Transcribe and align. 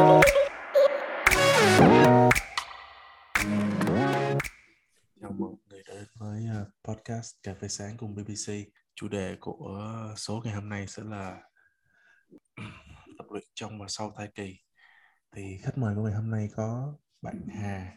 Chào 0.00 0.20
mừng 5.20 5.38
mọi 5.38 5.54
người 5.70 5.82
đến 5.88 6.04
với 6.18 6.46
à, 6.46 6.64
podcast 6.84 7.34
Cà 7.42 7.54
phê 7.54 7.68
sáng 7.68 7.96
cùng 7.96 8.14
BBC. 8.14 8.52
Chủ 8.94 9.08
đề 9.08 9.36
của 9.40 9.78
số 10.16 10.40
ngày 10.44 10.54
hôm 10.54 10.68
nay 10.68 10.86
sẽ 10.86 11.02
là 11.06 11.40
tập 13.18 13.26
luyện 13.30 13.44
trong 13.54 13.80
và 13.80 13.86
sau 13.88 14.12
thai 14.16 14.28
kỳ. 14.34 14.56
Thì 15.36 15.58
khách 15.62 15.78
mời 15.78 15.94
của 15.94 16.02
ngày 16.02 16.14
hôm 16.14 16.30
nay 16.30 16.48
có 16.56 16.94
bạn 17.22 17.46
Hà 17.48 17.92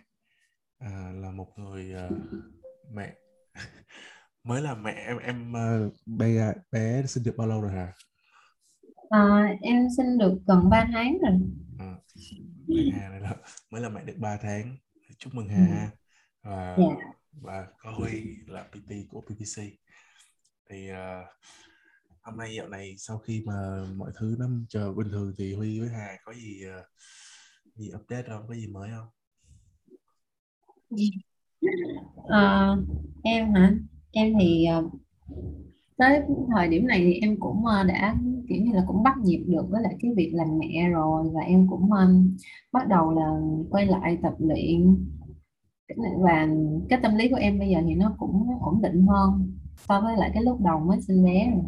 à, 0.79 1.11
là 1.15 1.31
một 1.31 1.47
người 1.57 1.93
uh, 2.05 2.17
mẹ 2.93 3.13
mới 4.43 4.61
là 4.61 4.75
mẹ 4.75 4.91
em 4.91 5.17
em 5.17 5.53
uh, 5.53 5.93
bé 6.05 6.53
bé 6.71 7.03
sinh 7.05 7.23
được 7.23 7.35
bao 7.37 7.47
lâu 7.47 7.61
rồi 7.61 7.71
hả? 7.71 7.93
À, 9.09 9.55
em 9.61 9.87
sinh 9.97 10.17
được 10.17 10.39
gần 10.47 10.69
3 10.69 10.87
tháng 10.93 11.17
rồi. 11.21 11.39
À, 11.83 11.95
bạn 12.67 12.91
Hà 12.93 13.09
này 13.09 13.21
là 13.21 13.35
mới 13.71 13.81
là 13.81 13.89
mẹ 13.89 14.03
được 14.03 14.17
3 14.17 14.37
tháng. 14.41 14.77
Chúc 15.17 15.35
mừng 15.35 15.49
Hà. 15.49 15.91
Ừ. 16.43 16.49
Và 16.49 16.75
Dạ. 16.77 17.13
và 17.41 17.67
có 17.77 17.91
Huy 17.91 18.37
là 18.47 18.63
PT 18.71 18.91
của 19.09 19.21
BBC 19.21 19.61
thì 20.69 20.91
uh, 20.91 21.27
hôm 22.21 22.37
nay 22.37 22.55
dạo 22.55 22.67
này 22.67 22.95
sau 22.97 23.17
khi 23.17 23.43
mà 23.45 23.85
mọi 23.95 24.11
thứ 24.19 24.35
nó 24.39 24.45
chờ 24.69 24.93
bình 24.93 25.07
thường 25.11 25.33
thì 25.37 25.53
Huy 25.53 25.79
với 25.79 25.89
Hà 25.89 26.17
có 26.25 26.33
gì 26.33 26.61
uh, 26.79 26.85
gì 27.75 27.91
update 27.95 28.27
không 28.27 28.47
có 28.47 28.53
gì 28.55 28.67
mới 28.67 28.89
không 28.89 29.07
À, 32.29 32.75
em 33.23 33.53
hả? 33.53 33.73
Em 34.11 34.33
thì 34.39 34.67
tới 35.97 36.21
thời 36.55 36.67
điểm 36.67 36.87
này 36.87 36.99
thì 36.99 37.13
em 37.13 37.39
cũng 37.39 37.63
đã 37.87 38.15
kiểu 38.49 38.61
như 38.61 38.71
là 38.73 38.83
cũng 38.87 39.03
bắt 39.03 39.17
nhịp 39.17 39.43
được 39.47 39.65
với 39.69 39.81
lại 39.81 39.95
cái 40.01 40.11
việc 40.15 40.31
làm 40.33 40.47
mẹ 40.57 40.89
rồi 40.89 41.29
và 41.33 41.41
em 41.41 41.67
cũng 41.69 41.91
ờ, 41.91 42.07
bắt 42.71 42.87
đầu 42.87 43.11
là 43.11 43.39
quay 43.69 43.85
lại 43.85 44.17
tập 44.23 44.33
luyện 44.39 45.05
và 46.23 46.47
cái 46.89 46.99
tâm 47.03 47.15
lý 47.15 47.29
của 47.29 47.35
em 47.35 47.59
bây 47.59 47.69
giờ 47.69 47.79
thì 47.87 47.95
nó 47.95 48.15
cũng 48.19 48.47
ổn 48.61 48.81
định 48.81 49.05
hơn 49.07 49.57
so 49.87 50.01
với 50.01 50.17
lại 50.17 50.31
cái 50.33 50.43
lúc 50.43 50.61
đầu 50.61 50.79
mới 50.79 51.01
sinh 51.01 51.23
bé 51.25 51.51
rồi. 51.51 51.63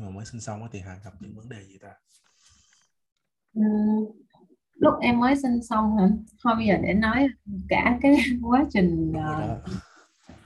mà 0.00 0.10
mới 0.10 0.24
sinh 0.24 0.40
xong 0.40 0.68
thì 0.72 0.80
Hà 0.80 0.96
gặp 1.04 1.12
những 1.20 1.34
vấn 1.36 1.48
đề 1.48 1.64
gì 1.64 1.78
ta 1.78 1.90
lúc 4.74 4.94
em 5.00 5.20
mới 5.20 5.36
sinh 5.36 5.62
xong 5.62 5.96
hả? 5.96 6.08
Thôi 6.42 6.54
bây 6.56 6.66
giờ 6.66 6.76
để 6.82 6.94
nói 6.94 7.28
cả 7.68 7.98
cái 8.00 8.16
quá 8.42 8.64
trình 8.70 9.12
ờ, 9.14 9.60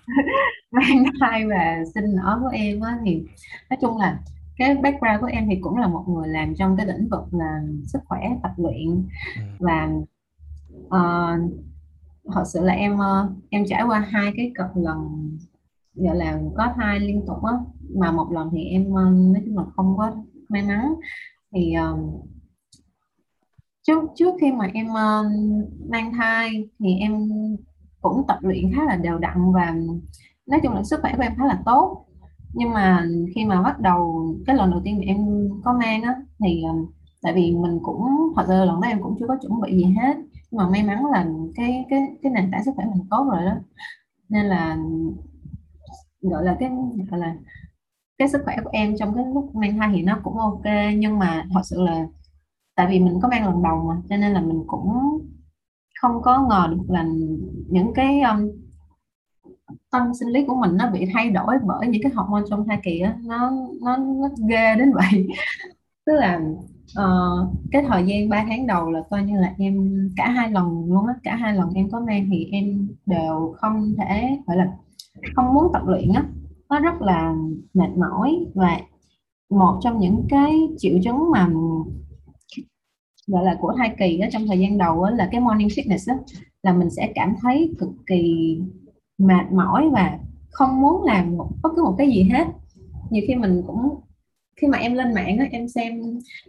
mang 0.70 1.04
thai 1.20 1.46
và 1.46 1.82
sinh 1.94 2.16
nở 2.16 2.38
của 2.42 2.48
em 2.52 2.80
á 2.80 2.98
thì 3.04 3.22
nói 3.70 3.78
chung 3.80 3.96
là 3.96 4.18
cái 4.58 4.74
background 4.74 5.20
của 5.20 5.26
em 5.26 5.46
thì 5.50 5.58
cũng 5.60 5.76
là 5.76 5.88
một 5.88 6.04
người 6.08 6.28
làm 6.28 6.54
trong 6.54 6.76
cái 6.76 6.86
lĩnh 6.86 7.08
vực 7.08 7.34
là 7.34 7.60
sức 7.86 7.98
khỏe 8.04 8.20
tập 8.42 8.52
luyện. 8.56 9.06
Ừ. 9.36 9.42
và 9.58 9.88
ờ, 10.88 11.38
thật 12.32 12.44
sự 12.52 12.60
là 12.60 12.72
em 12.72 12.98
ờ, 12.98 13.30
em 13.50 13.64
trải 13.68 13.82
qua 13.82 13.98
hai 13.98 14.32
cái 14.36 14.52
cặp 14.54 14.76
lần 14.76 15.30
gọi 15.94 16.16
là 16.16 16.40
có 16.56 16.72
thai 16.76 17.00
liên 17.00 17.26
tục 17.26 17.44
á 17.44 17.52
mà 17.94 18.12
một 18.12 18.32
lần 18.32 18.48
thì 18.52 18.64
em 18.64 18.94
ờ, 18.94 19.02
nói 19.10 19.42
chung 19.46 19.56
là 19.58 19.64
không 19.76 19.96
có 19.98 20.16
may 20.48 20.62
mắn. 20.62 20.94
Thì 21.52 21.72
ờ, 21.72 21.98
trước 23.82 24.02
trước 24.14 24.34
khi 24.40 24.52
mà 24.52 24.70
em 24.74 24.86
ờ, 24.94 25.24
mang 25.90 26.12
thai 26.12 26.68
thì 26.78 26.94
em 26.94 27.28
cũng 28.00 28.24
tập 28.28 28.38
luyện 28.40 28.72
khá 28.76 28.84
là 28.84 28.96
đều 28.96 29.18
đặn 29.18 29.52
và 29.52 29.74
nói 30.46 30.60
chung 30.62 30.74
là 30.74 30.82
sức 30.82 31.00
khỏe 31.02 31.12
của 31.16 31.22
em 31.22 31.32
khá 31.38 31.46
là 31.46 31.62
tốt 31.64 32.07
nhưng 32.52 32.72
mà 32.72 33.06
khi 33.34 33.44
mà 33.44 33.62
bắt 33.62 33.80
đầu 33.80 34.26
cái 34.46 34.56
lần 34.56 34.70
đầu 34.70 34.80
tiên 34.84 34.98
mà 34.98 35.04
em 35.06 35.48
có 35.64 35.72
mang 35.72 36.02
á 36.02 36.14
thì 36.44 36.62
ờ, 36.62 36.74
tại 37.22 37.32
vì 37.34 37.56
mình 37.56 37.78
cũng 37.82 38.06
thật 38.36 38.46
ra 38.48 38.64
lần 38.64 38.80
đó 38.80 38.88
em 38.88 39.02
cũng 39.02 39.16
chưa 39.20 39.26
có 39.28 39.36
chuẩn 39.42 39.60
bị 39.60 39.72
gì 39.76 39.84
hết. 39.84 40.16
Nhưng 40.50 40.58
mà 40.58 40.68
may 40.70 40.82
mắn 40.82 41.06
là 41.06 41.26
cái 41.56 41.84
cái 41.90 42.00
cái 42.22 42.32
nền 42.32 42.50
tảng 42.52 42.64
sức 42.64 42.72
khỏe 42.76 42.84
mình 42.84 43.06
tốt 43.10 43.28
rồi 43.32 43.44
đó. 43.44 43.54
Nên 44.28 44.46
là 44.46 44.78
gọi 46.20 46.44
là 46.44 46.56
cái 46.60 46.70
gọi 47.10 47.20
là 47.20 47.36
cái 48.18 48.28
sức 48.28 48.42
khỏe 48.44 48.56
của 48.64 48.70
em 48.72 48.96
trong 48.98 49.14
cái 49.14 49.24
lúc 49.34 49.54
mang 49.54 49.78
thai 49.78 49.90
thì 49.94 50.02
nó 50.02 50.18
cũng 50.24 50.38
ok. 50.38 50.64
Nhưng 50.98 51.18
mà 51.18 51.44
thật 51.54 51.60
sự 51.64 51.82
là 51.82 52.06
tại 52.76 52.86
vì 52.90 53.00
mình 53.00 53.18
có 53.22 53.28
mang 53.28 53.46
lần 53.46 53.62
đầu 53.62 53.84
mà 53.88 54.02
cho 54.08 54.16
nên 54.16 54.32
là 54.32 54.40
mình 54.40 54.64
cũng 54.66 54.92
không 56.00 56.22
có 56.22 56.46
ngờ 56.48 56.68
được 56.70 56.84
là 56.88 57.06
những 57.70 57.94
cái 57.94 58.20
um, 58.20 58.50
tâm 59.90 60.14
sinh 60.20 60.28
lý 60.28 60.44
của 60.44 60.54
mình 60.54 60.76
nó 60.76 60.90
bị 60.90 61.06
thay 61.14 61.30
đổi 61.30 61.54
bởi 61.66 61.88
những 61.88 62.02
cái 62.02 62.12
hormone 62.14 62.42
trong 62.50 62.66
thai 62.66 62.78
kỳ 62.82 63.00
á 63.00 63.16
nó 63.22 63.50
nó 63.82 63.96
nó 63.96 64.28
ghê 64.48 64.74
đến 64.76 64.92
vậy. 64.92 65.28
Tức 66.06 66.12
là 66.12 66.40
uh, 67.00 67.48
cái 67.72 67.82
thời 67.88 68.04
gian 68.06 68.28
3 68.28 68.44
tháng 68.48 68.66
đầu 68.66 68.90
là 68.90 69.02
coi 69.10 69.22
như 69.22 69.40
là 69.40 69.54
em 69.58 70.08
cả 70.16 70.28
hai 70.30 70.50
lần 70.50 70.84
luôn 70.88 71.06
á 71.06 71.14
cả 71.22 71.36
hai 71.36 71.54
lần 71.54 71.70
em 71.74 71.90
có 71.90 72.00
mang 72.00 72.28
thì 72.32 72.48
em 72.52 72.88
đều 73.06 73.54
không 73.56 73.94
thể 73.98 74.38
gọi 74.46 74.56
là 74.56 74.72
không 75.36 75.54
muốn 75.54 75.72
tập 75.72 75.82
luyện 75.86 76.12
á. 76.14 76.24
Nó 76.70 76.80
rất 76.80 77.02
là 77.02 77.34
mệt 77.74 77.90
mỏi 77.96 78.46
và 78.54 78.80
một 79.50 79.78
trong 79.82 80.00
những 80.00 80.26
cái 80.30 80.68
triệu 80.78 80.98
chứng 81.04 81.30
mà 81.32 81.48
gọi 83.26 83.44
là 83.44 83.56
của 83.60 83.74
thai 83.76 83.94
kỳ 83.98 84.16
đó 84.16 84.26
trong 84.32 84.46
thời 84.46 84.58
gian 84.58 84.78
đầu 84.78 85.02
á, 85.02 85.10
là 85.10 85.28
cái 85.32 85.40
morning 85.40 85.70
sickness 85.70 86.08
đó, 86.08 86.14
là 86.62 86.72
mình 86.72 86.90
sẽ 86.90 87.12
cảm 87.14 87.34
thấy 87.42 87.74
cực 87.78 87.90
kỳ 88.06 88.54
mệt 89.18 89.52
mỏi 89.52 89.88
và 89.92 90.18
không 90.50 90.80
muốn 90.80 91.04
làm 91.04 91.36
một, 91.36 91.48
bất 91.62 91.68
cứ 91.76 91.84
một 91.84 91.94
cái 91.98 92.08
gì 92.08 92.22
hết. 92.22 92.44
Nhiều 93.10 93.24
khi 93.28 93.34
mình 93.34 93.62
cũng 93.66 94.00
khi 94.56 94.66
mà 94.66 94.78
em 94.78 94.94
lên 94.94 95.14
mạng 95.14 95.38
đó, 95.38 95.44
em 95.50 95.68
xem 95.68 96.00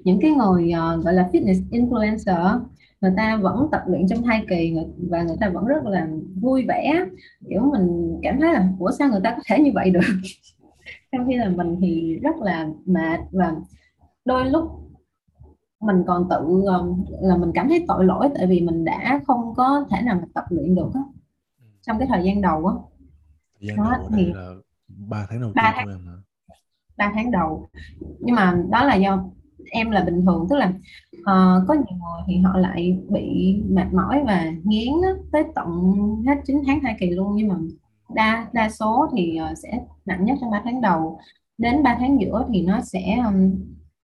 những 0.04 0.20
cái 0.22 0.32
người 0.32 0.72
uh, 0.74 1.06
gọi 1.06 1.14
là 1.14 1.30
fitness 1.32 1.70
influencer 1.72 2.60
người 3.02 3.14
ta 3.18 3.40
vẫn 3.42 3.68
tập 3.72 3.82
luyện 3.88 4.08
trong 4.08 4.24
thai 4.24 4.46
kỳ 4.50 4.76
và 5.10 5.24
người 5.24 5.38
ta 5.40 5.50
vẫn 5.50 5.66
rất 5.66 5.84
là 5.84 6.08
vui 6.42 6.66
vẻ. 6.68 7.06
Kiểu 7.50 7.62
mình 7.62 8.20
cảm 8.24 8.40
thấy 8.40 8.54
là 8.54 8.70
của 8.80 8.92
sao 9.00 9.10
người 9.10 9.22
ta 9.24 9.32
có 9.32 9.42
thể 9.46 9.60
như 9.60 9.72
vậy 9.74 9.90
được? 9.90 10.00
Trong 11.12 11.28
khi 11.28 11.36
là 11.36 11.50
mình 11.50 11.76
thì 11.82 12.20
rất 12.24 12.36
là 12.42 12.68
mệt 12.86 13.20
và 13.32 13.56
đôi 14.26 14.50
lúc 14.50 14.64
mình 15.82 16.04
còn 16.08 16.30
tự 16.30 16.64
ờ, 16.68 16.86
là 17.22 17.38
mình 17.38 17.52
cảm 17.54 17.70
thấy 17.70 17.86
tội 17.88 18.06
lỗi 18.06 18.30
tại 18.36 18.48
vì 18.48 18.62
mình 18.62 18.86
đã 18.86 19.22
không 19.28 19.54
có 19.58 19.86
thể 19.90 20.02
nào 20.02 20.16
mà 20.16 20.28
tập 20.34 20.44
luyện 20.50 20.76
được 20.76 20.90
trong 21.90 22.00
cái 22.00 22.08
thời 22.08 22.24
gian 22.24 22.42
đầu 22.42 22.66
á. 22.66 22.74
Thời 23.60 23.68
gian 23.68 23.78
Đó, 23.78 23.92
đầu 23.98 24.10
thì- 24.16 24.34
là 24.34 24.54
ba 24.88 25.26
tháng 25.30 25.42
đầu 25.42 25.52
Ba 25.56 25.64
tiên 25.64 25.74
tháng. 25.76 25.86
của 25.86 25.92
em 25.92 26.06
hả? 26.08 26.14
ba 26.98 27.12
tháng 27.16 27.32
đầu. 27.32 27.70
Nhưng 28.20 28.36
mà 28.36 28.64
đó 28.70 28.84
là 28.86 28.96
do 28.96 29.24
em 29.72 29.92
là 29.92 30.04
bình 30.04 30.26
thường 30.26 30.48
tức 30.50 30.56
là 30.56 30.74
ờ, 31.26 31.66
có 31.68 31.74
nhiều 31.74 31.84
người 31.98 32.22
thì 32.28 32.38
họ 32.38 32.58
lại 32.58 33.00
bị 33.10 33.56
mệt 33.70 33.94
mỏi 33.94 34.24
và 34.26 34.52
nghiến 34.64 34.94
tới 35.32 35.44
tận 35.56 35.68
hết 36.28 36.36
9 36.46 36.58
tháng 36.68 36.80
thai 36.84 36.96
kỳ 37.00 37.10
luôn. 37.10 37.36
Nhưng 37.36 37.48
mà 37.48 37.56
đa 38.16 38.48
đa 38.54 38.70
số 38.70 39.08
thì 39.18 39.36
ờ, 39.38 39.54
sẽ 39.64 39.80
nặng 40.06 40.26
nhất 40.26 40.38
trong 40.42 40.52
3 40.52 40.62
tháng 40.66 40.82
đầu. 40.82 41.20
Đến 41.58 41.84
3 41.84 41.96
tháng 42.00 42.22
giữa 42.22 42.46
thì 42.54 42.62
nó 42.66 42.82
sẽ 42.82 43.18
um, 43.26 43.56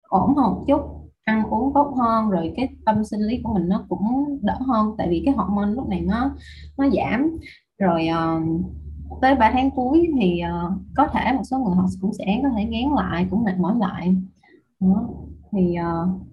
ổn 0.01 0.35
hơn 0.35 0.45
một 0.53 0.63
chút 0.67 0.81
ăn 1.23 1.43
uống 1.49 1.73
tốt 1.73 1.93
hơn 1.97 2.29
rồi 2.29 2.53
cái 2.55 2.69
tâm 2.85 3.03
sinh 3.03 3.19
lý 3.21 3.39
của 3.43 3.53
mình 3.53 3.67
nó 3.67 3.85
cũng 3.89 4.25
đỡ 4.41 4.57
hơn. 4.67 4.95
Tại 4.97 5.07
vì 5.09 5.21
cái 5.25 5.33
hormone 5.37 5.67
lúc 5.71 5.89
này 5.89 6.01
nó 6.01 6.35
nó 6.77 6.89
giảm 6.89 7.37
rồi 7.77 8.07
uh, 8.11 8.65
tới 9.21 9.35
3 9.35 9.51
tháng 9.51 9.71
cuối 9.71 10.07
thì 10.21 10.41
uh, 10.43 10.73
có 10.95 11.07
thể 11.07 11.33
một 11.33 11.43
số 11.43 11.57
người 11.57 11.75
họ 11.75 11.85
cũng 12.01 12.13
sẽ 12.13 12.39
có 12.43 12.49
thể 12.57 12.65
ngán 12.65 12.91
lại 12.95 13.27
cũng 13.29 13.43
mệt 13.43 13.57
mỏi 13.57 13.75
lại. 13.79 14.15
Đó. 14.79 15.09
thì 15.51 15.75
uh, 15.79 16.25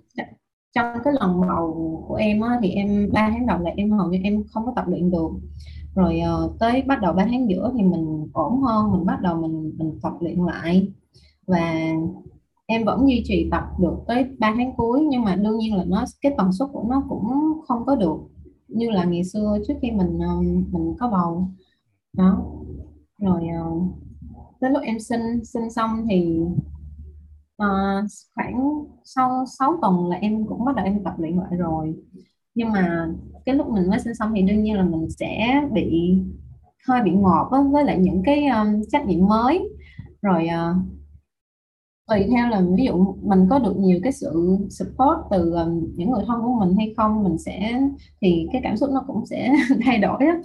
trong 0.75 0.87
cái 1.05 1.15
lần 1.21 1.41
đầu 1.49 2.05
của 2.09 2.15
em 2.15 2.41
á, 2.41 2.59
thì 2.63 2.71
em 2.71 3.11
3 3.13 3.31
tháng 3.31 3.47
đầu 3.47 3.59
là 3.59 3.71
em 3.77 3.91
hầu 3.91 4.11
như 4.11 4.19
em 4.25 4.45
không 4.53 4.67
có 4.67 4.73
tập 4.77 4.85
luyện 4.89 5.11
được. 5.11 5.31
Rồi 5.95 6.21
uh, 6.45 6.59
tới 6.61 6.83
bắt 6.83 7.01
đầu 7.01 7.13
3 7.13 7.25
tháng 7.25 7.49
giữa 7.49 7.73
thì 7.77 7.83
mình 7.83 8.29
ổn 8.33 8.61
hơn 8.61 8.93
mình 8.93 9.07
bắt 9.07 9.21
đầu 9.23 9.37
mình 9.37 9.73
mình 9.79 9.99
tập 10.03 10.13
luyện 10.21 10.39
lại. 10.39 10.93
Và 11.47 11.93
em 12.67 12.85
vẫn 12.85 13.09
duy 13.09 13.23
trì 13.25 13.49
tập 13.51 13.65
được 13.81 13.97
tới 14.07 14.25
3 14.39 14.55
tháng 14.57 14.77
cuối 14.77 15.07
nhưng 15.11 15.23
mà 15.23 15.37
đương 15.37 15.59
nhiên 15.59 15.77
là 15.77 15.85
nó 15.85 16.05
cái 16.23 16.33
tần 16.39 16.53
suất 16.53 16.69
của 16.73 16.85
nó 16.89 17.03
cũng 17.09 17.25
không 17.69 17.85
có 17.87 17.97
được 17.97 18.17
như 18.75 18.91
là 18.91 19.05
ngày 19.05 19.25
xưa 19.25 19.59
trước 19.69 19.75
khi 19.83 19.91
mình 19.91 20.19
ờ, 20.19 20.41
mình 20.73 20.95
có 21.01 21.09
bầu. 21.09 21.49
Đó. 22.13 22.45
Rồi 23.19 23.49
ờ, 23.49 23.71
tới 24.61 24.71
lúc 24.71 24.83
em 24.83 25.01
sinh 25.01 25.45
sinh 25.45 25.71
xong 25.71 26.07
thì 26.11 26.41
ờ, 27.57 27.69
khoảng 28.35 28.85
sau 29.05 29.45
6 29.59 29.79
tuần 29.83 30.09
là 30.09 30.17
em 30.17 30.47
cũng 30.47 30.65
bắt 30.65 30.77
đầu 30.77 30.85
em 30.85 31.05
tập 31.05 31.15
luyện 31.19 31.37
lại 31.37 31.57
rồi. 31.57 31.95
Nhưng 32.55 32.73
mà 32.73 33.09
cái 33.47 33.55
lúc 33.55 33.69
mình 33.69 33.91
mới 33.91 34.01
sinh 34.01 34.15
xong 34.15 34.33
thì 34.37 34.43
đương 34.43 34.63
nhiên 34.63 34.77
là 34.77 34.85
mình 34.85 35.11
sẽ 35.11 35.61
bị 35.73 36.19
hơi 36.89 37.03
bị 37.03 37.11
ngọt 37.11 37.49
với 37.73 37.85
lại 37.85 37.99
những 37.99 38.23
cái 38.25 38.47
um, 38.47 38.83
trách 38.91 39.07
nhiệm 39.07 39.27
mới. 39.27 39.69
Rồi 40.23 40.49
uh, 40.49 40.77
tùy 42.13 42.27
theo 42.31 42.49
là 42.49 42.63
ví 42.77 42.85
dụ 42.85 43.15
mình 43.23 43.47
có 43.51 43.59
được 43.59 43.77
nhiều 43.77 44.01
cái 44.03 44.13
sự 44.13 44.59
support 44.71 45.19
từ 45.31 45.53
um, 45.53 45.87
những 45.97 46.11
người 46.11 46.25
thân 46.27 46.43
của 46.43 46.57
mình 46.61 46.77
hay 46.77 46.95
không 46.97 47.25
mình 47.25 47.39
sẽ 47.39 47.81
thì 48.21 48.47
cái 48.53 48.61
cảm 48.65 48.77
xúc 48.77 48.91
nó 48.93 49.05
cũng 49.07 49.27
sẽ 49.27 49.55
thay 49.85 49.99
đổi 49.99 50.19
á. 50.21 50.37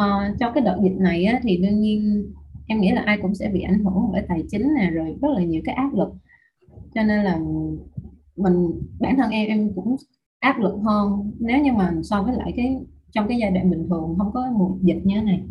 Uh, 0.00 0.38
cho 0.40 0.50
cái 0.50 0.64
đợt 0.64 0.78
dịch 0.82 0.96
này 0.98 1.24
á, 1.24 1.40
thì 1.42 1.56
đương 1.56 1.80
nhiên 1.80 2.26
em 2.66 2.80
nghĩ 2.80 2.90
là 2.90 3.02
ai 3.06 3.18
cũng 3.22 3.34
sẽ 3.34 3.48
bị 3.48 3.60
ảnh 3.60 3.84
hưởng 3.84 4.12
bởi 4.12 4.22
tài 4.28 4.44
chính 4.50 4.74
nè 4.74 4.90
rồi 4.90 5.16
rất 5.22 5.28
là 5.30 5.42
nhiều 5.42 5.62
cái 5.64 5.74
áp 5.74 5.94
lực 5.94 6.08
cho 6.94 7.02
nên 7.02 7.24
là 7.24 7.38
mình 8.36 8.70
bản 9.00 9.16
thân 9.16 9.30
em 9.30 9.48
em 9.48 9.72
cũng 9.74 9.96
áp 10.40 10.58
lực 10.58 10.74
hơn 10.84 11.32
nếu 11.38 11.62
như 11.62 11.72
mà 11.72 11.92
so 12.02 12.22
với 12.22 12.36
lại 12.36 12.52
cái 12.56 12.76
trong 13.10 13.28
cái 13.28 13.38
giai 13.38 13.50
đoạn 13.50 13.70
bình 13.70 13.86
thường 13.88 14.14
không 14.18 14.32
có 14.34 14.50
mùa 14.58 14.76
dịch 14.80 15.00
như 15.04 15.14
thế 15.14 15.22
này 15.22 15.42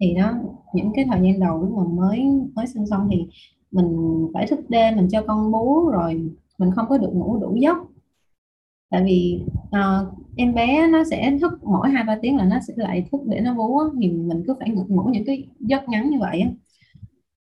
thì 0.00 0.14
đó 0.14 0.34
những 0.74 0.92
cái 0.94 1.04
thời 1.10 1.20
gian 1.22 1.40
đầu 1.40 1.62
lúc 1.62 1.72
mà 1.76 1.84
mới 1.84 2.22
mới 2.54 2.66
sinh 2.66 2.86
xong 2.86 3.08
thì 3.12 3.26
mình 3.72 4.26
phải 4.34 4.46
thức 4.46 4.60
đêm 4.68 4.96
mình 4.96 5.08
cho 5.12 5.22
con 5.26 5.52
bú 5.52 5.88
rồi 5.90 6.30
mình 6.58 6.70
không 6.76 6.86
có 6.88 6.98
được 6.98 7.10
ngủ 7.12 7.38
đủ 7.40 7.56
giấc. 7.56 7.76
Tại 8.90 9.02
vì 9.04 9.42
uh, 9.60 10.14
em 10.36 10.54
bé 10.54 10.88
nó 10.88 11.04
sẽ 11.04 11.38
thức 11.40 11.64
mỗi 11.64 11.90
hai 11.90 12.04
ba 12.04 12.18
tiếng 12.22 12.36
là 12.36 12.44
nó 12.44 12.56
sẽ 12.68 12.74
lại 12.76 13.06
thức 13.12 13.20
để 13.26 13.40
nó 13.40 13.54
bú 13.54 13.80
thì 14.00 14.10
mình 14.10 14.42
cứ 14.46 14.54
phải 14.60 14.70
ngủ, 14.70 14.84
ngủ 14.88 15.02
những 15.12 15.24
cái 15.26 15.48
giấc 15.60 15.88
ngắn 15.88 16.10
như 16.10 16.18
vậy 16.20 16.44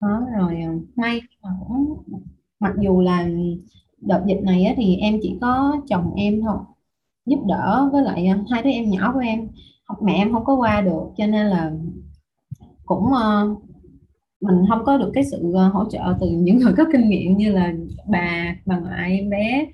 đó 0.01 0.27
rồi 0.37 0.61
ờ, 0.61 0.71
may 0.95 1.21
mà 1.43 1.49
cũng 1.67 2.03
mặc 2.59 2.73
dù 2.81 3.01
là 3.01 3.27
đợt 4.01 4.23
dịch 4.27 4.41
này 4.43 4.63
á, 4.63 4.73
thì 4.77 4.95
em 4.95 5.19
chỉ 5.21 5.37
có 5.41 5.81
chồng 5.87 6.13
em 6.15 6.41
thôi 6.41 6.57
giúp 7.25 7.39
đỡ 7.47 7.89
với 7.93 8.03
lại 8.03 8.27
ờ, 8.27 8.37
hai 8.51 8.63
đứa 8.63 8.69
em 8.69 8.89
nhỏ 8.89 9.11
của 9.13 9.19
em. 9.19 9.49
Học 9.85 9.97
mẹ 10.03 10.13
em 10.13 10.33
không 10.33 10.45
có 10.45 10.55
qua 10.55 10.81
được 10.81 11.03
cho 11.17 11.27
nên 11.27 11.47
là 11.47 11.71
cũng 12.85 13.05
uh, 13.05 13.63
mình 14.45 14.65
không 14.69 14.85
có 14.85 14.97
được 14.97 15.11
cái 15.13 15.23
sự 15.31 15.51
ờ, 15.53 15.67
hỗ 15.67 15.89
trợ 15.89 16.17
từ 16.21 16.27
những 16.29 16.57
người 16.57 16.73
có 16.77 16.85
kinh 16.93 17.09
nghiệm 17.09 17.37
như 17.37 17.51
là 17.51 17.73
bà 18.09 18.55
bà 18.65 18.79
ngoại 18.79 19.11
em 19.11 19.29
bé 19.29 19.65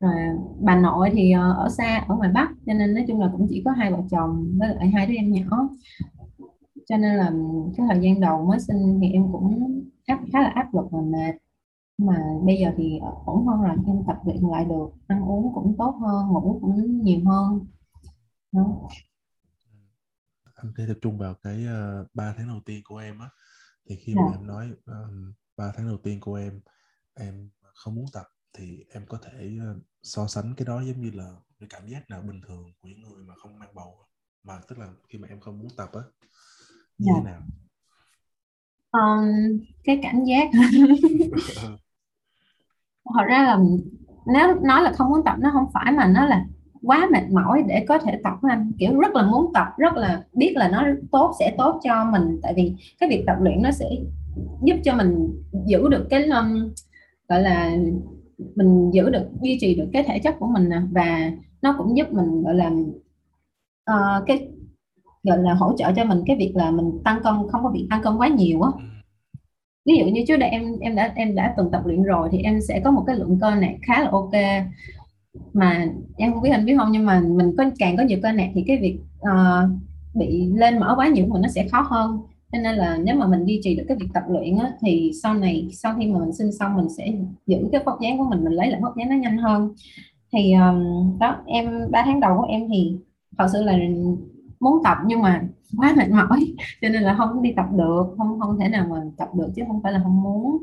rồi 0.00 0.14
bà 0.60 0.76
nội 0.80 1.10
thì 1.12 1.32
ờ, 1.32 1.52
ở 1.52 1.68
xa 1.68 2.04
ở 2.08 2.16
ngoài 2.16 2.30
bắc. 2.34 2.48
Cho 2.66 2.72
nên 2.74 2.94
nói 2.94 3.04
chung 3.08 3.20
là 3.20 3.28
cũng 3.32 3.46
chỉ 3.50 3.62
có 3.64 3.70
hai 3.70 3.92
vợ 3.92 3.98
chồng 4.10 4.54
với 4.58 4.68
lại 4.74 4.90
hai 4.90 5.06
đứa 5.06 5.14
em 5.14 5.32
nhỏ. 5.32 5.68
Cho 6.88 6.96
nên 6.96 7.16
là 7.16 7.32
cái 7.76 7.86
thời 7.88 8.00
gian 8.02 8.20
đầu 8.20 8.46
mới 8.46 8.60
sinh 8.60 8.98
thì 9.02 9.12
em 9.12 9.32
cũng 9.32 9.82
áp 10.06 10.20
khá 10.32 10.40
là 10.42 10.48
áp 10.54 10.74
lực 10.74 10.84
và 10.90 11.00
mệt. 11.00 11.34
Mà 11.98 12.16
bây 12.46 12.56
giờ 12.56 12.70
thì 12.76 12.98
ổn 13.24 13.46
hơn 13.46 13.62
rồi 13.62 13.76
em 13.86 13.96
tập 14.06 14.16
luyện 14.24 14.36
lại 14.52 14.64
được 14.64 14.88
ăn 15.06 15.22
uống 15.28 15.54
cũng 15.54 15.74
tốt 15.78 15.98
hơn 16.00 16.28
ngủ 16.28 16.58
cũng 16.60 17.02
nhiều 17.02 17.20
hơn. 17.26 17.66
Đó. 18.52 18.62
Ừ. 18.62 18.94
anh 20.54 20.72
thể 20.76 20.84
tập 20.88 20.98
trung 21.02 21.18
vào 21.18 21.34
cái 21.42 21.64
ờ, 21.64 22.00
uh, 22.00 22.14
3 22.14 22.34
tháng 22.36 22.48
đầu 22.48 22.60
tiên 22.66 22.82
của 22.84 22.98
em 22.98 23.18
á 23.18 23.28
thì 23.88 23.96
khi 23.96 24.14
mà 24.14 24.22
dạ. 24.30 24.38
em 24.38 24.46
nói 24.46 24.70
um, 24.86 25.32
3 25.56 25.72
tháng 25.76 25.88
đầu 25.88 25.98
tiên 26.02 26.20
của 26.20 26.34
em 26.34 26.60
em 27.14 27.50
không 27.74 27.94
muốn 27.94 28.06
tập 28.12 28.26
thì 28.52 28.84
em 28.90 29.06
có 29.08 29.18
thể 29.22 29.58
uh, 29.70 29.82
so 30.02 30.26
sánh 30.26 30.54
cái 30.56 30.66
đó 30.66 30.82
giống 30.82 31.00
như 31.00 31.10
là 31.10 31.34
cái 31.60 31.66
cảm 31.70 31.86
giác 31.86 32.10
nào 32.10 32.22
bình 32.22 32.40
thường 32.48 32.72
của 32.80 32.88
những 32.88 33.02
người 33.02 33.24
mà 33.24 33.34
không 33.34 33.58
mang 33.58 33.74
bầu 33.74 34.06
mà 34.42 34.60
tức 34.68 34.78
là 34.78 34.88
khi 35.08 35.18
mà 35.18 35.28
em 35.28 35.40
không 35.40 35.58
muốn 35.58 35.68
tập 35.76 35.90
á 35.92 36.00
như 36.98 37.06
dạ. 37.06 37.12
thế 37.16 37.30
nào 37.30 37.42
um, 38.92 39.26
cái 39.84 40.00
cảm 40.02 40.24
giác 40.24 40.48
thật 43.14 43.24
ra 43.28 43.42
là 43.42 43.58
nếu 44.26 44.54
nói 44.62 44.82
là 44.82 44.92
không 44.92 45.10
muốn 45.10 45.24
tập 45.24 45.36
nó 45.38 45.50
không 45.52 45.70
phải 45.74 45.92
mà 45.92 46.06
nó 46.06 46.26
là 46.26 46.44
quá 46.82 47.08
mệt 47.12 47.30
mỏi 47.32 47.62
để 47.68 47.84
có 47.88 47.98
thể 47.98 48.20
tập 48.24 48.34
anh. 48.42 48.72
Kiểu 48.78 48.98
rất 48.98 49.14
là 49.14 49.22
muốn 49.22 49.52
tập 49.54 49.66
rất 49.78 49.96
là 49.96 50.22
biết 50.32 50.52
là 50.56 50.68
nó 50.68 50.84
tốt 51.12 51.32
sẽ 51.38 51.54
tốt 51.58 51.80
cho 51.84 52.04
mình. 52.04 52.40
Tại 52.42 52.54
vì 52.56 52.74
cái 53.00 53.08
việc 53.08 53.24
tập 53.26 53.36
luyện 53.40 53.62
nó 53.62 53.70
sẽ 53.70 53.86
giúp 54.62 54.76
cho 54.84 54.94
mình 54.94 55.42
giữ 55.66 55.88
được 55.88 56.06
cái 56.10 56.22
um, 56.22 56.72
gọi 57.28 57.42
là 57.42 57.76
mình 58.54 58.90
giữ 58.90 59.10
được 59.10 59.28
duy 59.42 59.58
trì 59.60 59.74
được 59.74 59.88
cái 59.92 60.02
thể 60.02 60.18
chất 60.18 60.34
của 60.38 60.46
mình 60.46 60.68
nè. 60.68 60.80
Và 60.90 61.32
nó 61.62 61.74
cũng 61.78 61.96
giúp 61.96 62.12
mình 62.12 62.42
gọi 62.42 62.54
là 62.54 62.70
uh, 63.90 64.26
cái 64.26 64.48
gọi 65.22 65.38
là 65.38 65.54
hỗ 65.54 65.72
trợ 65.76 65.92
cho 65.96 66.04
mình 66.04 66.22
cái 66.26 66.36
việc 66.36 66.52
là 66.54 66.70
mình 66.70 66.90
tăng 67.04 67.22
cân 67.22 67.34
không 67.52 67.62
có 67.64 67.70
bị 67.70 67.86
tăng 67.90 68.02
cân 68.02 68.16
quá 68.16 68.28
nhiều 68.28 68.62
á. 68.62 68.70
Ví 69.86 69.96
dụ 69.96 70.04
như 70.04 70.24
trước 70.28 70.36
đây 70.36 70.48
em 70.48 70.78
em 70.80 70.96
đã 70.96 71.12
em 71.14 71.34
đã 71.34 71.54
từng 71.56 71.70
tập 71.70 71.82
luyện 71.86 72.02
rồi 72.02 72.28
thì 72.32 72.38
em 72.38 72.60
sẽ 72.60 72.80
có 72.84 72.90
một 72.90 73.04
cái 73.06 73.16
lượng 73.16 73.38
cơ 73.40 73.54
này 73.54 73.78
khá 73.82 74.02
là 74.02 74.10
ok 74.10 74.32
mà 75.52 75.86
em 76.16 76.32
không 76.32 76.42
biết 76.42 76.50
anh 76.50 76.66
biết 76.66 76.74
không 76.78 76.92
nhưng 76.92 77.06
mà 77.06 77.20
mình 77.20 77.54
có 77.58 77.64
càng 77.78 77.96
có 77.96 78.02
nhiều 78.02 78.18
cơ 78.22 78.32
nạc 78.32 78.50
thì 78.54 78.64
cái 78.66 78.78
việc 78.78 78.98
uh, 79.20 79.70
bị 80.14 80.50
lên 80.54 80.78
mỡ 80.80 80.94
quá 80.96 81.08
nhiều 81.08 81.26
của 81.26 81.32
mình 81.32 81.42
nó 81.42 81.48
sẽ 81.48 81.68
khó 81.68 81.80
hơn. 81.80 82.18
Cho 82.52 82.58
nên 82.58 82.76
là 82.76 82.98
nếu 83.04 83.16
mà 83.16 83.26
mình 83.26 83.44
duy 83.44 83.60
trì 83.62 83.76
được 83.76 83.84
cái 83.88 83.96
việc 83.96 84.08
tập 84.14 84.22
luyện 84.28 84.58
á, 84.58 84.72
thì 84.80 85.10
sau 85.22 85.34
này 85.34 85.68
sau 85.72 85.94
khi 85.98 86.06
mà 86.06 86.18
mình 86.18 86.32
sinh 86.32 86.52
xong 86.52 86.76
mình 86.76 86.88
sẽ 86.88 87.12
giữ 87.46 87.68
cái 87.72 87.82
vóc 87.86 88.00
dáng 88.00 88.18
của 88.18 88.24
mình 88.24 88.44
mình 88.44 88.52
lấy 88.52 88.70
lại 88.70 88.80
vóc 88.82 88.96
dáng 88.96 89.08
nó 89.08 89.16
nhanh 89.16 89.38
hơn. 89.38 89.74
Thì 90.32 90.52
um, 90.52 91.18
đó 91.18 91.36
em 91.46 91.90
3 91.90 92.02
tháng 92.04 92.20
đầu 92.20 92.36
của 92.38 92.46
em 92.48 92.68
thì 92.72 92.96
thật 93.38 93.46
sự 93.52 93.62
là 93.62 93.78
muốn 94.60 94.82
tập 94.84 94.96
nhưng 95.06 95.22
mà 95.22 95.42
quá 95.76 95.94
mệt 95.96 96.10
mỏi. 96.10 96.54
Cho 96.82 96.88
nên 96.88 97.02
là 97.02 97.14
không 97.18 97.42
đi 97.42 97.52
tập 97.56 97.66
được 97.76 98.04
không 98.18 98.40
không 98.40 98.58
thể 98.58 98.68
nào 98.68 98.86
mà 98.90 98.96
tập 99.16 99.28
được 99.34 99.48
chứ 99.56 99.62
không 99.66 99.82
phải 99.82 99.92
là 99.92 100.00
không 100.02 100.22
muốn 100.22 100.58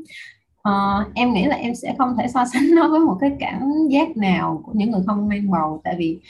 uh, 0.66 1.14
em 1.14 1.32
nghĩ 1.32 1.44
là 1.44 1.56
em 1.56 1.74
sẽ 1.74 1.94
không 1.98 2.16
thể 2.18 2.28
so 2.28 2.44
sánh 2.52 2.74
nó 2.74 2.88
với 2.88 3.00
một 3.00 3.16
cái 3.20 3.30
cảm 3.38 3.70
giác 3.90 4.16
nào 4.16 4.62
của 4.64 4.72
những 4.74 4.90
người 4.90 5.02
không 5.06 5.28
mang 5.28 5.50
bầu 5.50 5.80
tại 5.84 5.94
vì 5.98 6.20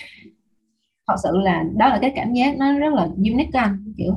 thật 1.06 1.15
sự 1.23 1.31
là 1.33 1.65
đó 1.77 1.88
là 1.88 1.99
cái 2.00 2.12
cảm 2.17 2.33
giác 2.33 2.56
nó 2.59 2.79
rất 2.79 2.94
là 2.94 3.03
unique 3.03 3.61
anh 3.61 3.93
kiểu 3.97 4.15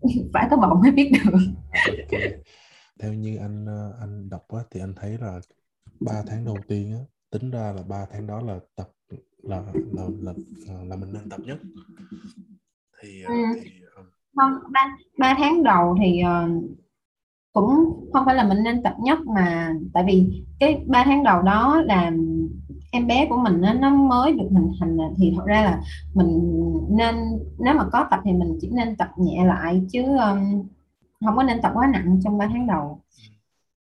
phải 0.32 0.46
có 0.50 0.56
bầu 0.56 0.74
mới 0.82 0.90
biết 0.90 1.12
được 1.12 1.38
theo 2.98 3.12
như 3.12 3.36
anh 3.36 3.66
ờ, 3.66 3.92
anh 4.00 4.30
đọc 4.30 4.48
á, 4.48 4.60
thì 4.70 4.80
anh 4.80 4.94
thấy 4.96 5.18
là 5.20 5.40
3 6.00 6.22
tháng 6.26 6.44
đầu 6.44 6.56
tiên 6.68 6.92
á, 6.92 7.00
tính 7.30 7.50
ra 7.50 7.72
là 7.76 7.82
3 7.88 8.06
tháng 8.12 8.26
đó 8.26 8.40
là 8.40 8.58
tập 8.76 8.88
là 9.42 9.62
là 9.92 10.02
là, 10.20 10.32
là 10.84 10.96
mình 10.96 11.12
nên 11.12 11.28
tập 11.30 11.40
nhất 11.44 11.58
thì, 13.02 13.22
ừ. 13.22 13.34
thì 13.64 13.70
không 14.34 14.52
ba, 14.72 14.96
ba 15.18 15.34
tháng 15.38 15.62
đầu 15.62 15.96
thì 16.00 16.22
uh, 16.22 16.64
cũng 17.54 17.68
không 18.12 18.24
phải 18.26 18.34
là 18.34 18.44
mình 18.44 18.62
nên 18.62 18.82
tập 18.82 18.94
nhất 18.98 19.18
mà 19.26 19.74
tại 19.92 20.04
vì 20.06 20.44
cái 20.60 20.80
ba 20.86 21.04
tháng 21.04 21.24
đầu 21.24 21.42
đó 21.42 21.82
là 21.86 22.12
em 22.92 23.06
bé 23.06 23.26
của 23.30 23.36
mình 23.36 23.60
nó, 23.60 23.72
nó 23.74 23.90
mới 23.90 24.32
được 24.32 24.48
hình 24.50 24.72
thành 24.80 24.98
thì 25.16 25.32
thật 25.36 25.42
ra 25.46 25.62
là 25.64 25.80
mình 26.14 26.40
nên 26.90 27.14
nếu 27.58 27.74
mà 27.74 27.84
có 27.92 28.06
tập 28.10 28.20
thì 28.24 28.32
mình 28.32 28.58
chỉ 28.60 28.68
nên 28.72 28.96
tập 28.96 29.08
nhẹ 29.16 29.44
lại 29.44 29.80
chứ 29.92 30.02
um, 30.02 30.68
không 31.24 31.36
có 31.36 31.42
nên 31.42 31.62
tập 31.62 31.72
quá 31.74 31.86
nặng 31.92 32.20
trong 32.24 32.38
3 32.38 32.46
tháng 32.46 32.66
đầu. 32.66 33.00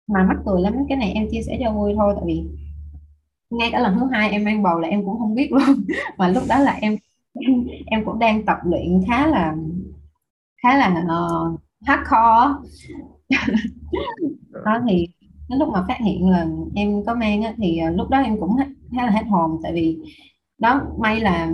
Mà 0.07 0.23
mắc 0.23 0.37
cười 0.45 0.61
lắm 0.61 0.73
cái 0.89 0.97
này 0.97 1.11
em 1.11 1.27
chia 1.31 1.41
sẻ 1.41 1.57
cho 1.63 1.71
vui 1.71 1.93
thôi 1.95 2.13
tại 2.15 2.23
vì 2.27 2.43
ngay 3.49 3.69
cả 3.71 3.79
lần 3.79 3.99
thứ 3.99 4.05
hai 4.11 4.29
em 4.29 4.43
mang 4.43 4.63
bầu 4.63 4.79
là 4.79 4.87
em 4.87 5.05
cũng 5.05 5.19
không 5.19 5.35
biết 5.35 5.51
luôn. 5.51 5.85
Mà 6.17 6.27
lúc 6.27 6.43
đó 6.49 6.59
là 6.59 6.77
em 6.81 6.97
em 7.85 8.05
cũng 8.05 8.19
đang 8.19 8.45
tập 8.45 8.57
luyện 8.63 9.01
khá 9.07 9.27
là 9.27 9.55
khá 10.63 10.77
là 10.77 11.03
uh, 11.05 11.59
hardcore 11.85 12.69
đó 14.65 14.81
thì 14.89 15.07
đến 15.49 15.59
lúc 15.59 15.69
mà 15.69 15.85
phát 15.87 15.97
hiện 16.05 16.29
là 16.29 16.47
em 16.75 17.05
có 17.05 17.15
mang 17.15 17.41
á, 17.41 17.53
thì 17.57 17.79
uh, 17.89 17.97
lúc 17.97 18.09
đó 18.09 18.17
em 18.17 18.39
cũng 18.39 18.57
khá 18.95 19.05
là 19.05 19.11
hết 19.11 19.23
hồn. 19.29 19.59
Tại 19.63 19.73
vì 19.73 19.97
đó 20.57 20.81
may 20.99 21.19
là 21.19 21.45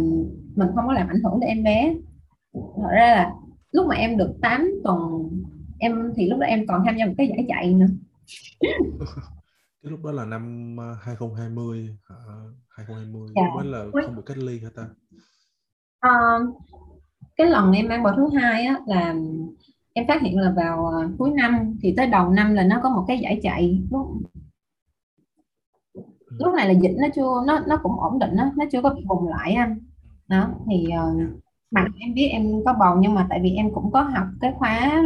mình 0.56 0.68
không 0.76 0.88
có 0.88 0.94
làm 0.94 1.08
ảnh 1.08 1.24
hưởng 1.24 1.40
đến 1.40 1.48
em 1.48 1.64
bé. 1.64 1.96
Thật 2.54 2.90
ra 2.92 3.16
là 3.16 3.34
lúc 3.72 3.88
mà 3.88 3.96
em 3.96 4.18
được 4.18 4.34
8 4.42 4.72
tuần 4.84 5.30
em 5.80 6.14
thì 6.16 6.30
lúc 6.30 6.40
đó 6.40 6.46
em 6.46 6.68
còn 6.68 6.82
tham 6.86 6.98
gia 6.98 7.06
một 7.06 7.14
cái 7.18 7.28
giải 7.28 7.46
chạy 7.48 7.74
nữa. 7.74 7.88
Cái 9.84 9.92
lúc 9.92 10.04
đó 10.04 10.12
là 10.12 10.26
năm 10.26 10.76
2020 11.02 11.90
2020 12.70 13.30
dạ. 13.36 13.42
lúc 13.42 13.54
đó 13.58 13.64
là 13.64 13.86
không 14.06 14.16
được 14.16 14.26
cách 14.26 14.38
ly 14.38 14.60
hả 14.60 14.70
ta? 14.76 14.84
Uh, 16.08 16.56
cái 17.36 17.48
lần 17.48 17.72
em 17.72 17.88
mang 17.88 18.04
bầu 18.04 18.14
thứ 18.18 18.30
hai 18.40 18.66
á 18.66 18.80
là 18.88 19.16
em 19.94 20.08
phát 20.08 20.22
hiện 20.22 20.38
là 20.38 20.54
vào 20.56 20.92
uh, 21.06 21.12
cuối 21.18 21.32
năm 21.32 21.78
thì 21.82 21.94
tới 21.98 22.08
đầu 22.08 22.30
năm 22.30 22.54
là 22.54 22.64
nó 22.64 22.80
có 22.84 22.90
một 22.90 23.06
cái 23.08 23.20
giải 23.20 23.40
chạy 23.44 23.82
lúc 23.92 24.08
ừ. 25.94 26.02
lúc 26.40 26.54
này 26.56 26.68
là 26.68 26.80
dịch 26.82 26.96
nó 27.00 27.08
chưa 27.16 27.44
nó 27.48 27.60
nó 27.68 27.78
cũng 27.84 28.00
ổn 28.00 28.20
định 28.20 28.36
đó, 28.36 28.52
nó 28.58 28.66
chưa 28.72 28.82
có 28.82 28.94
bị 28.94 29.04
bùng 29.08 29.28
lại 29.28 29.54
anh 29.54 29.80
đó 30.28 30.50
thì 30.68 30.88
uh, 30.88 31.42
mặc 31.72 31.88
em 32.00 32.14
biết 32.14 32.28
em 32.28 32.52
có 32.66 32.74
bầu 32.80 32.98
nhưng 33.00 33.14
mà 33.14 33.28
tại 33.30 33.40
vì 33.44 33.52
em 33.56 33.74
cũng 33.74 33.92
có 33.92 34.02
học 34.02 34.28
cái 34.42 34.54
khóa 34.58 35.04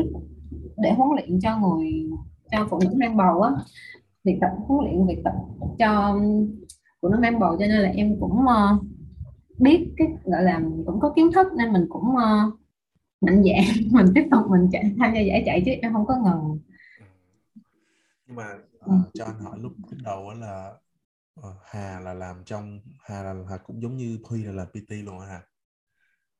để 0.77 0.93
huấn 0.93 1.09
luyện 1.15 1.39
cho 1.39 1.57
người 1.57 2.09
cho 2.51 2.67
phụ 2.69 2.79
nữ 2.83 2.89
mang 2.99 3.17
bầu 3.17 3.41
á. 3.41 3.51
Việc 4.23 4.37
tập 4.41 4.49
huấn 4.67 4.85
luyện 4.85 5.07
việc 5.07 5.21
tập 5.23 5.33
cho 5.79 6.19
phụ 7.01 7.09
nữ 7.09 7.17
mang 7.21 7.39
bầu 7.39 7.57
cho 7.59 7.65
nên 7.65 7.81
là 7.81 7.89
em 7.89 8.19
cũng 8.19 8.39
uh, 8.39 8.83
biết 9.59 9.93
cái 9.97 10.07
gọi 10.23 10.43
là 10.43 10.61
cũng 10.85 10.99
có 10.99 11.13
kiến 11.15 11.31
thức 11.31 11.47
nên 11.57 11.73
mình 11.73 11.85
cũng 11.89 12.09
uh, 12.09 12.59
mạnh 13.21 13.43
dạn. 13.43 13.63
Mình 13.91 14.05
tiếp 14.15 14.23
tục 14.31 14.41
mình 14.49 14.69
chạy 14.71 14.83
tham 14.99 15.13
gia 15.13 15.21
giải 15.21 15.43
chạy 15.45 15.63
chứ 15.65 15.71
em 15.81 15.93
không 15.93 16.05
có 16.05 16.15
ngần 16.23 16.59
nhưng 18.27 18.35
mà 18.35 18.45
uh, 18.85 19.13
cho 19.13 19.25
anh 19.25 19.39
hỏi 19.39 19.59
lúc 19.59 19.71
lúc 19.89 19.99
đầu 20.03 20.33
là 20.33 20.71
uh, 21.39 21.55
Hà 21.65 21.99
là 21.99 22.13
làm 22.13 22.35
trong 22.45 22.79
Hà 22.99 23.23
là 23.23 23.33
Hà 23.49 23.57
cũng 23.57 23.81
giống 23.81 23.97
như 23.97 24.19
Huy 24.23 24.43
là 24.43 24.51
làm 24.51 24.67
PT 24.67 24.91
luôn 25.05 25.19
hả 25.19 25.41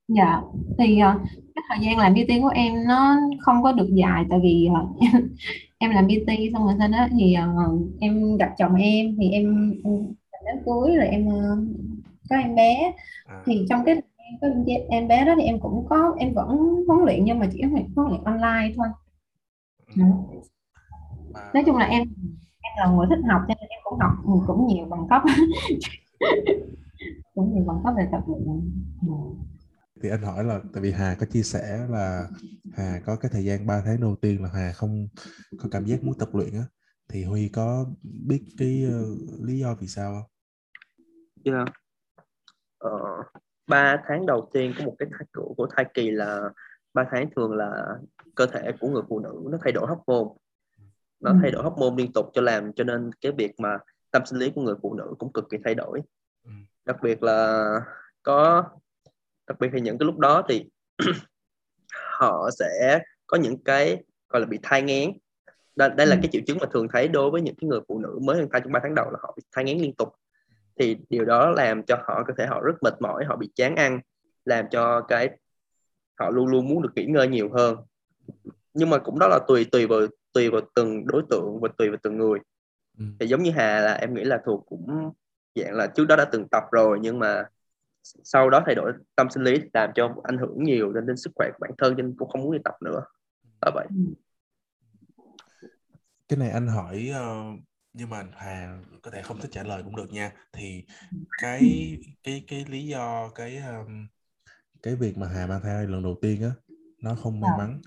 dạ 0.08 0.42
thì 0.78 0.94
uh, 0.94 1.22
cái 1.56 1.64
thời 1.70 1.78
gian 1.82 1.98
làm 1.98 2.14
PT 2.14 2.32
của 2.42 2.52
em 2.56 2.74
nó 2.88 3.18
không 3.40 3.64
có 3.64 3.72
được 3.72 3.90
dài 3.94 4.26
tại 4.30 4.40
vì 4.44 4.68
uh, 4.72 5.00
em 5.78 5.92
làm 5.92 6.08
PT 6.08 6.32
xong 6.54 6.66
rồi 6.66 6.76
sau 6.80 6.88
đó 6.88 7.08
thì 7.12 7.36
uh, 7.66 7.82
em 8.00 8.38
gặp 8.38 8.50
chồng 8.58 8.76
em 8.76 9.16
thì 9.20 9.30
em, 9.30 9.74
em 9.84 10.14
đến 10.46 10.64
cuối 10.66 10.96
rồi 10.96 11.08
em 11.08 11.28
uh, 11.28 11.68
có 12.30 12.36
em 12.36 12.56
bé. 12.56 12.94
À. 13.26 13.44
thì 13.46 13.66
trong 13.70 13.86
cái 13.86 13.96
em 14.90 15.08
bé 15.08 15.26
đó 15.26 15.34
thì 15.38 15.44
em 15.44 15.60
cũng 15.60 15.86
có 15.90 16.16
em 16.20 16.34
vẫn 16.34 16.48
huấn 16.88 17.06
luyện 17.06 17.26
nhưng 17.26 17.40
mà 17.40 17.50
chỉ 17.54 17.62
huấn 17.62 18.10
luyện 18.10 18.24
online 18.24 18.74
thôi 18.78 18.88
ừ. 19.96 20.04
nói 21.54 21.64
chung 21.66 21.78
là 21.78 21.86
em 21.86 22.02
em 22.62 22.74
là 22.78 22.88
người 22.88 23.08
thích 23.10 23.20
học 23.32 23.42
cho 23.48 23.54
nên 23.60 23.70
em 23.70 23.80
cũng 23.84 24.00
học 24.00 24.12
cũng 24.48 24.68
nhiều 24.68 24.86
bằng 24.86 25.08
cấp 25.10 25.22
cũng 27.34 27.52
thì 27.56 27.62
vẫn 27.66 27.82
có 27.84 27.94
về 27.98 28.08
tập 28.12 28.22
luyện 28.28 28.72
ừ. 29.08 29.14
thì 30.04 30.10
anh 30.10 30.22
hỏi 30.22 30.44
là 30.44 30.60
tại 30.74 30.84
vì 30.84 30.92
Hà 30.92 31.16
có 31.20 31.26
chia 31.26 31.44
sẻ 31.44 31.88
là 31.90 32.28
Hà 32.74 33.00
có 33.06 33.16
cái 33.16 33.32
thời 33.34 33.46
gian 33.46 33.68
3 33.68 33.82
tháng 33.86 34.02
đầu 34.02 34.16
tiên 34.22 34.44
là 34.44 34.50
Hà 34.54 34.72
không 34.72 35.08
có 35.60 35.70
cảm 35.72 35.86
giác 35.86 36.04
muốn 36.04 36.18
tập 36.20 36.30
luyện 36.34 36.54
á 36.54 36.64
thì 37.10 37.24
Huy 37.24 37.50
có 37.50 37.86
biết 38.04 38.44
cái 38.58 38.84
uh, 38.88 39.44
lý 39.44 39.60
do 39.60 39.76
vì 39.76 39.88
sao 39.88 40.14
không? 40.14 40.30
Yeah. 41.44 41.68
Ờ, 42.78 42.90
3 43.68 44.02
tháng 44.08 44.26
đầu 44.26 44.50
tiên 44.54 44.74
của 44.78 44.84
một 44.84 44.96
cái 45.00 45.08
thai 45.12 45.28
của, 45.34 45.54
của 45.58 45.68
thai 45.76 45.86
kỳ 45.94 46.12
là 46.12 46.50
3 46.94 47.06
tháng 47.12 47.30
thường 47.36 47.52
là 47.52 47.96
cơ 48.36 48.46
thể 48.46 48.72
của 48.80 48.88
người 48.88 49.04
phụ 49.10 49.20
nữ 49.20 49.44
nó 49.52 49.58
thay 49.64 49.72
đổi 49.72 49.88
hormone. 49.88 50.34
Nó 51.20 51.36
thay 51.42 51.52
đổi 51.52 51.64
hormone 51.64 51.96
liên 51.98 52.14
tục 52.14 52.30
cho 52.34 52.42
làm 52.42 52.74
cho 52.74 52.84
nên 52.84 53.12
cái 53.22 53.32
việc 53.32 53.60
mà 53.60 53.78
tâm 54.12 54.26
sinh 54.26 54.40
lý 54.40 54.52
của 54.56 54.62
người 54.62 54.76
phụ 54.82 54.94
nữ 54.94 55.14
cũng 55.20 55.34
cực 55.34 55.50
kỳ 55.50 55.58
thay 55.64 55.76
đổi. 55.76 56.02
Đặc 56.86 56.98
biệt 57.02 57.24
là 57.24 57.66
có 58.24 58.64
đặc 59.48 59.60
biệt 59.60 59.70
thì 59.74 59.82
những 59.82 59.98
cái 59.98 60.06
lúc 60.06 60.18
đó 60.18 60.44
thì 60.50 60.66
họ 62.20 62.50
sẽ 62.60 63.00
có 63.28 63.38
những 63.38 63.64
cái 63.64 64.04
gọi 64.30 64.42
là 64.42 64.46
bị 64.48 64.60
thai 64.64 64.82
ngén. 64.82 65.12
Đây, 65.76 65.90
đây 65.90 66.08
là 66.08 66.16
cái 66.22 66.30
triệu 66.32 66.42
chứng 66.48 66.58
mà 66.62 66.68
thường 66.74 66.88
thấy 66.94 67.08
đối 67.08 67.32
với 67.32 67.42
những 67.42 67.56
cái 67.56 67.68
người 67.68 67.80
phụ 67.88 68.00
nữ 68.00 68.20
mới 68.22 68.38
mang 68.38 68.50
thai 68.52 68.62
trong 68.62 68.72
3 68.72 68.80
tháng 68.84 68.96
đầu 68.96 69.10
là 69.12 69.20
họ 69.22 69.34
bị 69.38 69.44
thai 69.52 69.64
ngén 69.66 69.78
liên 69.78 69.94
tục 69.94 70.10
thì 70.80 70.98
điều 71.10 71.26
đó 71.26 71.50
làm 71.50 71.84
cho 71.84 71.96
họ 72.08 72.24
có 72.28 72.34
thể 72.38 72.46
họ 72.46 72.62
rất 72.62 72.84
mệt 72.84 73.02
mỏi 73.02 73.26
họ 73.26 73.36
bị 73.36 73.50
chán 73.56 73.76
ăn 73.76 74.00
làm 74.46 74.66
cho 74.72 75.02
cái 75.02 75.30
họ 76.20 76.30
luôn 76.30 76.48
luôn 76.48 76.68
muốn 76.68 76.82
được 76.82 76.92
nghỉ 76.96 77.06
ngơi 77.06 77.28
nhiều 77.28 77.50
hơn 77.54 77.78
nhưng 78.74 78.90
mà 78.90 78.98
cũng 78.98 79.20
đó 79.20 79.28
là 79.28 79.40
tùy 79.48 79.66
tùy 79.72 79.88
vào 79.88 80.00
tùy 80.34 80.50
vào 80.50 80.62
từng 80.76 81.08
đối 81.08 81.24
tượng 81.30 81.60
và 81.62 81.70
tùy 81.78 81.90
vào 81.90 81.98
từng 82.04 82.18
người 82.18 82.40
ừ. 82.98 83.06
thì 83.20 83.28
giống 83.28 83.44
như 83.44 83.52
Hà 83.52 83.80
là 83.80 83.94
em 83.94 84.14
nghĩ 84.14 84.24
là 84.24 84.42
thuộc 84.46 84.66
cũng 84.66 85.12
dạng 85.56 85.74
là 85.74 85.88
trước 85.88 86.06
đó 86.06 86.16
đã 86.16 86.26
từng 86.26 86.48
tập 86.48 86.64
rồi 86.72 87.00
nhưng 87.02 87.20
mà 87.20 87.44
sau 88.04 88.50
đó 88.50 88.64
thay 88.66 88.76
đổi 88.76 88.94
tâm 89.16 89.30
sinh 89.30 89.44
lý 89.44 89.62
làm 89.74 89.92
cho 89.96 90.16
ảnh 90.24 90.38
hưởng 90.38 90.64
nhiều 90.64 90.94
đến, 90.94 91.06
đến 91.06 91.18
sức 91.18 91.32
khỏe 91.36 91.50
của 91.52 91.58
bản 91.62 91.72
thân 91.78 91.96
nên 91.98 92.16
cũng 92.18 92.30
không 92.30 92.42
muốn 92.42 92.52
đi 92.52 92.60
tập 92.64 92.76
nữa 92.82 93.02
là 93.62 93.72
vậy 93.76 93.88
ừ. 93.90 94.14
cái 96.28 96.40
này 96.40 96.50
anh 96.50 96.68
hỏi 96.68 97.12
uh, 97.12 97.60
nhưng 97.98 98.10
mà 98.10 98.24
Hà 98.36 98.78
có 99.02 99.12
thể 99.12 99.22
không 99.22 99.40
thích 99.40 99.52
trả 99.52 99.64
lời 99.64 99.84
cũng 99.84 99.96
được 99.96 100.12
nha 100.14 100.32
thì 100.54 100.84
cái 101.42 101.62
cái 102.24 102.44
cái 102.48 102.66
lý 102.66 102.88
do 102.88 103.30
cái 103.36 103.58
um, 103.58 104.08
cái 104.84 104.96
việc 104.96 105.18
mà 105.18 105.28
Hà 105.28 105.48
mang 105.48 105.62
thai 105.64 105.88
lần 105.88 106.04
đầu 106.04 106.16
tiên 106.22 106.42
á 106.44 106.52
nó 107.02 107.16
không 107.16 107.40
may 107.40 107.52
dạ. 107.58 107.58
mắn 107.58 107.82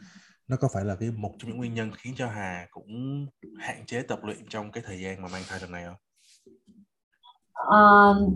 nó 0.48 0.56
có 0.56 0.68
phải 0.74 0.84
là 0.84 0.96
cái 0.96 1.10
một 1.10 1.34
trong 1.38 1.50
những 1.50 1.58
nguyên 1.58 1.74
nhân 1.74 1.90
khiến 1.96 2.14
cho 2.16 2.26
Hà 2.26 2.66
cũng 2.70 3.26
hạn 3.58 3.86
chế 3.86 4.02
tập 4.02 4.18
luyện 4.22 4.48
trong 4.48 4.72
cái 4.72 4.82
thời 4.86 5.00
gian 5.00 5.22
mà 5.22 5.28
mang 5.28 5.42
thai 5.48 5.60
lần 5.60 5.72
này 5.72 5.84
không? 5.84 5.96
Uh, 7.62 8.32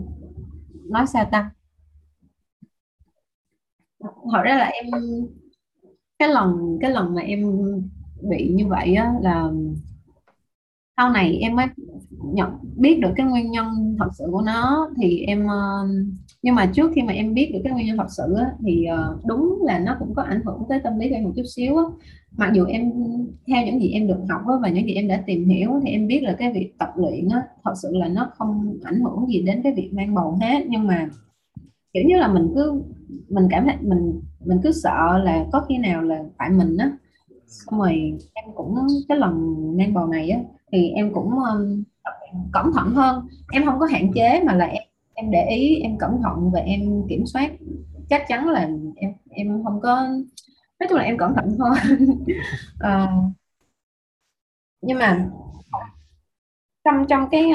nói 0.91 1.05
sao 1.07 1.29
ta? 1.31 1.51
Thật 4.31 4.41
ra 4.43 4.57
là 4.57 4.65
em 4.65 4.85
cái 6.19 6.29
lần 6.29 6.77
cái 6.81 6.91
lần 6.91 7.15
mà 7.15 7.21
em 7.21 7.51
bị 8.29 8.53
như 8.55 8.67
vậy 8.67 8.95
á 8.95 9.13
là 9.21 9.49
sau 10.97 11.09
này 11.11 11.37
em 11.41 11.55
mới 11.55 11.65
nhận 12.33 12.49
biết 12.77 12.99
được 13.01 13.09
cái 13.15 13.25
nguyên 13.25 13.51
nhân 13.51 13.95
thật 13.99 14.09
sự 14.17 14.25
của 14.31 14.41
nó 14.41 14.89
thì 15.01 15.19
em 15.19 15.47
ờ, 15.47 15.87
nhưng 16.41 16.55
mà 16.55 16.71
trước 16.75 16.91
khi 16.95 17.01
mà 17.01 17.13
em 17.13 17.33
biết 17.33 17.51
được 17.53 17.59
cái 17.63 17.73
nguyên 17.73 17.87
nhân 17.87 17.97
thật 17.97 18.07
sự 18.09 18.35
á, 18.39 18.51
thì 18.65 18.85
ờ, 18.85 19.17
đúng 19.25 19.59
là 19.65 19.79
nó 19.79 19.95
cũng 19.99 20.13
có 20.15 20.21
ảnh 20.21 20.41
hưởng 20.45 20.63
tới 20.69 20.79
tâm 20.83 20.99
lý 20.99 21.09
của 21.09 21.15
em 21.15 21.23
một 21.23 21.31
chút 21.35 21.43
xíu 21.55 21.77
á. 21.77 21.83
mặc 22.37 22.51
dù 22.53 22.65
em 22.65 22.91
theo 23.47 23.65
những 23.65 23.79
gì 23.81 23.89
em 23.91 24.07
được 24.07 24.17
học 24.29 24.41
á, 24.47 24.53
và 24.61 24.69
những 24.69 24.85
gì 24.87 24.93
em 24.93 25.07
đã 25.07 25.23
tìm 25.27 25.49
hiểu 25.49 25.69
thì 25.83 25.91
em 25.91 26.07
biết 26.07 26.19
là 26.23 26.35
cái 26.39 26.53
việc 26.53 26.73
tập 26.79 26.89
luyện 26.97 27.29
á, 27.29 27.41
thật 27.63 27.73
sự 27.81 27.89
là 27.93 28.07
nó 28.07 28.29
không 28.37 28.77
ảnh 28.83 29.01
hưởng 29.01 29.27
gì 29.27 29.41
đến 29.41 29.61
cái 29.63 29.73
việc 29.73 29.89
mang 29.93 30.15
bầu 30.15 30.37
hết 30.41 30.65
nhưng 30.69 30.87
mà 30.87 31.09
kiểu 31.93 32.03
như 32.07 32.17
là 32.17 32.27
mình 32.27 32.51
cứ 32.55 32.83
mình 33.29 33.47
cảm 33.51 33.65
thấy 33.65 33.75
mình 33.81 34.21
mình 34.45 34.59
cứ 34.63 34.71
sợ 34.71 35.17
là 35.23 35.45
có 35.53 35.65
khi 35.69 35.77
nào 35.77 36.01
là 36.03 36.23
tại 36.37 36.49
mình 36.49 36.77
á 36.77 36.91
xong 37.47 37.79
rồi 37.79 38.17
em 38.33 38.45
cũng 38.55 38.75
cái 39.09 39.17
lần 39.17 39.33
mang 39.77 39.93
bầu 39.93 40.07
này 40.07 40.29
á 40.29 40.39
thì 40.71 40.89
em 40.89 41.13
cũng 41.13 41.29
um, 41.29 41.83
cẩn 42.53 42.71
thận 42.73 42.89
hơn. 42.89 43.27
Em 43.51 43.65
không 43.65 43.79
có 43.79 43.85
hạn 43.85 44.11
chế 44.13 44.43
mà 44.43 44.53
là 44.53 44.65
em 44.65 44.83
em 45.13 45.31
để 45.31 45.47
ý 45.49 45.75
em 45.75 45.97
cẩn 45.97 46.21
thận 46.23 46.51
và 46.53 46.59
em 46.59 47.03
kiểm 47.09 47.25
soát. 47.25 47.51
Chắc 48.09 48.23
chắn 48.27 48.49
là 48.49 48.69
em 48.95 49.13
em 49.29 49.63
không 49.63 49.81
có 49.81 49.95
nói 50.79 50.87
chung 50.89 50.97
là 50.97 51.03
em 51.03 51.17
cẩn 51.17 51.33
thận 51.35 51.57
thôi. 51.57 51.75
Uh, 52.75 53.09
nhưng 54.81 54.99
mà 54.99 55.29
trong 56.85 57.05
trong 57.09 57.29
cái 57.31 57.51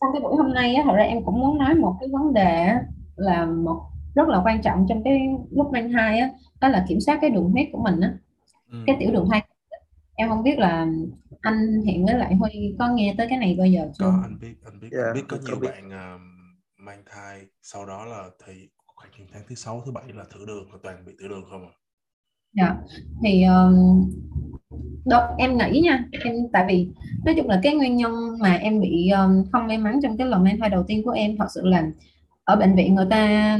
trong 0.00 0.10
cái 0.12 0.22
buổi 0.22 0.36
hôm 0.36 0.54
nay 0.54 0.74
á, 0.74 0.82
thật 0.86 0.92
ra 0.96 1.02
em 1.04 1.24
cũng 1.24 1.40
muốn 1.40 1.58
nói 1.58 1.74
một 1.74 1.96
cái 2.00 2.08
vấn 2.12 2.32
đề 2.32 2.68
là 3.16 3.46
một 3.46 3.80
rất 4.14 4.28
là 4.28 4.42
quan 4.44 4.62
trọng 4.62 4.86
trong 4.88 5.02
cái 5.04 5.20
lúc 5.50 5.72
mang 5.72 5.92
thai 5.92 6.18
á 6.18 6.30
đó 6.60 6.68
là 6.68 6.84
kiểm 6.88 7.00
soát 7.00 7.18
cái 7.20 7.30
đường 7.30 7.50
huyết 7.50 7.68
của 7.72 7.82
mình 7.82 8.00
á 8.00 8.14
ừ. 8.70 8.78
cái 8.86 8.96
tiểu 9.00 9.10
đường 9.12 9.28
thai 9.30 9.46
em 10.14 10.28
không 10.28 10.42
biết 10.42 10.58
là 10.58 10.86
anh 11.40 11.82
hiện 11.86 12.04
với 12.04 12.14
lại 12.14 12.34
huy 12.34 12.74
có 12.78 12.88
nghe 12.88 13.14
tới 13.18 13.26
cái 13.30 13.38
này 13.38 13.56
bao 13.58 13.66
giờ 13.66 13.90
chưa 13.98 14.04
có 14.04 14.20
anh 14.22 14.38
biết 14.40 14.54
anh 14.64 14.80
biết 14.80 14.88
yeah, 14.92 15.06
anh 15.06 15.14
biết 15.14 15.24
có 15.28 15.36
nhiều 15.46 15.56
biết. 15.60 15.68
bạn 15.68 15.86
uh, 15.86 16.20
mang 16.76 17.02
thai 17.06 17.46
sau 17.62 17.86
đó 17.86 18.04
là 18.04 18.30
thì 18.46 18.68
khoảng 18.86 19.10
tháng 19.32 19.42
thứ 19.48 19.54
sáu 19.54 19.82
thứ 19.86 19.92
bảy 19.92 20.04
là 20.14 20.24
thử 20.34 20.44
đường 20.46 20.72
là 20.72 20.78
toàn 20.82 21.04
bị 21.06 21.12
tiểu 21.18 21.28
đường 21.28 21.44
không 21.50 21.62
à 21.62 21.72
dạ 22.52 22.76
thì 23.24 23.44
um, 23.44 24.10
đó, 25.06 25.34
em 25.38 25.58
nghĩ 25.58 25.80
nha 25.80 26.04
em 26.24 26.34
tại 26.52 26.64
vì 26.68 26.88
nói 27.24 27.34
chung 27.36 27.48
là 27.48 27.60
cái 27.62 27.74
nguyên 27.74 27.96
nhân 27.96 28.12
mà 28.40 28.54
em 28.54 28.80
bị 28.80 29.10
um, 29.10 29.44
không 29.52 29.66
may 29.66 29.78
mắn 29.78 30.00
trong 30.02 30.16
cái 30.16 30.26
lần 30.26 30.44
mang 30.44 30.58
thai 30.60 30.70
đầu 30.70 30.84
tiên 30.86 31.02
của 31.04 31.10
em 31.10 31.36
thật 31.36 31.46
sự 31.54 31.60
là 31.64 31.90
ở 32.44 32.56
bệnh 32.56 32.76
viện 32.76 32.94
người 32.94 33.06
ta 33.10 33.58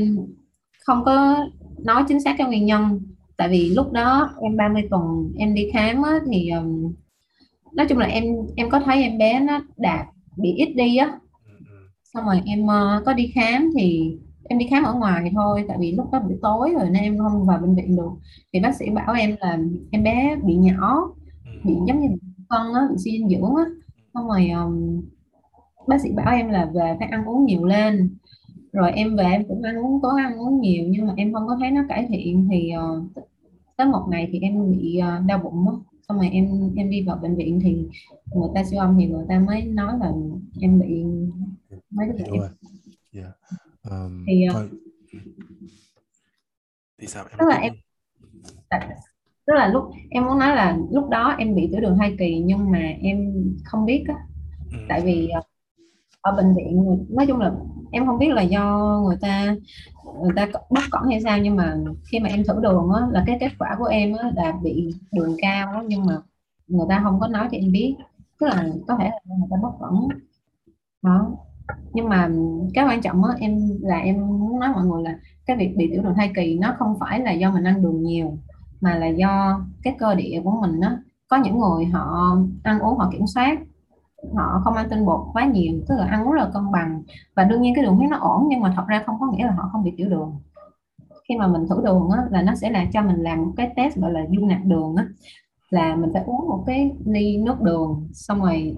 không 0.86 1.04
có 1.04 1.46
nói 1.84 2.04
chính 2.08 2.20
xác 2.20 2.34
cái 2.38 2.46
nguyên 2.46 2.66
nhân 2.66 3.00
tại 3.40 3.48
vì 3.48 3.68
lúc 3.68 3.92
đó 3.92 4.30
em 4.40 4.56
30 4.56 4.82
tuần 4.90 5.32
em 5.38 5.54
đi 5.54 5.70
khám 5.72 6.02
á, 6.02 6.20
thì 6.30 6.50
um, 6.50 6.92
nói 7.72 7.86
chung 7.88 7.98
là 7.98 8.06
em 8.06 8.24
em 8.56 8.70
có 8.70 8.80
thấy 8.80 9.02
em 9.02 9.18
bé 9.18 9.40
nó 9.40 9.60
đạt 9.76 10.06
bị 10.36 10.52
ít 10.52 10.72
đi 10.74 10.96
á 10.96 11.06
ừ, 11.46 11.52
ừ. 11.58 11.76
xong 12.14 12.24
rồi 12.24 12.40
em 12.46 12.64
uh, 12.64 13.04
có 13.06 13.12
đi 13.12 13.32
khám 13.34 13.70
thì 13.78 14.16
em 14.48 14.58
đi 14.58 14.66
khám 14.70 14.84
ở 14.84 14.94
ngoài 14.94 15.30
thôi 15.34 15.64
tại 15.68 15.76
vì 15.80 15.92
lúc 15.92 16.12
đó 16.12 16.20
buổi 16.20 16.38
tối 16.42 16.72
rồi 16.74 16.90
nên 16.90 17.02
em 17.02 17.18
không 17.18 17.46
vào 17.46 17.58
bệnh 17.58 17.74
viện 17.74 17.96
được 17.96 18.10
thì 18.52 18.60
bác 18.60 18.76
sĩ 18.76 18.90
bảo 18.90 19.14
em 19.14 19.36
là 19.40 19.58
em 19.90 20.02
bé 20.02 20.36
bị 20.44 20.54
nhỏ 20.56 21.12
ừ. 21.44 21.50
bị 21.64 21.74
giống 21.88 22.00
như 22.00 22.08
phân 22.50 22.74
á 22.74 22.80
bị 22.90 22.96
suy 23.04 23.10
dinh 23.10 23.28
dưỡng 23.28 23.54
á 23.56 23.64
xong 24.14 24.28
rồi 24.28 24.50
um, 24.50 25.02
bác 25.88 26.00
sĩ 26.00 26.10
bảo 26.12 26.36
em 26.36 26.48
là 26.48 26.70
về 26.74 26.96
phải 26.98 27.08
ăn 27.10 27.24
uống 27.24 27.44
nhiều 27.44 27.64
lên 27.64 28.16
rồi 28.72 28.92
em 28.92 29.16
về 29.16 29.24
em 29.24 29.44
cũng 29.48 29.62
ăn 29.62 29.78
uống 29.78 30.00
cố 30.02 30.08
ăn 30.08 30.38
uống 30.38 30.60
nhiều 30.60 30.84
nhưng 30.88 31.06
mà 31.06 31.12
em 31.16 31.32
không 31.32 31.46
có 31.46 31.56
thấy 31.60 31.70
nó 31.70 31.82
cải 31.88 32.06
thiện 32.08 32.48
thì 32.50 32.70
uh, 32.76 33.29
tới 33.80 33.88
một 33.88 34.06
ngày 34.10 34.28
thì 34.32 34.40
em 34.40 34.70
bị 34.70 35.00
uh, 35.00 35.26
đau 35.26 35.38
bụng 35.38 35.68
á. 35.68 35.74
Xong 36.08 36.16
rồi 36.16 36.28
em 36.32 36.72
em 36.76 36.90
đi 36.90 37.02
vào 37.02 37.16
bệnh 37.16 37.36
viện 37.36 37.60
thì 37.62 37.88
người 38.34 38.48
ta 38.54 38.64
siêu 38.64 38.80
âm 38.80 38.96
thì 38.98 39.06
người 39.06 39.24
ta 39.28 39.38
mới 39.38 39.62
nói 39.62 39.92
là 40.00 40.12
em 40.60 40.80
bị 40.80 41.04
mấy 41.90 42.08
cái 42.18 42.26
em... 42.32 42.42
yeah. 43.12 43.32
um, 43.90 44.24
thì 44.26 44.46
uh, 44.48 44.70
thì 46.98 47.06
sao? 47.06 47.24
Em 47.24 47.38
tức 47.38 47.46
là 47.48 47.56
em 47.56 47.72
tức 49.46 49.52
là 49.54 49.68
lúc 49.68 49.84
em 50.10 50.24
muốn 50.24 50.38
nói 50.38 50.56
là 50.56 50.78
lúc 50.90 51.08
đó 51.08 51.34
em 51.38 51.54
bị 51.54 51.68
tiểu 51.72 51.80
đường 51.80 51.98
hai 51.98 52.16
kỳ 52.18 52.42
nhưng 52.44 52.70
mà 52.70 52.78
em 53.02 53.32
không 53.64 53.86
biết 53.86 54.04
á. 54.08 54.14
Ừ. 54.72 54.78
tại 54.88 55.00
vì 55.04 55.28
uh, 55.38 55.49
ở 56.20 56.36
bệnh 56.36 56.54
viện 56.54 57.06
nói 57.10 57.26
chung 57.26 57.38
là 57.38 57.52
em 57.90 58.06
không 58.06 58.18
biết 58.18 58.28
là 58.28 58.42
do 58.42 58.98
người 59.06 59.16
ta 59.20 59.54
người 60.22 60.32
ta 60.36 60.46
bất 60.70 60.82
cẩn 60.90 61.02
hay 61.10 61.20
sao 61.20 61.38
nhưng 61.38 61.56
mà 61.56 61.76
khi 62.10 62.20
mà 62.20 62.28
em 62.28 62.44
thử 62.44 62.60
đường 62.62 62.90
á 62.92 63.06
là 63.10 63.24
cái 63.26 63.36
kết 63.40 63.50
quả 63.58 63.76
của 63.78 63.84
em 63.84 64.16
á 64.16 64.30
là 64.34 64.52
bị 64.62 64.94
đường 65.12 65.36
cao 65.42 65.72
đó, 65.72 65.82
nhưng 65.86 66.06
mà 66.06 66.14
người 66.68 66.86
ta 66.88 67.00
không 67.04 67.20
có 67.20 67.28
nói 67.28 67.48
cho 67.52 67.58
em 67.58 67.72
biết. 67.72 67.96
Tức 68.40 68.46
là 68.46 68.68
có 68.88 68.96
thể 68.98 69.04
là 69.04 69.34
người 69.38 69.48
ta 69.50 69.56
bất 69.62 69.70
cẩn 69.80 70.08
đó. 71.02 71.30
Nhưng 71.92 72.08
mà 72.08 72.30
cái 72.74 72.84
quan 72.84 73.00
trọng 73.02 73.24
á 73.24 73.34
em 73.40 73.58
là 73.80 73.98
em 73.98 74.26
muốn 74.40 74.60
nói 74.60 74.68
mọi 74.74 74.84
người 74.86 75.02
là 75.02 75.18
cái 75.46 75.56
việc 75.56 75.74
bị 75.76 75.88
tiểu 75.92 76.02
đường 76.02 76.14
thai 76.16 76.32
kỳ 76.34 76.58
nó 76.58 76.74
không 76.78 76.96
phải 77.00 77.20
là 77.20 77.32
do 77.32 77.50
mình 77.52 77.64
ăn 77.64 77.82
đường 77.82 78.02
nhiều 78.02 78.38
mà 78.80 78.94
là 78.96 79.06
do 79.06 79.60
cái 79.82 79.96
cơ 79.98 80.14
địa 80.14 80.40
của 80.44 80.60
mình 80.60 80.80
á. 80.80 80.98
Có 81.28 81.36
những 81.36 81.58
người 81.58 81.84
họ 81.84 82.36
ăn 82.62 82.80
uống 82.80 82.98
họ 82.98 83.10
kiểm 83.12 83.26
soát 83.26 83.58
họ 84.36 84.60
không 84.64 84.74
ăn 84.74 84.88
tinh 84.90 85.04
bột 85.04 85.20
quá 85.32 85.44
nhiều 85.44 85.80
tức 85.88 85.94
là 85.98 86.06
ăn 86.06 86.30
rất 86.30 86.38
là 86.38 86.50
cân 86.54 86.72
bằng. 86.72 87.02
Và 87.36 87.44
đương 87.44 87.62
nhiên 87.62 87.74
cái 87.74 87.84
đường 87.84 87.96
huyết 87.96 88.10
nó 88.10 88.16
ổn 88.16 88.46
nhưng 88.48 88.60
mà 88.60 88.72
thật 88.76 88.84
ra 88.88 89.02
không 89.06 89.16
có 89.20 89.26
nghĩa 89.26 89.44
là 89.44 89.52
họ 89.52 89.68
không 89.72 89.84
bị 89.84 89.92
tiểu 89.96 90.08
đường. 90.08 90.36
Khi 91.28 91.36
mà 91.36 91.46
mình 91.46 91.68
thử 91.68 91.82
đường 91.84 92.10
á, 92.10 92.22
là 92.30 92.42
nó 92.42 92.54
sẽ 92.54 92.70
là 92.70 92.86
cho 92.92 93.02
mình 93.02 93.16
làm 93.16 93.42
một 93.42 93.52
cái 93.56 93.70
test 93.76 93.96
gọi 93.96 94.12
là 94.12 94.20
dung 94.30 94.48
nạp 94.48 94.60
đường 94.64 94.96
á, 94.96 95.06
là 95.70 95.96
mình 95.96 96.10
phải 96.12 96.22
uống 96.26 96.48
một 96.48 96.64
cái 96.66 96.90
ly 97.04 97.36
nước 97.36 97.60
đường 97.60 98.08
xong 98.12 98.40
rồi 98.42 98.76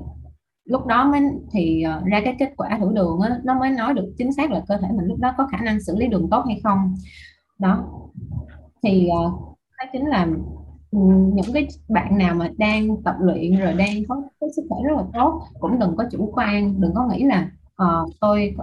lúc 0.65 0.87
đó 0.87 1.05
mới 1.05 1.21
thì 1.51 1.83
ờ, 1.83 2.03
ra 2.05 2.21
cái 2.25 2.37
kết 2.39 2.53
quả 2.57 2.79
thử 2.81 2.93
đường 2.95 3.21
á, 3.21 3.41
nó 3.45 3.59
mới 3.59 3.71
nói 3.71 3.95
được 3.95 4.15
chính 4.19 4.33
xác 4.33 4.51
là 4.51 4.63
cơ 4.69 4.77
thể 4.77 4.89
mình 4.97 5.07
lúc 5.07 5.19
đó 5.19 5.35
có 5.39 5.47
khả 5.47 5.59
năng 5.65 5.81
xử 5.81 5.97
lý 5.97 6.07
đường 6.09 6.31
tốt 6.31 6.45
hay 6.47 6.61
không. 6.65 6.95
Đó. 7.59 7.85
Thì 8.83 9.09
ờ, 9.09 9.33
cái 9.79 9.89
chính 9.93 10.07
là 10.07 10.27
những 10.93 11.53
cái 11.55 11.69
bạn 11.89 12.19
nào 12.19 12.35
mà 12.35 12.51
đang 12.57 13.03
tập 13.03 13.15
luyện 13.21 13.59
rồi 13.59 13.73
đang 13.73 14.05
có 14.09 14.23
cái 14.41 14.49
sức 14.57 14.63
khỏe 14.69 14.79
rất 14.85 14.97
là 14.97 15.05
tốt 15.15 15.43
cũng 15.61 15.79
đừng 15.79 15.97
có 15.97 16.05
chủ 16.11 16.33
quan 16.35 16.81
đừng 16.81 16.95
có 16.95 17.09
nghĩ 17.13 17.25
là 17.25 17.51
uh, 17.83 18.13
tôi 18.21 18.55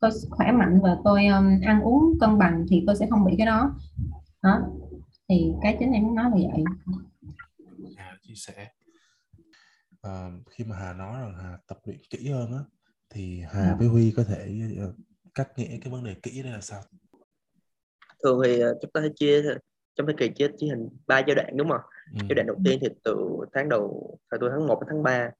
tôi 0.00 0.10
khỏe 0.30 0.52
mạnh 0.52 0.80
và 0.82 0.96
tôi 1.04 1.26
um, 1.26 1.60
ăn 1.66 1.80
uống 1.82 2.18
cân 2.20 2.38
bằng 2.38 2.66
thì 2.68 2.82
tôi 2.86 2.96
sẽ 2.96 3.06
không 3.10 3.24
bị 3.24 3.34
cái 3.38 3.46
đó. 3.46 3.74
Đó 4.42 4.60
thì 5.28 5.52
cái 5.62 5.76
chính 5.78 5.92
em 5.92 6.02
muốn 6.02 6.14
nói 6.14 6.30
là 6.30 6.36
vậy. 6.36 6.64
Hà 7.96 8.16
chia 8.22 8.34
sẻ. 8.34 8.68
À, 10.02 10.30
khi 10.50 10.64
mà 10.64 10.76
Hà 10.76 10.92
nói 10.92 11.20
rằng 11.20 11.34
Hà 11.42 11.58
tập 11.66 11.78
luyện 11.84 11.98
kỹ 12.10 12.28
hơn 12.28 12.52
á 12.52 12.58
thì 13.10 13.42
Hà 13.50 13.70
Ừ. 13.70 13.76
với 13.78 13.88
Huy 13.88 14.12
có 14.16 14.24
thể 14.24 14.60
ờ, 14.78 14.94
cắt 15.34 15.58
nghĩa 15.58 15.78
cái 15.80 15.92
vấn 15.92 16.04
đề 16.04 16.14
kỹ 16.22 16.42
đó 16.42 16.50
là 16.50 16.60
sao? 16.60 16.82
Thường 18.24 18.40
thì 18.44 18.58
chúng 18.82 18.90
ta 18.94 19.00
sẽ 19.02 19.08
chia 19.16 19.42
trong 19.98 20.06
thời 20.06 20.14
kỳ 20.16 20.28
chia 20.28 20.48
chia 20.58 20.66
thành 20.70 20.88
ba 21.06 21.18
giai 21.18 21.34
đoạn 21.34 21.56
đúng 21.56 21.68
không? 21.68 21.80
Ừ. 22.14 22.18
giai 22.28 22.34
đoạn 22.34 22.46
đầu 22.46 22.56
tiên 22.64 22.78
thì 22.80 22.88
từ 23.04 23.16
tháng 23.52 23.68
đầu 23.68 24.18
từ 24.30 24.48
tháng 24.50 24.66
1 24.66 24.80
đến 24.80 24.88
tháng 24.90 25.02
3 25.02 25.30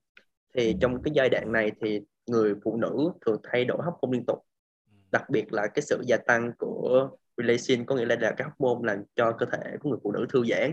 thì 0.54 0.76
trong 0.80 1.02
cái 1.02 1.12
giai 1.14 1.28
đoạn 1.28 1.52
này 1.52 1.72
thì 1.80 2.00
người 2.26 2.54
phụ 2.64 2.76
nữ 2.76 3.10
thường 3.26 3.40
thay 3.42 3.64
đổi 3.64 3.78
hormone 3.78 4.12
liên 4.12 4.26
tục. 4.26 4.44
Đặc 5.12 5.30
biệt 5.30 5.52
là 5.52 5.66
cái 5.66 5.82
sự 5.82 6.02
gia 6.06 6.16
tăng 6.16 6.52
của 6.58 7.10
relation 7.36 7.86
có 7.86 7.94
nghĩa 7.94 8.04
là, 8.04 8.16
là 8.20 8.34
cái 8.36 8.48
hormone 8.58 8.92
làm 8.92 9.04
cho 9.14 9.32
cơ 9.32 9.46
thể 9.52 9.76
của 9.80 9.90
người 9.90 9.98
phụ 10.02 10.12
nữ 10.12 10.26
thư 10.32 10.44
giãn. 10.46 10.72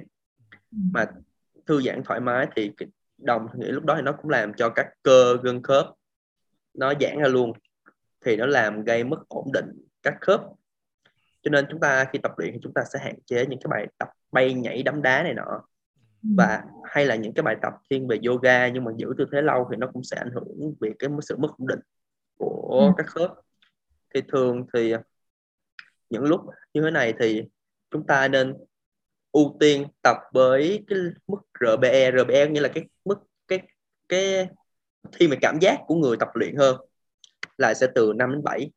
Mà 0.72 1.06
thư 1.66 1.82
giãn 1.82 2.04
thoải 2.04 2.20
mái 2.20 2.48
thì 2.56 2.72
đồng 3.18 3.48
nghĩa 3.56 3.72
lúc 3.72 3.84
đó 3.84 3.94
thì 3.96 4.02
nó 4.02 4.12
cũng 4.12 4.30
làm 4.30 4.54
cho 4.54 4.70
các 4.70 4.88
cơ 5.04 5.38
gân 5.44 5.64
khớp 5.64 5.88
nó 6.74 6.94
giãn 7.02 7.18
ra 7.18 7.28
luôn. 7.28 7.54
Thì 8.26 8.36
nó 8.36 8.46
làm 8.46 8.84
gây 8.84 9.04
mất 9.04 9.28
ổn 9.28 9.52
định 9.54 9.72
các 10.04 10.18
khớp 10.22 10.42
cho 11.46 11.52
nên 11.52 11.66
chúng 11.70 11.80
ta 11.80 12.06
khi 12.14 12.20
tập 12.24 12.32
luyện 12.38 12.54
thì 12.54 12.60
chúng 12.64 12.74
ta 12.74 12.82
sẽ 12.94 13.00
hạn 13.00 13.16
chế 13.26 13.46
những 13.46 13.60
cái 13.60 13.68
bài 13.70 13.88
tập 13.98 14.10
bay 14.32 14.54
nhảy 14.54 14.84
đấm 14.84 15.02
đá 15.02 15.24
này 15.24 15.34
nọ. 15.34 15.62
Và 16.38 16.64
hay 16.84 17.06
là 17.06 17.16
những 17.16 17.34
cái 17.34 17.44
bài 17.44 17.56
tập 17.62 17.74
thiên 17.90 18.08
về 18.08 18.20
yoga 18.28 18.68
nhưng 18.68 18.84
mà 18.84 18.92
giữ 18.98 19.14
tư 19.18 19.26
thế 19.32 19.42
lâu 19.42 19.68
thì 19.72 19.78
nó 19.78 19.88
cũng 19.94 20.04
sẽ 20.04 20.18
ảnh 20.18 20.30
hưởng 20.34 20.74
về 20.82 20.92
cái 21.00 21.10
sự 21.22 21.38
mất 21.38 21.48
ổn 21.58 21.68
định 21.68 21.80
của 22.38 22.80
Ừ. 22.80 22.94
các 22.98 23.08
khớp. 23.08 23.32
Thì 24.14 24.22
thường 24.32 24.66
thì 24.74 24.94
những 26.10 26.24
lúc 26.24 26.42
như 26.74 26.82
thế 26.82 26.92
này 26.92 27.14
thì 27.20 27.44
chúng 27.92 28.08
ta 28.08 28.28
nên 28.28 28.54
ưu 29.32 29.58
tiên 29.60 29.88
tập 30.02 30.18
với 30.34 30.84
cái 30.88 31.00
mức 31.28 31.38
RPE 31.60 32.12
RPE 32.12 32.50
nghĩa 32.50 32.62
là 32.62 32.70
cái 32.74 32.84
mức 33.06 33.20
cái 33.48 33.60
cái 34.10 34.48
thi 35.12 35.28
về 35.28 35.38
cảm 35.42 35.60
giác 35.62 35.78
của 35.88 35.96
người 35.96 36.18
tập 36.18 36.30
luyện 36.34 36.56
hơn 36.56 36.78
là 37.58 37.74
sẽ 37.74 37.88
từ 37.96 38.14
5 38.16 38.32
đến 38.32 38.44
7 38.44 38.60
Ờ, 38.60 38.70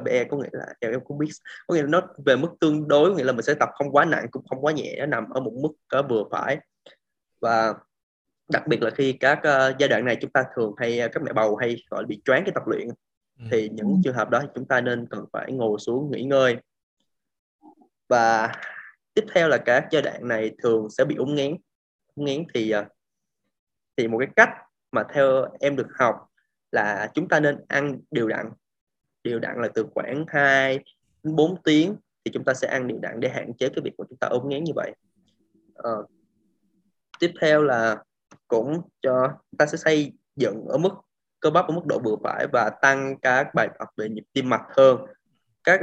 RPE 0.00 0.24
có 0.24 0.36
nghĩa 0.36 0.48
là 0.52 0.66
em 0.80 0.90
em 0.90 1.00
cũng 1.04 1.18
biết 1.18 1.28
có 1.66 1.74
nghĩa 1.74 1.82
là 1.82 1.88
nó 1.88 2.02
về 2.26 2.36
mức 2.36 2.48
tương 2.60 2.88
đối 2.88 3.10
có 3.10 3.16
nghĩa 3.16 3.24
là 3.24 3.32
mình 3.32 3.42
sẽ 3.42 3.54
tập 3.54 3.68
không 3.74 3.90
quá 3.92 4.04
nặng 4.04 4.26
cũng 4.30 4.44
không 4.50 4.60
quá 4.64 4.72
nhẹ 4.72 4.96
nó 4.98 5.06
nằm 5.06 5.30
ở 5.30 5.40
một 5.40 5.52
mức 5.62 5.72
cỡ 5.88 6.02
vừa 6.02 6.24
phải. 6.30 6.58
Và 7.40 7.74
đặc 8.48 8.66
biệt 8.66 8.82
là 8.82 8.90
khi 8.90 9.12
các 9.12 9.40
ờ, 9.42 9.74
giai 9.78 9.88
đoạn 9.88 10.04
này 10.04 10.16
chúng 10.20 10.30
ta 10.30 10.44
thường 10.56 10.74
hay 10.76 11.00
các 11.12 11.22
mẹ 11.22 11.32
bầu 11.32 11.56
hay 11.56 11.76
gọi 11.90 12.02
là 12.02 12.06
bị 12.06 12.22
choáng 12.24 12.44
cái 12.44 12.52
tập 12.54 12.62
luyện 12.66 12.88
Ừ. 13.38 13.44
thì 13.50 13.68
những 13.72 14.00
trường 14.04 14.14
hợp 14.14 14.30
đó 14.30 14.40
thì 14.42 14.48
chúng 14.54 14.68
ta 14.68 14.80
nên 14.80 15.06
cần 15.10 15.24
phải 15.32 15.52
ngồi 15.52 15.78
xuống 15.78 16.10
nghỉ 16.10 16.22
ngơi. 16.22 16.56
Và 18.08 18.52
tiếp 19.14 19.24
theo 19.34 19.48
là 19.48 19.58
các 19.58 19.88
giai 19.90 20.02
đoạn 20.02 20.28
này 20.28 20.50
thường 20.62 20.90
sẽ 20.90 21.04
bị 21.04 21.16
úng 21.16 21.34
nghén. 21.34 21.56
Úng 22.14 22.26
nghén 22.26 22.44
thì 22.54 22.70
ờ, 22.70 22.84
thì 23.96 24.08
một 24.08 24.18
cái 24.18 24.28
cách 24.36 24.48
mà 24.92 25.04
theo 25.14 25.46
em 25.60 25.76
được 25.76 25.88
học 25.98 26.16
là 26.72 27.10
chúng 27.14 27.28
ta 27.28 27.40
nên 27.40 27.64
ăn 27.68 28.00
đều 28.10 28.28
đặn 28.28 28.50
đều 29.24 29.38
đặn 29.38 29.60
là 29.60 29.68
từ 29.74 29.86
khoảng 29.94 30.24
2 30.28 30.78
đến 31.22 31.36
4 31.36 31.62
tiếng 31.64 31.96
thì 32.24 32.30
chúng 32.34 32.44
ta 32.44 32.54
sẽ 32.54 32.68
ăn 32.68 32.88
đều 32.88 32.98
đặn 32.98 33.20
để 33.20 33.28
hạn 33.28 33.52
chế 33.58 33.68
cái 33.68 33.82
việc 33.84 33.92
của 33.96 34.04
chúng 34.08 34.18
ta 34.18 34.26
ốm 34.26 34.48
ngán 34.48 34.64
như 34.64 34.72
vậy. 34.76 34.92
À, 35.74 35.90
tiếp 37.20 37.32
theo 37.40 37.62
là 37.62 38.02
cũng 38.48 38.80
cho 39.02 39.32
ta 39.58 39.66
sẽ 39.66 39.76
xây 39.76 40.12
dựng 40.36 40.64
ở 40.68 40.78
mức 40.78 40.90
cơ 41.40 41.50
bắp 41.50 41.68
ở 41.68 41.74
mức 41.74 41.86
độ 41.86 41.98
vừa 42.04 42.16
phải 42.22 42.46
và 42.52 42.70
tăng 42.82 43.18
các 43.22 43.54
bài 43.54 43.68
tập 43.78 43.88
về 43.96 44.08
nhịp 44.08 44.24
tim 44.32 44.48
mạch 44.48 44.64
hơn. 44.76 44.98
Các 45.64 45.80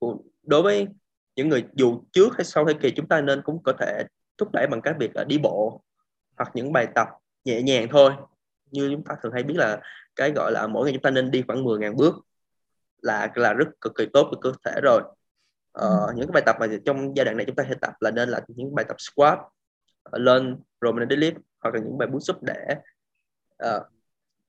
uh, 0.00 0.20
đối 0.42 0.62
với 0.62 0.88
những 1.36 1.48
người 1.48 1.64
dù 1.74 2.00
trước 2.12 2.28
hay 2.36 2.44
sau 2.44 2.64
thời 2.64 2.74
kỳ 2.74 2.90
chúng 2.90 3.08
ta 3.08 3.20
nên 3.20 3.42
cũng 3.42 3.62
có 3.62 3.72
thể 3.78 4.04
thúc 4.38 4.48
đẩy 4.52 4.66
bằng 4.66 4.80
các 4.80 4.96
việc 4.98 5.16
là 5.16 5.24
đi 5.24 5.38
bộ 5.38 5.82
hoặc 6.36 6.50
những 6.54 6.72
bài 6.72 6.88
tập 6.94 7.08
nhẹ 7.44 7.62
nhàng 7.62 7.88
thôi. 7.90 8.12
Như 8.70 8.90
chúng 8.92 9.04
ta 9.04 9.16
thường 9.22 9.32
hay 9.32 9.42
biết 9.42 9.54
là 9.56 9.80
cái 10.16 10.32
gọi 10.32 10.52
là 10.52 10.66
mỗi 10.66 10.84
ngày 10.84 10.92
chúng 10.92 11.02
ta 11.02 11.10
nên 11.10 11.30
đi 11.30 11.42
khoảng 11.46 11.64
10.000 11.64 11.96
bước 11.96 12.14
là 13.02 13.28
là 13.34 13.52
rất 13.52 13.68
cực 13.80 13.92
kỳ 13.94 14.06
tốt 14.12 14.28
cho 14.32 14.38
cơ 14.40 14.52
thể 14.64 14.80
rồi. 14.82 15.02
Ờ, 15.72 16.12
những 16.16 16.26
cái 16.26 16.32
bài 16.32 16.42
tập 16.46 16.56
mà 16.60 16.66
trong 16.84 17.16
giai 17.16 17.24
đoạn 17.24 17.36
này 17.36 17.46
chúng 17.46 17.56
ta 17.56 17.64
sẽ 17.68 17.74
tập 17.80 17.92
là 18.00 18.10
nên 18.10 18.28
là 18.28 18.40
những 18.48 18.74
bài 18.74 18.84
tập 18.88 18.96
squat 18.98 19.38
ờ, 20.02 20.18
lên 20.18 20.56
Roman 20.80 21.08
deadlift 21.08 21.34
hoặc 21.60 21.74
là 21.74 21.80
những 21.80 21.98
bài 21.98 22.08
push 22.12 22.32
up 22.32 22.42
để 22.42 22.74
ờ, 23.56 23.84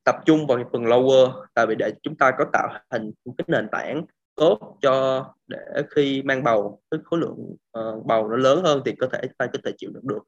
tập 0.03 0.15
trung 0.25 0.47
vào 0.47 0.57
phần 0.73 0.83
lower. 0.83 1.45
Tại 1.53 1.67
vì 1.67 1.75
để 1.75 1.93
chúng 2.03 2.15
ta 2.15 2.31
có 2.37 2.45
tạo 2.53 2.79
thành 2.89 3.11
một 3.25 3.33
cái 3.37 3.45
nền 3.47 3.67
tảng 3.71 4.05
tốt 4.35 4.77
cho 4.81 5.25
để 5.47 5.83
khi 5.89 6.21
mang 6.21 6.43
bầu 6.43 6.81
với 6.91 6.99
khối 7.03 7.19
lượng 7.19 7.55
ờ, 7.71 7.99
bầu 8.05 8.27
nó 8.27 8.35
lớn 8.35 8.63
hơn 8.63 8.81
thì 8.85 8.95
cơ 8.99 9.07
thể 9.11 9.21
ta 9.37 9.47
có 9.53 9.59
thể 9.63 9.71
chịu 9.77 9.89
đựng 9.93 10.07
được. 10.07 10.23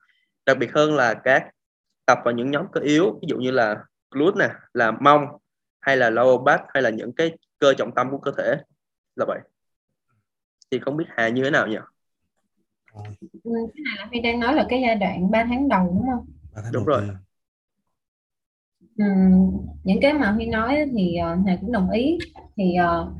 Đặc 0.45 0.57
biệt 0.57 0.73
hơn 0.73 0.95
là 0.95 1.13
các 1.13 1.49
tập 2.05 2.17
vào 2.25 2.33
những 2.33 2.51
nhóm 2.51 2.65
cơ 2.71 2.81
yếu 2.81 3.19
ví 3.21 3.27
dụ 3.29 3.38
như 3.38 3.51
là 3.51 3.83
glute 4.12 4.36
nè 4.39 4.53
là 4.73 4.91
mông 4.91 5.25
hay 5.79 5.97
là 5.97 6.09
lower 6.09 6.43
back 6.43 6.63
hay 6.73 6.83
là 6.83 6.89
những 6.89 7.13
cái 7.13 7.38
cơ 7.63 7.73
trọng 7.78 7.91
tâm 7.95 8.08
của 8.12 8.17
cơ 8.17 8.32
thể 8.38 8.56
là 9.15 9.26
vậy 9.28 9.39
thì 10.71 10.80
không 10.80 10.97
biết 10.97 11.06
Hà 11.08 11.30
như 11.30 11.43
thế 11.43 11.49
nào 11.49 11.67
nhỉ 11.67 11.78
Ừ, 13.43 13.52
cái 13.76 13.84
này 13.84 13.93
là 13.97 14.06
Huy 14.06 14.19
đang 14.19 14.39
nói 14.39 14.56
là 14.56 14.65
cái 14.69 14.82
giai 14.82 14.95
đoạn 14.95 15.32
3 15.32 15.45
tháng 15.49 15.69
đầu 15.69 15.86
đúng 15.86 16.06
không? 16.12 16.26
tháng 16.56 16.71
Đúng 16.73 16.86
rồi. 16.86 17.02
Ừ, 18.97 19.06
những 19.84 19.99
cái 20.02 20.13
mà 20.13 20.32
Huy 20.32 20.45
nói 20.45 20.78
thì 20.97 21.15
uh, 21.34 21.47
Hà 21.47 21.58
cũng 21.62 21.71
đồng 21.71 21.89
ý 21.89 22.17
thì 22.58 22.76
ờ, 22.76 23.13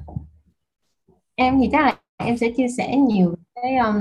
em 1.36 1.60
thì 1.62 1.70
chắc 1.72 1.86
là 1.86 1.98
em 2.18 2.38
sẽ 2.38 2.52
chia 2.58 2.68
sẻ 2.78 2.98
nhiều 2.98 3.36
cái 3.56 3.76
um, 3.78 3.96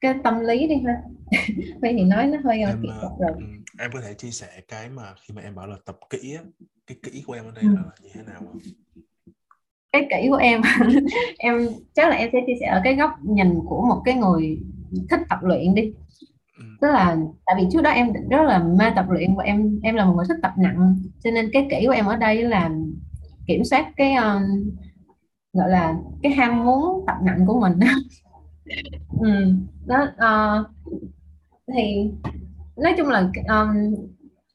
cái 0.00 0.14
tâm 0.24 0.40
lý 0.40 0.66
đi 0.66 0.74
ha 0.86 1.02
Huy 1.80 1.92
thì 1.92 2.04
nói 2.04 2.26
nó 2.26 2.38
hơi 2.44 2.62
uh, 2.62 2.68
em 2.68 2.82
kỹ 2.82 2.88
ờ, 2.88 3.00
thuật 3.00 3.12
rồi 3.18 3.46
em 3.78 3.90
có 3.94 4.00
thể 4.00 4.14
chia 4.14 4.30
sẻ 4.30 4.60
cái 4.68 4.90
mà 4.90 5.14
khi 5.20 5.34
mà 5.34 5.42
em 5.42 5.54
bảo 5.54 5.66
là 5.66 5.76
tập 5.84 5.98
kỹ 6.10 6.34
á 6.36 6.42
cái 6.86 6.96
kỹ 7.02 7.22
của 7.26 7.32
em 7.32 7.44
ở 7.44 7.50
đây 7.54 7.64
Ừ. 7.64 7.70
là 7.74 7.82
như 8.02 8.10
thế 8.14 8.22
nào 8.22 8.42
không? 8.46 8.58
Cái 9.92 10.06
kỹ 10.10 10.28
của 10.28 10.36
em 10.36 10.62
em 11.38 11.68
chắc 11.94 12.08
là 12.08 12.16
em 12.16 12.30
sẽ 12.32 12.38
chia 12.46 12.54
sẻ 12.60 12.66
ở 12.66 12.80
cái 12.84 12.96
góc 12.96 13.10
nhìn 13.22 13.54
của 13.66 13.82
một 13.82 14.02
cái 14.04 14.14
người 14.14 14.58
thích 15.10 15.20
tập 15.28 15.38
luyện 15.42 15.74
đi 15.74 15.92
Ừ. 16.60 16.66
tức 16.80 16.88
là 16.88 17.16
tại 17.46 17.56
vì 17.58 17.68
trước 17.72 17.82
đó 17.82 17.90
em 17.90 18.12
rất 18.30 18.42
là 18.42 18.58
mê 18.58 18.84
tập 18.96 19.06
luyện 19.08 19.34
và 19.36 19.44
em 19.44 19.80
em 19.82 19.94
là 19.94 20.04
một 20.04 20.14
người 20.16 20.26
thích 20.28 20.38
tập 20.42 20.52
nặng 20.58 20.96
cho 21.24 21.30
nên 21.30 21.50
cái 21.52 21.66
kỹ 21.70 21.84
của 21.86 21.92
em 21.92 22.06
ở 22.06 22.16
đây 22.16 22.42
là 22.42 22.70
kiểm 23.46 23.64
soát 23.64 23.86
cái 23.96 24.14
um, 24.14 24.42
gọi 25.52 25.70
là 25.70 25.94
cái 26.22 26.32
ham 26.32 26.64
muốn 26.64 27.04
tập 27.06 27.16
nặng 27.22 27.46
của 27.46 27.60
mình 27.60 27.78
ừ. 29.20 29.54
đó 29.86 30.06
ờ, 30.16 30.64
thì 31.74 32.10
nói 32.76 32.94
chung 32.98 33.08
là 33.08 33.20
um, 33.48 33.94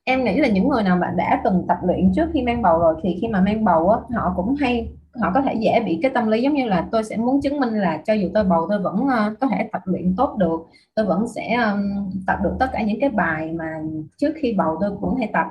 em 0.03 0.23
nghĩ 0.23 0.37
là 0.37 0.47
những 0.47 0.69
người 0.69 0.83
nào 0.83 0.97
mà 0.97 1.13
đã 1.17 1.41
từng 1.43 1.65
tập 1.67 1.77
luyện 1.83 2.11
trước 2.15 2.29
khi 2.33 2.41
mang 2.41 2.61
bầu 2.61 2.79
rồi 2.79 2.95
thì 3.03 3.17
khi 3.21 3.27
mà 3.27 3.41
mang 3.41 3.65
bầu 3.65 3.89
á 3.89 3.99
họ 4.15 4.33
cũng 4.35 4.55
hay 4.55 4.89
họ 5.21 5.31
có 5.33 5.41
thể 5.41 5.53
dễ 5.53 5.83
bị 5.85 5.99
cái 6.01 6.11
tâm 6.11 6.27
lý 6.27 6.41
giống 6.41 6.53
như 6.53 6.65
là 6.65 6.87
tôi 6.91 7.03
sẽ 7.03 7.17
muốn 7.17 7.41
chứng 7.41 7.59
minh 7.59 7.73
là 7.73 8.01
cho 8.05 8.13
dù 8.13 8.29
tôi 8.33 8.43
bầu 8.43 8.65
tôi 8.69 8.79
vẫn 8.79 9.07
ờ, 9.07 9.35
có 9.39 9.47
thể 9.47 9.69
tập 9.71 9.81
luyện 9.85 10.13
tốt 10.17 10.35
được. 10.37 10.67
Tôi 10.95 11.05
vẫn 11.05 11.27
sẽ 11.35 11.55
um, 11.55 12.09
tập 12.27 12.39
được 12.43 12.55
tất 12.59 12.67
cả 12.73 12.81
những 12.81 12.99
cái 12.99 13.09
bài 13.09 13.51
mà 13.51 13.81
trước 14.17 14.33
khi 14.41 14.53
bầu 14.53 14.77
tôi 14.81 14.91
cũng 15.01 15.15
hay 15.15 15.29
tập. 15.33 15.45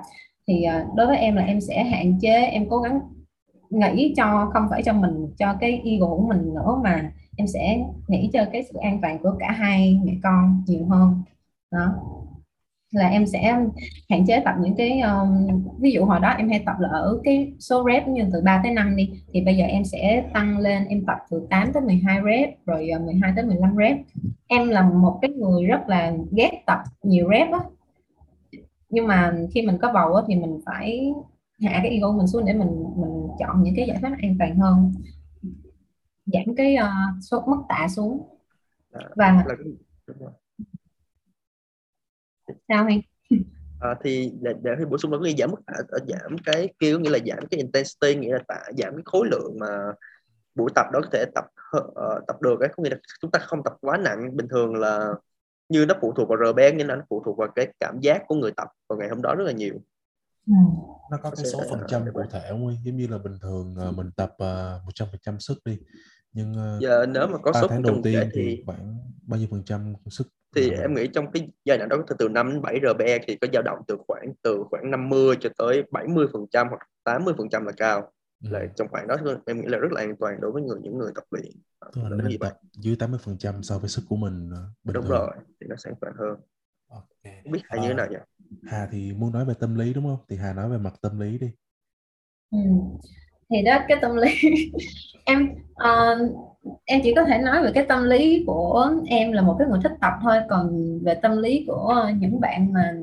Thì 0.46 0.62
ờ, 0.62 0.84
đối 0.96 1.06
với 1.06 1.16
em 1.16 1.36
là 1.36 1.42
em 1.42 1.60
sẽ 1.60 1.84
hạn 1.84 2.18
chế 2.20 2.46
em 2.46 2.68
cố 2.70 2.78
gắng 2.78 3.00
nghĩ 3.70 4.14
cho 4.16 4.50
không 4.52 4.66
phải 4.70 4.82
cho 4.82 4.92
mình 4.92 5.28
cho 5.38 5.54
cái 5.60 5.80
ego 5.84 6.06
của 6.06 6.26
mình 6.28 6.54
nữa 6.54 6.80
mà 6.84 7.10
em 7.36 7.46
sẽ 7.46 7.84
nghĩ 8.08 8.30
cho 8.32 8.44
cái 8.52 8.62
sự 8.62 8.78
an 8.82 8.98
toàn 9.02 9.18
của 9.18 9.36
cả 9.38 9.50
hai 9.50 10.00
mẹ 10.04 10.12
con 10.22 10.62
nhiều 10.66 10.86
hơn. 10.88 11.22
Đó 11.70 11.94
là 12.94 13.08
em 13.08 13.26
sẽ 13.26 13.56
hạn 14.10 14.26
chế 14.26 14.42
tập 14.44 14.54
những 14.60 14.76
cái 14.76 15.00
um, 15.00 15.64
ví 15.80 15.90
dụ 15.90 16.04
hồi 16.04 16.20
đó 16.20 16.28
em 16.28 16.48
hay 16.48 16.62
tập 16.66 16.76
là 16.78 16.88
ở 16.88 17.20
cái 17.24 17.52
số 17.58 17.84
rep 17.92 18.08
như 18.08 18.24
từ 18.32 18.40
3 18.44 18.60
tới 18.62 18.72
5 18.72 18.96
đi 18.96 19.10
thì 19.32 19.40
bây 19.40 19.56
giờ 19.56 19.64
em 19.64 19.84
sẽ 19.84 20.24
tăng 20.34 20.58
lên 20.58 20.84
em 20.88 21.04
tập 21.06 21.16
từ 21.30 21.46
8 21.50 21.72
tới 21.72 21.82
12 21.82 22.20
rep 22.24 22.66
rồi 22.66 22.90
uh, 22.96 23.02
12 23.02 23.32
tới 23.36 23.44
15 23.44 23.76
rep. 23.76 23.96
Em 24.46 24.68
là 24.68 24.82
một 24.82 25.18
cái 25.22 25.30
người 25.30 25.66
rất 25.66 25.88
là 25.88 26.12
ghét 26.30 26.62
tập 26.66 26.78
nhiều 27.02 27.28
rep 27.30 27.48
á. 27.52 27.60
Nhưng 28.88 29.06
mà 29.06 29.34
khi 29.54 29.62
mình 29.62 29.78
có 29.78 29.92
bầu 29.92 30.14
á, 30.14 30.22
thì 30.28 30.36
mình 30.36 30.60
phải 30.66 31.12
hạ 31.60 31.80
cái 31.82 31.90
ego 31.90 32.12
mình 32.12 32.26
xuống 32.26 32.44
để 32.44 32.52
mình 32.52 32.84
mình 32.96 33.28
chọn 33.38 33.62
những 33.62 33.74
cái 33.76 33.86
giải 33.86 33.98
pháp 34.02 34.12
an 34.22 34.36
toàn 34.38 34.58
hơn. 34.58 34.92
Giảm 36.26 36.54
cái 36.56 36.76
uh, 36.76 37.22
số 37.30 37.42
mức 37.46 37.62
tạ 37.68 37.88
xuống. 37.88 38.22
À, 38.92 39.00
và 39.16 39.32
là 39.32 39.44
đúng 40.06 40.18
rồi. 40.18 40.30
Sao 42.68 42.84
Huy? 42.84 43.02
À, 43.80 43.94
thì 44.04 44.32
để, 44.40 44.54
để 44.62 44.70
thì 44.78 44.84
bổ 44.84 44.98
sung 44.98 45.10
có 45.10 45.18
nghĩa 45.18 45.34
giảm 45.38 45.50
mức 45.50 45.60
tạ 45.66 45.74
ở 45.88 45.98
giảm 46.08 46.36
cái 46.44 46.68
kêu 46.78 46.98
nghĩa 46.98 47.10
là 47.10 47.18
giảm 47.26 47.46
cái 47.50 47.58
intensity 47.58 48.14
nghĩa 48.14 48.32
là 48.32 48.42
tạ 48.48 48.60
giảm 48.78 48.94
cái 48.94 49.02
khối 49.04 49.28
lượng 49.30 49.56
mà 49.60 49.92
buổi 50.54 50.70
tập 50.74 50.86
đó 50.92 51.00
có 51.02 51.08
thể 51.12 51.24
tập 51.34 51.44
ờ, 51.94 52.20
tập 52.26 52.42
được 52.42 52.60
ấy 52.60 52.68
có 52.76 52.82
nghĩa 52.82 52.90
là 52.90 52.96
chúng 53.20 53.30
ta 53.30 53.38
không 53.38 53.62
tập 53.64 53.72
quá 53.80 53.96
nặng 53.96 54.36
bình 54.36 54.48
thường 54.48 54.74
là 54.74 55.14
như 55.68 55.86
nó 55.86 55.94
phụ 56.00 56.12
thuộc 56.12 56.28
vào 56.28 56.38
RPE 56.52 56.72
nhưng 56.72 56.86
nó 56.86 56.96
phụ 57.10 57.22
thuộc 57.24 57.38
vào 57.38 57.48
cái 57.54 57.72
cảm 57.80 58.00
giác 58.00 58.22
của 58.26 58.34
người 58.34 58.52
tập 58.56 58.68
vào 58.88 58.98
ngày 58.98 59.08
hôm 59.08 59.22
đó 59.22 59.34
rất 59.34 59.44
là 59.44 59.52
nhiều 59.52 59.74
ừ. 60.46 60.54
nó 61.10 61.16
có 61.22 61.30
cái 61.30 61.46
số 61.46 61.62
phần 61.70 61.80
trăm 61.88 62.04
cụ 62.14 62.22
thể 62.30 62.46
không 62.48 62.64
Huy? 62.64 62.74
giống 62.84 62.96
như 62.96 63.06
là 63.06 63.18
bình 63.18 63.38
thường 63.42 63.76
uh, 63.88 63.96
mình 63.96 64.10
tập 64.16 64.34
một 64.84 64.92
trăm 64.94 65.08
phần 65.10 65.20
trăm 65.22 65.40
sức 65.40 65.58
đi 65.64 65.78
nhưng 66.34 66.52
uh, 66.52 66.82
giờ 66.82 67.06
nếu 67.06 67.26
mà 67.26 67.38
có 67.38 67.52
số 67.52 67.68
tháng 67.68 67.82
đầu 67.82 68.00
tiên 68.04 68.30
thì... 68.34 68.42
thì 68.44 68.62
khoảng 68.66 68.98
bao 69.22 69.40
nhiêu 69.40 69.48
phần 69.50 69.62
trăm 69.64 69.94
sức 70.10 70.28
thì 70.56 70.66
uh, 70.66 70.80
em 70.80 70.94
nghĩ 70.94 71.06
trong 71.06 71.30
cái 71.30 71.48
giai 71.64 71.78
đoạn 71.78 71.88
đó 71.88 71.96
từ 72.06 72.16
từ 72.18 72.28
5 72.28 72.52
đến 72.52 72.62
7 72.62 72.80
RPE 72.94 73.18
thì 73.26 73.36
có 73.36 73.48
dao 73.52 73.62
động 73.62 73.78
từ 73.88 73.96
khoảng 74.08 74.34
từ 74.42 74.64
khoảng 74.70 74.90
50 74.90 75.36
cho 75.40 75.50
tới 75.58 75.82
70 75.90 76.26
phần 76.32 76.46
trăm 76.50 76.68
hoặc 76.68 76.80
80 77.04 77.34
phần 77.38 77.48
trăm 77.50 77.66
là 77.66 77.72
cao. 77.76 78.10
Ừ. 78.44 78.50
là 78.50 78.66
trong 78.76 78.88
khoảng 78.88 79.08
đó 79.08 79.16
em 79.46 79.60
nghĩ 79.60 79.66
là 79.66 79.78
rất 79.78 79.92
là 79.92 80.00
an 80.00 80.16
toàn 80.20 80.40
đối 80.40 80.52
với 80.52 80.62
người 80.62 80.80
những 80.82 80.98
người 80.98 81.12
tập 81.14 81.24
luyện. 81.30 81.52
Tức 81.94 82.02
là 82.02 82.08
nên 82.08 82.38
tập 82.38 82.58
dưới 82.72 82.96
80 82.96 83.20
phần 83.22 83.38
trăm 83.38 83.62
so 83.62 83.78
với 83.78 83.88
sức 83.88 84.02
của 84.08 84.16
mình 84.16 84.50
bình 84.84 84.94
đúng 84.94 85.04
thường. 85.04 85.10
rồi 85.10 85.30
thì 85.60 85.66
nó 85.66 85.76
sẽ 85.76 85.90
an 85.90 85.96
toàn 86.00 86.14
hơn. 86.18 86.36
Okay. 86.88 87.40
không 87.42 87.52
biết 87.52 87.60
Hà 87.64 87.78
à, 87.78 87.82
như 87.82 87.88
thế 87.88 87.94
nào 87.94 88.06
nhỉ? 88.10 88.16
Hà 88.62 88.88
thì 88.92 89.12
muốn 89.12 89.32
nói 89.32 89.44
về 89.44 89.54
tâm 89.60 89.74
lý 89.74 89.94
đúng 89.94 90.04
không? 90.04 90.24
Thì 90.28 90.36
Hà 90.36 90.52
nói 90.52 90.68
về 90.68 90.78
mặt 90.78 90.94
tâm 91.00 91.20
lý 91.20 91.38
đi. 91.38 91.50
Ừ. 92.50 92.58
thì 93.50 93.62
đó 93.62 93.78
cái 93.88 93.98
tâm 94.02 94.16
lý. 94.16 94.30
Em 95.24 95.48
uh, 95.74 96.36
em 96.84 97.00
chỉ 97.04 97.14
có 97.14 97.24
thể 97.24 97.38
nói 97.38 97.62
về 97.62 97.70
cái 97.74 97.84
tâm 97.88 98.04
lý 98.04 98.44
của 98.46 98.90
em 99.06 99.32
là 99.32 99.42
một 99.42 99.56
cái 99.58 99.68
người 99.68 99.80
thích 99.82 99.92
tập 100.00 100.12
thôi. 100.22 100.36
Còn 100.48 100.98
về 101.04 101.14
tâm 101.14 101.36
lý 101.36 101.64
của 101.66 102.06
những 102.18 102.40
bạn 102.40 102.72
mà 102.72 102.94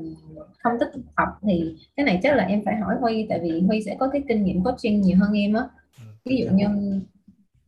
không 0.58 0.72
thích 0.80 0.88
tập 1.16 1.28
thì 1.42 1.76
cái 1.96 2.06
này 2.06 2.20
chắc 2.22 2.36
là 2.36 2.44
em 2.44 2.62
phải 2.64 2.76
hỏi 2.76 2.94
Huy. 3.00 3.26
Tại 3.28 3.40
vì 3.42 3.60
Huy 3.60 3.82
sẽ 3.82 3.96
có 4.00 4.08
cái 4.08 4.22
kinh 4.28 4.44
nghiệm 4.44 4.64
coaching 4.64 5.00
nhiều 5.00 5.18
hơn 5.20 5.32
em 5.32 5.54
á. 5.54 5.62
Ừ, 5.98 6.04
ví 6.24 6.36
dụ 6.36 6.56
như 6.56 6.66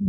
ừ, 0.00 0.06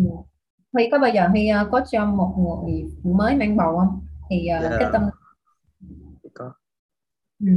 Huy 0.73 0.89
có 0.91 0.99
bao 0.99 1.11
giờ 1.11 1.27
Huy 1.27 1.49
uh, 1.61 1.71
coach 1.71 1.87
cho 1.91 2.05
một 2.05 2.33
người 2.37 2.83
mới 3.03 3.35
mang 3.35 3.57
bầu 3.57 3.77
không? 3.77 4.01
Thì 4.29 4.47
uh, 4.57 4.61
yeah. 4.61 4.73
cái 4.79 4.89
tâm 4.93 5.09
có. 6.33 6.51
Ừ. 7.39 7.51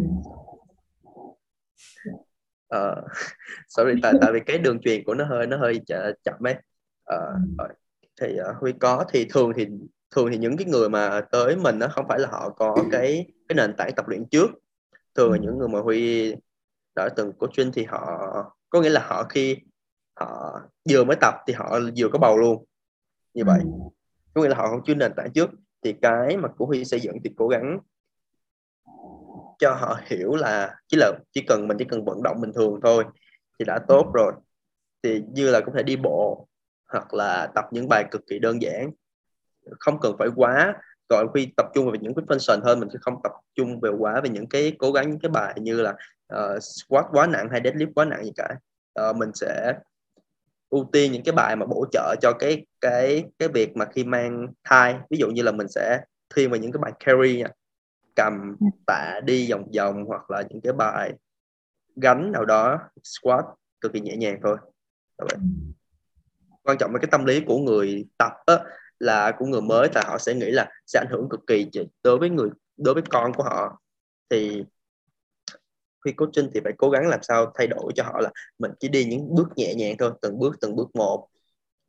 uh, 2.76 3.04
sorry 3.68 4.00
tại 4.02 4.12
tại 4.20 4.33
vì 4.33 4.40
cái 4.46 4.59
đường 4.59 4.81
truyền 4.81 5.04
của 5.04 5.14
nó 5.14 5.24
hơi 5.24 5.46
nó 5.46 5.57
hơi 5.57 5.81
chậm 6.24 6.46
ấy. 6.46 6.54
Uh, 7.14 7.70
thì 8.20 8.37
uh, 8.50 8.57
huy 8.61 8.72
có 8.72 9.04
thì 9.09 9.24
thường 9.31 9.52
thì 9.57 9.66
thường 10.11 10.28
thì 10.31 10.38
những 10.38 10.57
cái 10.57 10.66
người 10.66 10.88
mà 10.88 11.20
tới 11.33 11.57
mình 11.57 11.78
nó 11.78 11.88
không 11.88 12.09
phải 12.09 12.18
là 12.18 12.28
họ 12.28 12.50
có 12.50 12.76
cái 12.92 13.26
cái 13.48 13.57
nền 13.57 13.76
tảng 13.76 13.94
tập 13.96 14.09
luyện 14.09 14.28
trước. 14.31 14.50
Thường 15.14 15.33
là 15.33 15.38
những 15.38 15.59
người 15.59 15.68
mà 15.68 15.81
huy 15.81 16.35
đã 16.96 17.09
từng 17.16 17.33
coaching 17.33 17.72
thì 17.72 17.85
họ 17.85 18.18
có 18.70 18.81
nghĩa 18.81 18.90
là 18.90 19.07
họ 19.09 19.24
khi 19.24 19.57
họ 20.20 20.61
vừa 20.90 21.04
mới 21.04 21.16
tập 21.20 21.35
thì 21.46 21.52
họ 21.52 21.78
vừa 21.96 22.09
có 22.12 22.18
bầu 22.18 22.38
luôn. 22.38 22.64
Như 23.35 23.44
vậy. 23.44 23.61
Có 24.35 24.42
nghĩa 24.42 24.48
là 24.48 24.57
họ 24.57 24.68
không 24.68 24.81
chưa 24.87 24.94
nền 24.94 25.12
tảng 25.16 25.33
trước. 25.33 25.50
Thì 25.83 25.94
cái 26.02 26.37
mà 26.37 26.48
của 26.48 26.66
huy 26.66 26.85
xây 26.85 27.00
dựng 27.00 27.16
thì 27.24 27.31
cố 27.37 27.48
gắng 27.48 27.78
cho 29.58 29.74
họ 29.74 30.00
hiểu 30.04 30.34
là 30.34 30.74
chỉ 30.88 30.96
là 30.96 31.12
chỉ 31.32 31.44
cần 31.48 31.68
mình 31.68 31.76
chỉ 31.78 31.84
cần 31.84 32.04
vận 32.04 32.22
động 32.22 32.40
bình 32.40 32.52
thường 32.52 32.80
thôi 32.82 33.04
thì 33.58 33.64
đã 33.64 33.78
tốt 33.88 34.10
rồi. 34.14 34.32
Thì 35.02 35.22
như 35.32 35.50
là 35.50 35.60
cũng 35.60 35.74
thể 35.74 35.82
đi 35.82 35.96
bộ 35.96 36.48
hoặc 36.92 37.14
là 37.14 37.46
tập 37.54 37.64
những 37.70 37.88
bài 37.88 38.04
cực 38.10 38.26
kỳ 38.26 38.38
đơn 38.38 38.62
giản. 38.62 38.90
Không 39.80 40.00
cần 40.00 40.16
phải 40.18 40.28
quá 40.36 40.74
gọi 41.08 41.26
khi 41.34 41.52
tập 41.56 41.66
trung 41.74 41.86
vào 41.86 41.94
những 41.94 42.14
cái 42.14 42.24
function 42.24 42.60
hơn 42.64 42.80
mình 42.80 42.88
sẽ 42.92 42.98
không 43.02 43.20
tập 43.22 43.32
trung 43.54 43.80
về 43.80 43.90
quá 43.98 44.20
về 44.20 44.30
những 44.30 44.48
cái 44.48 44.76
cố 44.78 44.92
gắng 44.92 45.10
những 45.10 45.20
cái 45.20 45.30
bài 45.30 45.54
như 45.56 45.80
là 45.80 45.94
uh, 46.34 46.62
squat 46.62 47.06
quá 47.10 47.26
nặng 47.26 47.48
hay 47.50 47.60
deadlift 47.60 47.92
quá 47.94 48.04
nặng 48.04 48.24
gì 48.24 48.32
cả. 48.36 48.48
Uh, 49.00 49.16
mình 49.16 49.30
sẽ 49.34 49.74
ưu 50.70 50.88
tiên 50.92 51.12
những 51.12 51.22
cái 51.22 51.32
bài 51.32 51.56
mà 51.56 51.66
bổ 51.66 51.86
trợ 51.92 52.14
cho 52.20 52.32
cái 52.38 52.66
cái 52.80 53.24
cái 53.38 53.48
việc 53.48 53.76
mà 53.76 53.84
khi 53.84 54.04
mang 54.04 54.46
thai. 54.64 54.96
Ví 55.10 55.18
dụ 55.18 55.30
như 55.30 55.42
là 55.42 55.52
mình 55.52 55.68
sẽ 55.68 56.00
thiên 56.34 56.50
vào 56.50 56.60
những 56.60 56.72
cái 56.72 56.80
bài 56.82 56.92
carry 57.04 57.42
cầm 58.18 58.57
tạ 58.87 59.20
đi 59.24 59.50
vòng 59.50 59.64
vòng 59.76 60.04
hoặc 60.07 60.31
là 60.31 60.42
những 60.50 60.61
cái 60.61 60.72
bài 60.72 61.12
gánh 61.96 62.33
nào 62.33 62.44
đó 62.44 62.78
squat 63.04 63.44
cực 63.81 63.92
kỳ 63.92 64.00
nhẹ 64.00 64.16
nhàng 64.16 64.40
thôi. 64.42 64.57
Ừ. 65.16 65.26
quan 66.62 66.78
trọng 66.78 66.92
là 66.92 66.98
cái 66.98 67.09
tâm 67.11 67.24
lý 67.24 67.40
của 67.46 67.59
người 67.59 68.07
tập 68.18 68.33
á, 68.46 68.59
là 68.98 69.33
của 69.38 69.46
người 69.46 69.61
mới 69.61 69.88
là 69.94 70.02
họ 70.07 70.18
sẽ 70.18 70.35
nghĩ 70.35 70.50
là 70.50 70.70
sẽ 70.87 71.00
ảnh 71.00 71.11
hưởng 71.11 71.28
cực 71.31 71.40
kỳ 71.46 71.70
đối 72.02 72.18
với 72.18 72.31
người 72.31 72.48
đối 72.76 72.94
với 72.94 73.02
con 73.11 73.33
của 73.33 73.42
họ 73.42 73.81
thì 74.31 74.64
khi 76.04 76.12
coaching 76.12 76.50
thì 76.54 76.61
phải 76.64 76.72
cố 76.78 76.90
gắng 76.90 77.09
làm 77.09 77.22
sao 77.22 77.52
thay 77.54 77.66
đổi 77.66 77.92
cho 77.94 78.04
họ 78.04 78.20
là 78.20 78.31
mình 78.59 78.70
chỉ 78.81 78.88
đi 78.88 79.04
những 79.04 79.35
bước 79.35 79.48
nhẹ 79.57 79.74
nhàng 79.74 79.96
thôi 79.98 80.12
từng 80.22 80.38
bước 80.38 80.57
từng 80.61 80.76
bước 80.76 80.88
một 80.94 81.28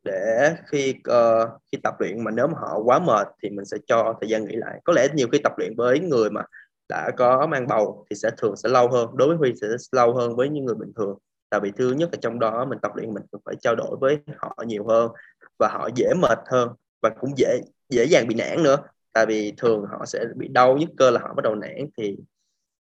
để 0.04 0.54
khi 0.66 0.94
uh, 1.10 1.48
khi 1.72 1.78
tập 1.82 1.94
luyện 1.98 2.24
mà 2.24 2.30
nếu 2.30 2.46
mà 2.46 2.54
họ 2.60 2.78
quá 2.84 2.98
mệt 2.98 3.28
thì 3.42 3.50
mình 3.50 3.64
sẽ 3.64 3.76
cho 3.86 4.14
thời 4.20 4.30
gian 4.30 4.44
nghỉ 4.44 4.56
lại. 4.56 4.80
Có 4.84 4.92
lẽ 4.92 5.08
nhiều 5.14 5.28
khi 5.32 5.38
tập 5.44 5.52
luyện 5.58 5.76
với 5.76 6.00
người 6.00 6.30
mà 6.30 6.42
đã 6.88 7.10
có 7.16 7.46
mang 7.46 7.66
bầu 7.66 8.06
thì 8.10 8.16
sẽ 8.16 8.30
thường 8.38 8.56
sẽ 8.56 8.68
lâu 8.68 8.88
hơn 8.88 9.16
đối 9.16 9.28
với 9.28 9.36
Huy 9.36 9.54
sẽ 9.60 9.66
lâu 9.92 10.14
hơn 10.14 10.36
với 10.36 10.48
những 10.48 10.64
người 10.64 10.74
bình 10.74 10.92
thường. 10.96 11.18
Tại 11.50 11.60
vì 11.60 11.72
thứ 11.76 11.92
nhất 11.92 12.08
là 12.12 12.18
trong 12.22 12.38
đó 12.38 12.64
mình 12.64 12.78
tập 12.82 12.92
luyện 12.94 13.14
mình 13.14 13.22
phải 13.44 13.54
trao 13.60 13.74
đổi 13.76 13.96
với 14.00 14.18
họ 14.36 14.56
nhiều 14.66 14.86
hơn 14.88 15.12
và 15.58 15.68
họ 15.68 15.88
dễ 15.94 16.06
mệt 16.22 16.38
hơn 16.46 16.68
và 17.02 17.10
cũng 17.20 17.30
dễ 17.36 17.60
dễ 17.88 18.04
dàng 18.04 18.28
bị 18.28 18.34
nản 18.34 18.62
nữa. 18.62 18.76
Tại 19.12 19.26
vì 19.26 19.52
thường 19.56 19.84
họ 19.90 20.06
sẽ 20.06 20.24
bị 20.36 20.48
đau 20.48 20.76
nhất 20.76 20.88
cơ 20.96 21.10
là 21.10 21.20
họ 21.20 21.34
bắt 21.34 21.42
đầu 21.42 21.54
nản 21.54 21.76
thì 21.96 22.16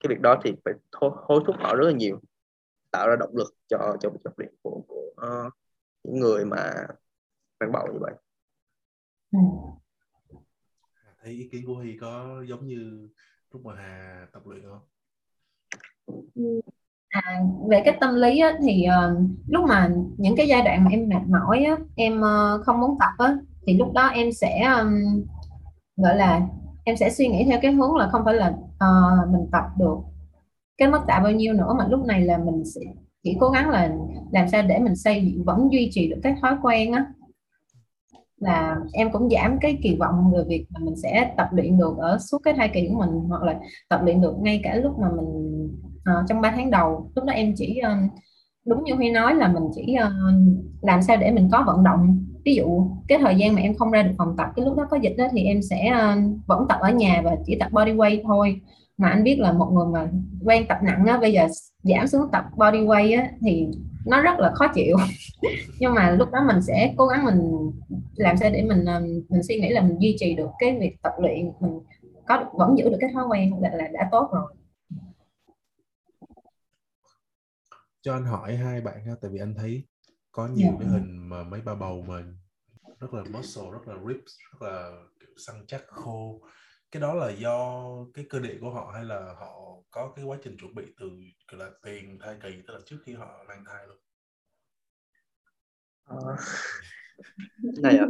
cái 0.01 0.09
việc 0.09 0.21
đó 0.21 0.41
thì 0.45 0.55
phải 0.65 0.75
hối 0.93 1.41
thúc 1.47 1.57
họ 1.59 1.75
rất 1.75 1.87
là 1.87 1.93
nhiều 1.93 2.21
tạo 2.91 3.09
ra 3.09 3.17
động 3.17 3.37
lực 3.37 3.55
cho 3.69 3.97
cho 4.01 4.11
việc 4.11 4.19
tập 4.25 4.33
luyện 4.37 4.55
của, 4.63 4.81
của 4.89 5.11
uh, 5.27 5.53
những 6.05 6.21
người 6.21 6.45
mà 6.45 6.73
mang 7.61 7.73
bầu 7.73 7.87
như 7.93 7.99
vậy 8.01 8.15
ừ. 9.33 9.39
thấy 11.23 11.33
ý 11.33 11.49
kiến 11.53 11.67
của 11.67 11.75
Huy 11.75 11.99
có 12.01 12.43
giống 12.49 12.67
như 12.67 13.09
lúc 13.53 13.65
mà 13.65 13.75
Hà 13.77 14.27
tập 14.33 14.43
luyện 14.47 14.63
không? 14.63 14.83
À, 17.09 17.41
về 17.71 17.83
cái 17.85 17.97
tâm 18.01 18.15
lý 18.15 18.39
á, 18.39 18.59
thì 18.63 18.87
uh, 18.87 19.31
lúc 19.49 19.65
mà 19.69 19.91
những 20.17 20.37
cái 20.37 20.49
giai 20.49 20.63
đoạn 20.63 20.85
mà 20.85 20.91
em 20.91 21.09
mệt 21.09 21.23
mỏi 21.29 21.65
á, 21.65 21.77
em 21.97 22.21
uh, 22.21 22.67
không 22.67 22.81
muốn 22.81 22.99
tập 23.01 23.25
á, 23.27 23.37
thì 23.67 23.79
lúc 23.79 23.93
đó 23.93 24.07
em 24.07 24.33
sẽ 24.33 24.63
um, 24.81 25.25
gọi 25.97 26.17
là 26.17 26.41
em 26.85 26.97
sẽ 26.97 27.11
suy 27.11 27.29
nghĩ 27.29 27.45
theo 27.45 27.59
cái 27.63 27.73
hướng 27.73 27.97
là 27.97 28.09
không 28.13 28.23
phải 28.25 28.35
là 28.35 28.49
uh, 28.49 29.29
mình 29.33 29.49
tập 29.53 29.65
được 29.79 29.97
cái 30.79 30.91
mức 30.91 31.01
tạ 31.07 31.21
bao 31.23 31.33
nhiêu 31.33 31.53
nữa 31.53 31.75
mà 31.79 31.87
lúc 31.89 32.07
này 32.07 32.21
là 32.21 32.39
mình 32.39 32.65
sẽ 32.65 32.81
chỉ 33.23 33.37
cố 33.41 33.51
gắng 33.51 33.71
là 33.71 33.97
làm 34.33 34.49
sao 34.49 34.63
để 34.63 34.79
mình 34.79 34.97
xây 34.97 35.25
dựng 35.25 35.45
vẫn 35.45 35.69
duy 35.73 35.89
trì 35.93 36.11
được 36.11 36.21
cái 36.23 36.35
thói 36.43 36.57
quen 36.63 36.93
á 36.93 37.07
là 38.41 38.77
em 38.93 39.13
cũng 39.13 39.31
giảm 39.31 39.59
cái 39.61 39.79
kỳ 39.83 39.97
vọng 39.97 40.33
về 40.33 40.45
việc 40.49 40.67
mà 40.71 40.81
mình 40.85 40.97
sẽ 40.97 41.35
tập 41.37 41.49
luyện 41.53 41.79
được 41.79 41.97
ở 41.99 42.19
suốt 42.19 42.39
cái 42.39 42.55
thai 42.55 42.71
kỳ 42.75 42.89
của 42.89 42.99
mình 42.99 43.11
hoặc 43.29 43.43
là 43.43 43.61
tập 43.89 44.01
luyện 44.05 44.21
được 44.21 44.35
ngay 44.39 44.61
cả 44.65 44.75
lúc 44.75 44.99
mà 44.99 45.09
mình 45.17 45.65
uh, 45.97 46.29
trong 46.29 46.41
3 46.41 46.51
tháng 46.51 46.71
đầu. 46.71 47.11
Lúc 47.15 47.25
đó 47.25 47.33
em 47.33 47.53
chỉ 47.57 47.81
uh, 47.81 48.11
đúng 48.67 48.85
như 48.85 48.95
Huy 48.95 49.11
nói 49.11 49.35
là 49.35 49.49
mình 49.49 49.65
chỉ 49.75 49.97
uh, 50.07 50.33
làm 50.83 51.03
sao 51.03 51.17
để 51.17 51.31
mình 51.31 51.49
có 51.53 51.65
vận 51.67 51.85
động. 51.85 52.27
Ví 52.45 52.55
dụ 52.55 52.91
cái 53.09 53.19
thời 53.19 53.37
gian 53.37 53.55
mà 53.55 53.61
em 53.61 53.75
không 53.75 53.91
ra 53.91 54.03
được 54.03 54.15
phòng 54.19 54.35
tập 54.39 54.49
cái 54.57 54.65
lúc 54.65 54.77
đó 54.77 54.87
có 54.91 54.97
dịch 54.97 55.15
đó 55.19 55.25
thì 55.33 55.45
em 55.45 55.63
sẽ 55.63 55.93
uh, 55.93 56.47
vẫn 56.47 56.67
tập 56.69 56.79
ở 56.81 56.91
nhà 56.91 57.23
và 57.25 57.37
chỉ 57.47 57.57
tập 57.61 57.73
body 57.73 57.93
weight 57.93 58.23
thôi. 58.25 58.61
Mà 58.99 59.09
anh 59.09 59.25
biết 59.25 59.41
là 59.41 59.53
một 59.53 59.71
người 59.73 59.87
mà 59.93 60.11
quen 60.45 60.65
tập 60.69 60.79
nặng 60.83 61.05
á 61.07 61.19
bây 61.19 61.33
giờ 61.33 61.47
giảm 61.83 62.07
xuống 62.07 62.23
tập 62.33 62.45
body 62.57 62.79
weight 62.79 63.21
á 63.21 63.29
thì 63.41 63.69
nó 64.07 64.21
rất 64.21 64.39
là 64.39 64.53
khó 64.55 64.69
chịu 64.75 64.97
nhưng 65.79 65.95
mà 65.95 66.11
lúc 66.11 66.31
đó 66.31 66.39
mình 66.47 66.63
sẽ 66.63 66.95
cố 66.97 67.07
gắng 67.07 67.25
mình 67.25 67.71
làm 68.15 68.37
sao 68.37 68.51
để 68.51 68.63
mình 68.63 68.85
mình 69.29 69.43
suy 69.43 69.61
nghĩ 69.61 69.69
là 69.69 69.83
mình 69.83 69.97
duy 70.01 70.17
trì 70.19 70.35
được 70.35 70.49
cái 70.59 70.79
việc 70.81 70.97
tập 71.03 71.13
luyện 71.19 71.53
mình 71.61 71.81
có 72.27 72.45
vẫn 72.53 72.79
giữ 72.79 72.85
được 72.85 72.99
cái 73.01 73.11
thói 73.15 73.27
quen 73.27 73.51
là, 73.61 73.71
là 73.75 73.89
đã 73.93 74.09
tốt 74.13 74.29
rồi 74.33 74.55
cho 78.03 78.13
anh 78.13 78.25
hỏi 78.25 78.57
hai 78.57 78.81
bạn 78.81 79.05
ha 79.07 79.13
tại 79.23 79.31
vì 79.35 79.39
anh 79.39 79.55
thấy 79.59 79.85
có 80.33 80.49
nhiều 80.49 80.69
yeah. 80.69 80.81
Dạ. 80.81 80.85
cái 80.85 80.89
hình 80.93 81.29
mà 81.29 81.43
mấy 81.43 81.61
ba 81.61 81.75
bầu 81.75 82.05
mà 82.09 82.23
rất 83.01 83.15
là 83.15 83.23
muscle 83.33 83.71
rất 83.73 83.89
là 83.89 83.95
ribs 84.09 84.33
rất 84.53 84.69
là 84.69 84.91
kiểu 85.21 85.31
săn 85.47 85.57
chắc 85.69 85.83
khô 85.87 86.41
cái 86.97 87.01
đó 87.01 87.15
là 87.15 87.31
do 87.31 87.83
cái 88.15 88.25
cơ 88.29 88.39
địa 88.39 88.59
của 88.61 88.71
họ 88.71 88.91
hay 88.95 89.05
là 89.05 89.35
họ 89.39 89.77
có 89.91 90.13
cái 90.17 90.25
quá 90.25 90.39
trình 90.43 90.57
chuẩn 90.59 90.75
bị 90.75 90.83
từ 91.01 91.11
là 91.59 91.71
tiền 91.83 92.19
thai 92.21 92.37
kỳ 92.43 92.63
tức 92.67 92.75
là 92.75 92.81
trước 92.87 92.97
khi 93.05 93.13
họ 93.13 93.45
mang 93.49 93.65
thai 93.67 93.87
luôn? 93.87 93.99
À, 96.05 96.17
này 97.83 97.99
à 97.99 98.07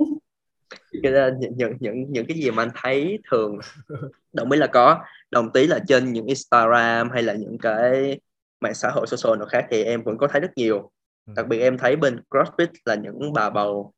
cái 1.03 1.13
đó, 1.13 1.29
những, 1.57 1.77
những 1.81 2.13
những 2.13 2.27
cái 2.27 2.37
gì 2.37 2.51
mà 2.51 2.63
anh 2.63 2.71
thấy 2.75 3.19
thường 3.31 3.59
đồng 4.33 4.51
ý 4.51 4.59
là 4.59 4.67
có 4.67 5.05
đồng 5.31 5.53
tí 5.53 5.67
là 5.67 5.79
trên 5.89 6.13
những 6.13 6.27
Instagram 6.27 7.11
hay 7.11 7.23
là 7.23 7.35
những 7.35 7.59
cái 7.59 8.21
mạng 8.61 8.75
xã 8.75 8.91
hội 8.91 9.07
social 9.07 9.39
nào 9.39 9.49
khác 9.49 9.67
thì 9.71 9.83
em 9.83 10.03
vẫn 10.03 10.19
có 10.19 10.29
thấy 10.29 10.41
rất 10.41 10.51
nhiều. 10.57 10.91
Ừ. 11.27 11.33
đặc 11.37 11.47
biệt 11.49 11.61
em 11.61 11.79
thấy 11.79 11.97
bên 11.97 12.21
CrossFit 12.31 12.69
là 12.85 12.95
những 12.95 13.33
bà 13.33 13.51
bầu 13.51 13.93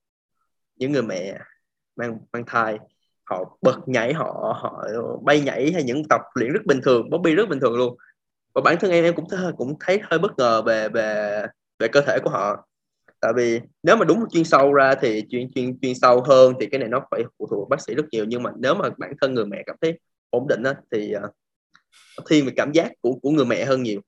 những 0.77 0.92
người 0.92 1.03
mẹ 1.03 1.38
mang 1.96 2.18
mang 2.33 2.44
thai 2.46 2.79
họ 3.30 3.56
bật 3.62 3.88
nhảy 3.88 4.12
họ 4.12 4.58
họ 4.62 4.84
bay 5.22 5.40
nhảy 5.40 5.72
hay 5.72 5.82
những 5.82 6.02
tập 6.08 6.20
luyện 6.34 6.52
rất 6.52 6.66
bình 6.66 6.80
thường 6.84 7.10
bobby 7.10 7.34
rất 7.34 7.48
bình 7.48 7.60
thường 7.60 7.76
luôn. 7.76 7.96
Và 8.54 8.60
bản 8.60 8.76
thân 8.80 8.90
em 8.90 9.04
em 9.04 9.14
cũng 9.14 9.28
thấy 9.28 9.52
cũng 9.56 9.74
thấy 9.80 10.00
hơi 10.02 10.18
bất 10.18 10.38
ngờ 10.38 10.62
về 10.62 10.88
về 10.88 11.42
về 11.78 11.88
cơ 11.88 12.00
thể 12.00 12.18
của 12.24 12.30
họ. 12.30 12.64
Tại 13.20 13.32
vì 13.36 13.60
nếu 13.82 13.96
mà 13.96 14.04
đúng 14.04 14.24
chuyên 14.30 14.44
sâu 14.44 14.72
ra 14.72 14.94
thì 14.94 15.24
chuyên 15.30 15.52
chuyên 15.52 15.78
chuyên 15.80 15.94
sâu 15.94 16.22
hơn 16.22 16.54
thì 16.60 16.66
cái 16.66 16.78
này 16.78 16.88
nó 16.88 17.06
phải 17.10 17.22
phụ 17.38 17.46
thuộc 17.50 17.68
bác 17.68 17.80
sĩ 17.80 17.94
rất 17.94 18.04
nhiều. 18.10 18.24
Nhưng 18.24 18.42
mà 18.42 18.50
nếu 18.58 18.74
mà 18.74 18.88
bản 18.98 19.12
thân 19.20 19.34
người 19.34 19.46
mẹ 19.46 19.62
cảm 19.66 19.76
thấy 19.80 19.98
ổn 20.30 20.48
định 20.48 20.62
á, 20.62 20.74
thì 20.92 21.14
uh, 21.16 22.26
thiên 22.30 22.46
về 22.46 22.52
cảm 22.56 22.72
giác 22.72 22.92
của 23.00 23.14
của 23.22 23.30
người 23.30 23.44
mẹ 23.44 23.64
hơn 23.64 23.82
nhiều. 23.82 24.00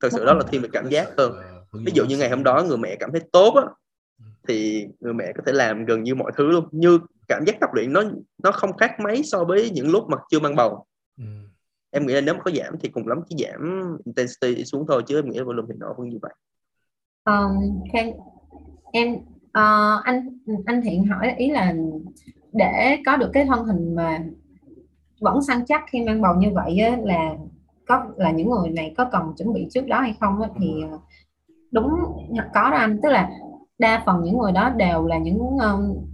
Thật 0.00 0.08
sự 0.12 0.24
đó 0.24 0.34
là 0.34 0.44
thiên 0.50 0.62
về 0.62 0.68
cảm 0.72 0.88
giác 0.88 1.08
hơn. 1.18 1.32
Ví 1.72 1.92
dụ 1.94 2.04
như 2.04 2.18
ngày 2.18 2.30
hôm 2.30 2.44
đó 2.44 2.64
người 2.68 2.78
mẹ 2.78 2.96
cảm 3.00 3.10
thấy 3.12 3.20
tốt 3.32 3.54
á 3.54 3.62
thì 4.48 4.86
người 5.00 5.14
mẹ 5.14 5.32
có 5.36 5.42
thể 5.46 5.52
làm 5.52 5.84
gần 5.84 6.02
như 6.02 6.14
mọi 6.14 6.32
thứ 6.36 6.46
luôn. 6.50 6.68
Như 6.72 6.98
cảm 7.28 7.44
giác 7.46 7.56
tập 7.60 7.70
luyện 7.72 7.92
nó 7.92 8.02
nó 8.42 8.52
không 8.52 8.76
khác 8.76 8.90
mấy 9.04 9.22
so 9.22 9.44
với 9.44 9.70
những 9.70 9.90
lúc 9.90 10.04
mà 10.08 10.16
chưa 10.30 10.40
mang 10.40 10.56
bầu. 10.56 10.84
Ừ. 11.18 11.24
em 11.90 12.06
nghĩ 12.06 12.14
là 12.14 12.20
nếu 12.20 12.34
mà 12.34 12.40
có 12.44 12.50
giảm 12.50 12.74
thì 12.80 12.88
cùng 12.88 13.08
lắm 13.08 13.20
chỉ 13.28 13.36
giảm 13.44 13.96
intensity 14.04 14.64
xuống 14.64 14.86
thôi 14.88 15.02
chứ 15.06 15.18
em 15.18 15.30
nghĩ 15.30 15.38
là 15.38 15.44
volume 15.44 15.68
thì 15.68 15.74
nó 15.78 15.94
vẫn 15.98 16.08
như 16.08 16.18
vậy. 16.22 16.32
Um, 17.24 17.82
em 18.92 19.14
uh, 19.58 20.04
anh 20.04 20.38
anh 20.66 20.80
thiện 20.84 21.06
hỏi 21.06 21.34
ý 21.36 21.50
là 21.50 21.74
để 22.52 22.98
có 23.06 23.16
được 23.16 23.30
cái 23.32 23.44
thân 23.44 23.64
hình 23.64 23.94
mà 23.94 24.24
vẫn 25.20 25.42
săn 25.42 25.66
chắc 25.66 25.84
khi 25.90 26.04
mang 26.04 26.22
bầu 26.22 26.34
như 26.34 26.48
vậy 26.54 26.78
á, 26.78 26.96
là 27.02 27.34
có 27.86 28.04
là 28.16 28.30
những 28.30 28.50
người 28.50 28.70
này 28.70 28.94
có 28.96 29.08
cần 29.12 29.32
chuẩn 29.38 29.52
bị 29.52 29.66
trước 29.70 29.86
đó 29.86 30.00
hay 30.00 30.16
không 30.20 30.42
á, 30.42 30.48
thì 30.60 30.82
ờ, 30.90 30.98
đúng 31.70 31.90
có 32.54 32.70
đó 32.70 32.76
anh. 32.76 33.00
Tức 33.02 33.08
là 33.08 33.30
đa 33.78 34.02
phần 34.06 34.22
những 34.22 34.38
người 34.38 34.52
đó 34.52 34.70
đều 34.70 35.06
là 35.06 35.18
những 35.18 35.38
um, 35.38 36.06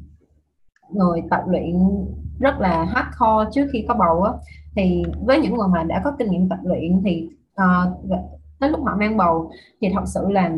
người 0.90 1.23
tập 1.31 1.42
luyện 1.47 1.75
rất 2.40 2.61
là 2.61 2.85
hardcore 2.85 3.51
trước 3.55 3.68
khi 3.73 3.85
có 3.88 3.95
bầu 3.95 4.23
á. 4.23 4.33
Thì 4.77 5.03
với 5.27 5.40
những 5.40 5.57
người 5.57 5.68
mà 5.68 5.83
đã 5.83 6.01
có 6.05 6.12
kinh 6.18 6.31
nghiệm 6.31 6.49
tập 6.49 6.59
luyện 6.62 7.03
thì 7.05 7.29
uh, 7.62 8.18
tới 8.61 8.71
lúc 8.71 8.81
họ 8.85 8.97
mang 8.97 9.16
bầu 9.16 9.51
thì 9.81 9.88
thật 9.95 10.03
sự 10.07 10.31
là 10.31 10.51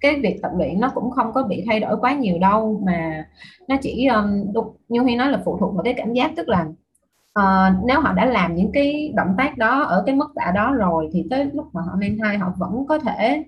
cái 0.00 0.20
việc 0.20 0.38
tập 0.42 0.50
luyện 0.56 0.80
nó 0.80 0.90
cũng 0.94 1.10
không 1.10 1.32
có 1.32 1.42
bị 1.42 1.64
thay 1.66 1.80
đổi 1.80 1.96
quá 1.96 2.12
nhiều 2.12 2.38
đâu 2.38 2.82
mà 2.86 3.26
nó 3.68 3.76
chỉ 3.82 4.06
um, 4.06 4.52
như 4.88 5.00
Huy 5.00 5.16
nói 5.16 5.30
là 5.30 5.40
phụ 5.44 5.58
thuộc 5.60 5.74
vào 5.74 5.84
cái 5.84 5.94
cảm 5.96 6.12
giác 6.12 6.30
tức 6.36 6.48
là 6.48 6.66
uh, 7.38 7.84
nếu 7.84 8.00
họ 8.00 8.12
đã 8.12 8.26
làm 8.26 8.54
những 8.54 8.70
cái 8.72 9.12
động 9.16 9.34
tác 9.38 9.58
đó 9.58 9.82
ở 9.82 10.02
cái 10.06 10.14
mức 10.14 10.32
tạ 10.34 10.52
đó 10.54 10.74
rồi 10.74 11.08
thì 11.12 11.26
tới 11.30 11.44
lúc 11.52 11.66
mà 11.72 11.80
họ 11.80 11.92
mang 12.00 12.16
thai 12.22 12.38
họ 12.38 12.52
vẫn 12.56 12.86
có 12.88 12.98
thể 12.98 13.44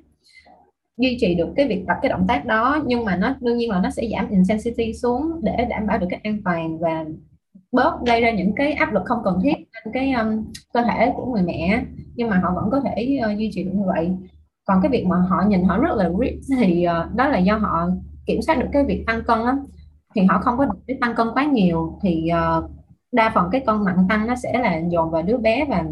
duy 0.96 1.16
trì 1.20 1.34
được 1.34 1.48
cái 1.56 1.68
việc 1.68 1.84
tập 1.88 1.96
cái 2.02 2.08
động 2.08 2.24
tác 2.28 2.46
đó 2.46 2.78
nhưng 2.86 3.04
mà 3.04 3.16
nó 3.16 3.36
đương 3.40 3.56
nhiên 3.56 3.70
là 3.70 3.80
nó 3.80 3.90
sẽ 3.90 4.02
giảm 4.12 4.30
intensity 4.30 4.92
xuống 4.94 5.40
để 5.42 5.66
đảm 5.70 5.86
bảo 5.86 5.98
được 5.98 6.06
cái 6.10 6.20
an 6.22 6.42
toàn 6.44 6.78
và 6.78 7.04
bớt 7.72 8.00
gây 8.06 8.20
ra 8.20 8.30
những 8.30 8.52
cái 8.56 8.72
áp 8.72 8.92
lực 8.92 9.02
không 9.04 9.18
cần 9.24 9.40
thiết 9.42 9.54
trên 9.56 9.92
cái 9.92 10.12
um, 10.12 10.44
cơ 10.72 10.82
thể 10.82 11.12
của 11.16 11.26
người 11.26 11.42
mẹ 11.42 11.84
nhưng 12.14 12.28
mà 12.30 12.40
họ 12.42 12.52
vẫn 12.54 12.70
có 12.70 12.80
thể 12.80 13.18
uh, 13.32 13.38
duy 13.38 13.50
trì 13.52 13.64
được 13.64 13.70
như 13.74 13.84
vậy. 13.86 14.10
Còn 14.64 14.82
cái 14.82 14.90
việc 14.90 15.06
mà 15.06 15.16
họ 15.16 15.44
nhìn 15.48 15.64
họ 15.64 15.78
rất 15.78 15.96
là 15.96 16.10
rich 16.20 16.40
thì 16.58 16.86
uh, 16.86 17.14
đó 17.14 17.28
là 17.28 17.38
do 17.38 17.56
họ 17.56 17.88
kiểm 18.26 18.42
soát 18.42 18.58
được 18.58 18.68
cái 18.72 18.84
việc 18.84 19.04
tăng 19.06 19.22
cân 19.26 19.38
á. 19.44 19.56
Thì 20.14 20.22
họ 20.22 20.40
không 20.40 20.58
có 20.58 20.64
được 20.64 20.94
tăng 21.00 21.14
cân 21.14 21.26
quá 21.34 21.44
nhiều 21.44 21.98
thì 22.02 22.30
uh, 22.58 22.70
đa 23.12 23.32
phần 23.34 23.48
cái 23.52 23.60
cân 23.66 23.84
nặng 23.84 24.06
tăng 24.08 24.26
nó 24.26 24.34
sẽ 24.36 24.58
là 24.58 24.80
dồn 24.88 25.10
vào 25.10 25.22
đứa 25.22 25.36
bé 25.36 25.64
và 25.68 25.84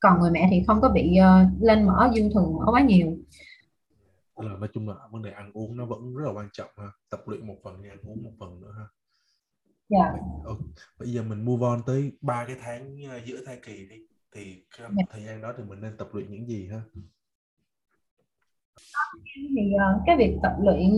còn 0.00 0.20
người 0.20 0.30
mẹ 0.30 0.48
thì 0.50 0.62
không 0.66 0.80
có 0.80 0.88
bị 0.88 1.18
uh, 1.20 1.62
lên 1.62 1.86
mỡ 1.86 2.10
dư 2.14 2.28
thường 2.34 2.56
mỡ 2.58 2.72
quá 2.72 2.80
nhiều 2.80 3.16
là 4.40 4.56
nói 4.56 4.68
chung 4.74 4.88
là 4.88 4.94
vấn 5.10 5.22
đề 5.22 5.30
ăn 5.30 5.50
uống 5.54 5.76
nó 5.76 5.84
vẫn 5.84 6.14
rất 6.14 6.24
là 6.26 6.32
quan 6.32 6.48
trọng 6.52 6.70
ha 6.76 6.86
tập 7.10 7.20
luyện 7.26 7.46
một 7.46 7.56
phần 7.64 7.80
thì 7.82 7.88
ăn 7.88 7.98
uống 8.02 8.22
một 8.22 8.32
phần 8.38 8.60
nữa 8.60 8.74
ha 8.78 8.84
dạ 9.88 10.04
yeah. 10.04 10.58
bây 10.98 11.12
giờ 11.12 11.22
mình 11.22 11.44
move 11.44 11.66
on 11.66 11.80
tới 11.86 12.12
ba 12.20 12.44
cái 12.46 12.56
tháng 12.60 12.96
ờ, 13.10 13.20
giữa 13.24 13.44
thai 13.46 13.58
kỳ 13.62 13.86
đi 13.88 13.96
thì 14.34 14.64
trong 14.78 14.96
yeah. 14.96 15.08
thời 15.10 15.24
gian 15.24 15.42
đó 15.42 15.52
thì 15.56 15.64
mình 15.64 15.80
nên 15.80 15.96
tập 15.96 16.08
luyện 16.12 16.30
những 16.30 16.46
gì 16.46 16.68
ha 16.68 16.80
thì 19.34 19.72
uh, 19.74 20.02
cái 20.06 20.16
việc 20.16 20.36
tập 20.42 20.52
luyện 20.60 20.90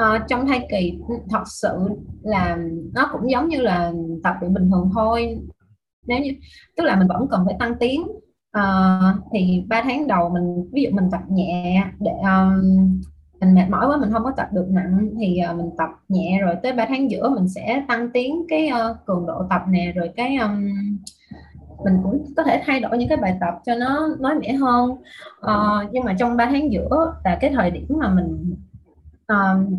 uh, 0.00 0.22
trong 0.28 0.46
thai 0.46 0.66
kỳ 0.70 0.98
thật 1.30 1.44
sự 1.46 1.88
là 2.22 2.58
nó 2.94 3.08
cũng 3.12 3.30
giống 3.30 3.48
như 3.48 3.60
là 3.60 3.92
tập 4.22 4.34
luyện 4.40 4.54
bình 4.54 4.70
thường 4.70 4.90
thôi 4.94 5.38
nếu 6.06 6.20
như 6.20 6.30
tức 6.76 6.84
là 6.84 6.96
mình 6.96 7.08
vẫn 7.08 7.26
cần 7.30 7.44
phải 7.44 7.56
tăng 7.58 7.74
tiến 7.80 8.06
uh, 8.58 9.24
thì 9.32 9.64
ba 9.68 9.82
tháng 9.82 10.06
đầu 10.06 10.28
mình 10.28 10.68
ví 10.72 10.82
dụ 10.82 10.90
mình 10.92 11.10
tập 11.10 11.20
nhẹ 11.28 11.84
để 11.98 12.12
um, 12.22 13.00
mình 13.40 13.54
mệt 13.54 13.66
mỏi 13.70 13.86
quá 13.88 13.96
mình 13.96 14.12
không 14.12 14.24
có 14.24 14.32
tập 14.36 14.48
được 14.52 14.66
nặng 14.68 15.08
thì 15.18 15.40
uh, 15.50 15.56
mình 15.56 15.70
tập 15.78 15.88
nhẹ 16.08 16.38
rồi 16.42 16.56
tới 16.62 16.72
3 16.72 16.86
tháng 16.88 17.10
giữa 17.10 17.28
mình 17.28 17.48
sẽ 17.48 17.84
tăng 17.88 18.10
tiến 18.10 18.42
cái 18.48 18.70
uh, 18.72 18.96
cường 19.06 19.26
độ 19.26 19.46
tập 19.50 19.62
nè 19.68 19.92
rồi 19.94 20.10
cái 20.16 20.36
um, 20.36 20.70
mình 21.84 21.98
cũng 22.02 22.24
có 22.36 22.42
thể 22.42 22.62
thay 22.66 22.80
đổi 22.80 22.98
những 22.98 23.08
cái 23.08 23.18
bài 23.18 23.36
tập 23.40 23.54
cho 23.66 23.74
nó 23.74 24.08
nói 24.20 24.34
mẻ 24.34 24.52
hơn. 24.52 24.90
Uh, 25.40 25.92
nhưng 25.92 26.04
mà 26.04 26.14
trong 26.18 26.36
3 26.36 26.46
tháng 26.46 26.72
giữa 26.72 27.14
là 27.24 27.38
cái 27.40 27.50
thời 27.50 27.70
điểm 27.70 27.86
mà 27.88 28.08
mình 28.08 28.56
uh, 29.32 29.72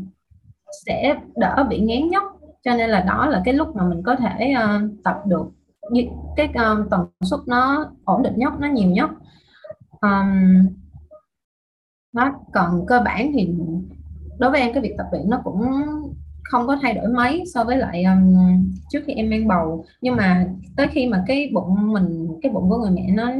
sẽ 0.86 1.16
đỡ 1.36 1.66
bị 1.70 1.80
ngán 1.80 2.10
nhất 2.10 2.24
cho 2.64 2.76
nên 2.76 2.90
là 2.90 3.02
đó 3.02 3.26
là 3.26 3.42
cái 3.46 3.54
lúc 3.54 3.76
mà 3.76 3.84
mình 3.84 4.04
có 4.04 4.16
thể 4.16 4.54
uh, 4.64 4.92
tập 5.04 5.22
được 5.26 5.46
cái 6.36 6.50
um, 6.54 6.90
tần 6.90 7.08
suất 7.22 7.40
nó 7.48 7.92
ổn 8.06 8.24
định 8.24 8.34
nhất 8.38 8.54
nó 8.60 8.68
nhiều 8.68 8.90
nhất. 8.90 9.10
Um, 10.02 10.68
nó 12.14 12.34
còn 12.54 12.86
cơ 12.86 13.02
bản 13.06 13.32
thì 13.34 13.54
đối 14.40 14.52
với 14.52 14.62
em 14.62 14.74
cái 14.74 14.84
việc 14.84 14.96
tập 14.98 15.08
luyện 15.12 15.30
nó 15.30 15.42
cũng 15.44 15.62
không 16.44 16.68
có 16.68 16.78
thay 16.82 16.94
đổi 16.94 17.08
mấy 17.08 17.44
so 17.54 17.64
với 17.64 17.78
lại 17.78 18.04
um, 18.04 18.36
trước 18.90 19.00
khi 19.06 19.14
em 19.14 19.30
mang 19.30 19.48
bầu. 19.48 19.86
Nhưng 20.02 20.16
mà 20.16 20.48
tới 20.78 20.88
khi 20.88 21.08
mà 21.08 21.24
cái 21.28 21.52
bụng 21.54 21.94
mình 21.94 22.28
cái 22.42 22.52
bụng 22.52 22.70
của 22.70 22.78
người 22.78 22.92
mẹ 22.92 23.12
nó 23.12 23.32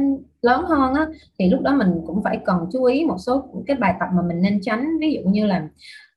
lớn 0.42 0.64
hơn 0.64 0.94
á 0.94 1.06
thì 1.38 1.50
lúc 1.50 1.60
đó 1.60 1.74
mình 1.74 2.00
cũng 2.06 2.22
phải 2.22 2.40
cần 2.44 2.66
chú 2.72 2.84
ý 2.84 3.04
một 3.04 3.16
số 3.18 3.44
cái 3.66 3.76
bài 3.76 3.94
tập 4.00 4.08
mà 4.14 4.22
mình 4.22 4.42
nên 4.42 4.60
tránh. 4.62 4.88
Ví 5.00 5.12
dụ 5.12 5.30
như 5.30 5.46
là 5.46 5.68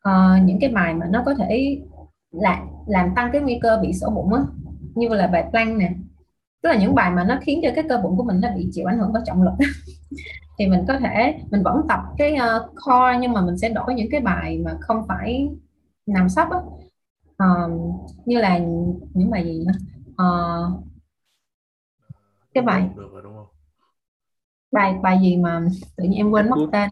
uh, 0.10 0.44
những 0.46 0.60
cái 0.62 0.70
bài 0.70 0.94
mà 0.94 1.06
nó 1.10 1.24
có 1.26 1.34
thể 1.36 1.82
là 2.32 2.66
làm 2.88 3.10
tăng 3.16 3.30
cái 3.34 3.42
nguy 3.42 3.60
cơ 3.62 3.80
bị 3.82 3.94
sổ 3.94 4.10
bụng 4.10 4.34
á. 4.34 4.42
Như 4.96 5.10
là 5.10 5.28
bài 5.28 5.46
plank 5.52 5.78
nè 5.78 5.92
tức 6.68 6.74
là 6.74 6.80
những 6.80 6.96
bài 6.96 7.12
mà 7.12 7.24
nó 7.24 7.38
khiến 7.42 7.60
cho 7.64 7.70
cái 7.76 7.84
cơ 7.90 7.98
bụng 7.98 8.18
của 8.18 8.24
mình 8.24 8.42
nó 8.42 8.50
bị 8.56 8.70
chịu 8.72 8.86
ảnh 8.86 9.00
hưởng 9.00 9.14
bởi 9.14 9.22
trọng 9.26 9.44
lực 9.44 9.54
thì 10.60 10.68
mình 10.68 10.86
có 10.88 11.00
thể 11.00 11.40
mình 11.52 11.64
vẫn 11.64 11.82
tập 11.90 12.00
cái 12.18 12.34
uh, 12.34 12.72
core 12.86 13.18
nhưng 13.22 13.34
mà 13.34 13.42
mình 13.42 13.58
sẽ 13.58 13.70
đổi 13.70 13.94
những 13.94 14.08
cái 14.12 14.22
bài 14.22 14.62
mà 14.66 14.78
không 14.82 15.06
phải 15.08 15.50
nằm 16.06 16.30
sấp 16.30 16.48
á. 16.50 16.60
Uh, 17.44 17.72
như 18.26 18.40
là 18.40 18.58
những 19.14 19.32
bài 19.32 19.46
gì 19.46 19.66
nữa 19.66 19.74
uh, 20.12 20.84
cái 22.54 22.64
bài 22.64 22.90
bài 24.72 24.96
bài 25.02 25.20
gì 25.22 25.38
mà 25.38 25.68
tự 25.96 26.04
nhiên 26.04 26.18
em 26.18 26.32
quên 26.32 26.50
mất 26.50 26.58
tên 26.72 26.90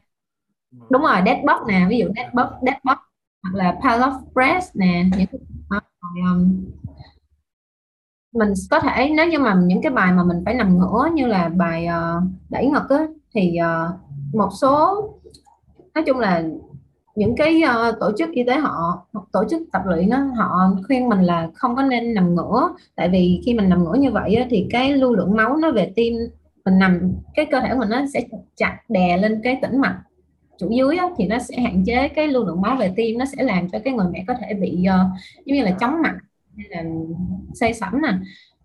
đúng 0.89 1.01
rồi 1.01 1.15
dead 1.25 1.37
box 1.37 1.67
nè 1.67 1.85
ví 1.89 1.97
dụ 1.97 2.05
dead 2.15 2.33
box 2.33 2.47
dead 2.61 2.77
box 2.83 2.97
hoặc 3.43 3.55
là 3.55 3.79
pile 3.83 3.97
of 3.97 4.21
press 4.33 4.75
nè 4.75 5.05
những 5.17 5.27
cái 5.31 5.39
um, 6.31 6.65
mình 8.35 8.53
có 8.71 8.79
thể 8.79 9.09
nếu 9.17 9.27
như 9.27 9.39
mà 9.39 9.55
những 9.65 9.81
cái 9.81 9.91
bài 9.91 10.11
mà 10.11 10.23
mình 10.23 10.37
phải 10.45 10.53
nằm 10.53 10.77
ngửa 10.77 11.09
như 11.13 11.27
là 11.27 11.49
bài 11.49 11.87
uh, 11.87 12.23
đẩy 12.49 12.67
ngực 12.67 12.89
á, 12.89 13.07
thì 13.33 13.57
uh, 13.61 13.95
một 14.35 14.49
số 14.61 15.03
nói 15.95 16.03
chung 16.07 16.19
là 16.19 16.43
những 17.15 17.35
cái 17.37 17.61
uh, 17.63 17.95
tổ 17.99 18.11
chức 18.17 18.31
y 18.31 18.43
tế 18.43 18.55
họ 18.55 19.05
tổ 19.31 19.43
chức 19.49 19.61
tập 19.71 19.81
luyện 19.85 20.09
đó, 20.09 20.17
họ 20.17 20.49
khuyên 20.87 21.09
mình 21.09 21.21
là 21.21 21.49
không 21.53 21.75
có 21.75 21.81
nên 21.81 22.13
nằm 22.13 22.35
ngửa. 22.35 22.69
Tại 22.95 23.09
vì 23.09 23.41
khi 23.45 23.53
mình 23.53 23.69
nằm 23.69 23.83
ngửa 23.83 23.93
như 23.93 24.11
vậy 24.11 24.35
á, 24.35 24.45
thì 24.49 24.67
cái 24.69 24.93
lưu 24.93 25.15
lượng 25.15 25.35
máu 25.35 25.57
nó 25.57 25.71
về 25.71 25.93
tim 25.95 26.13
mình 26.65 26.79
nằm 26.79 27.11
cái 27.33 27.45
cơ 27.51 27.59
thể 27.59 27.73
mình 27.75 27.89
nó 27.89 28.01
sẽ 28.13 28.21
chặt 28.57 28.79
đè 28.89 29.17
lên 29.17 29.41
cái 29.43 29.59
tĩnh 29.61 29.81
mạch 29.81 29.99
chủ 30.57 30.69
dưới 30.69 30.97
á, 30.97 31.09
thì 31.17 31.27
nó 31.27 31.39
sẽ 31.39 31.59
hạn 31.59 31.83
chế 31.85 32.07
cái 32.07 32.27
lưu 32.27 32.45
lượng 32.45 32.61
máu 32.61 32.75
về 32.75 32.93
tim 32.95 33.17
nó 33.17 33.25
sẽ 33.25 33.43
làm 33.43 33.69
cho 33.69 33.79
cái 33.83 33.93
người 33.93 34.07
mẹ 34.11 34.23
có 34.27 34.33
thể 34.41 34.53
bị 34.53 34.71
uh, 34.79 35.19
giống 35.45 35.57
như 35.57 35.63
là 35.63 35.71
chóng 35.71 36.01
mặt 36.01 36.15
hay 36.57 36.67
là 36.69 36.83
xây 37.53 37.73
sẩm 37.73 38.01
nè. 38.01 38.13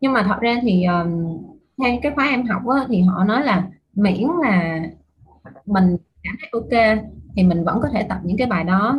Nhưng 0.01 0.13
mà 0.13 0.23
thật 0.23 0.41
ra 0.41 0.59
thì 0.63 0.85
um, 0.85 1.39
theo 1.83 1.99
cái 2.03 2.13
khóa 2.15 2.29
em 2.29 2.47
học 2.47 2.63
á, 2.67 2.85
thì 2.89 3.01
họ 3.01 3.25
nói 3.25 3.45
là 3.45 3.69
miễn 3.95 4.29
là 4.43 4.81
mình 5.67 5.97
cảm 6.23 6.37
thấy 6.41 6.51
ok 6.53 6.99
thì 7.37 7.43
mình 7.43 7.65
vẫn 7.65 7.79
có 7.83 7.89
thể 7.93 8.03
tập 8.03 8.19
những 8.25 8.37
cái 8.37 8.47
bài 8.47 8.65
đó. 8.65 8.99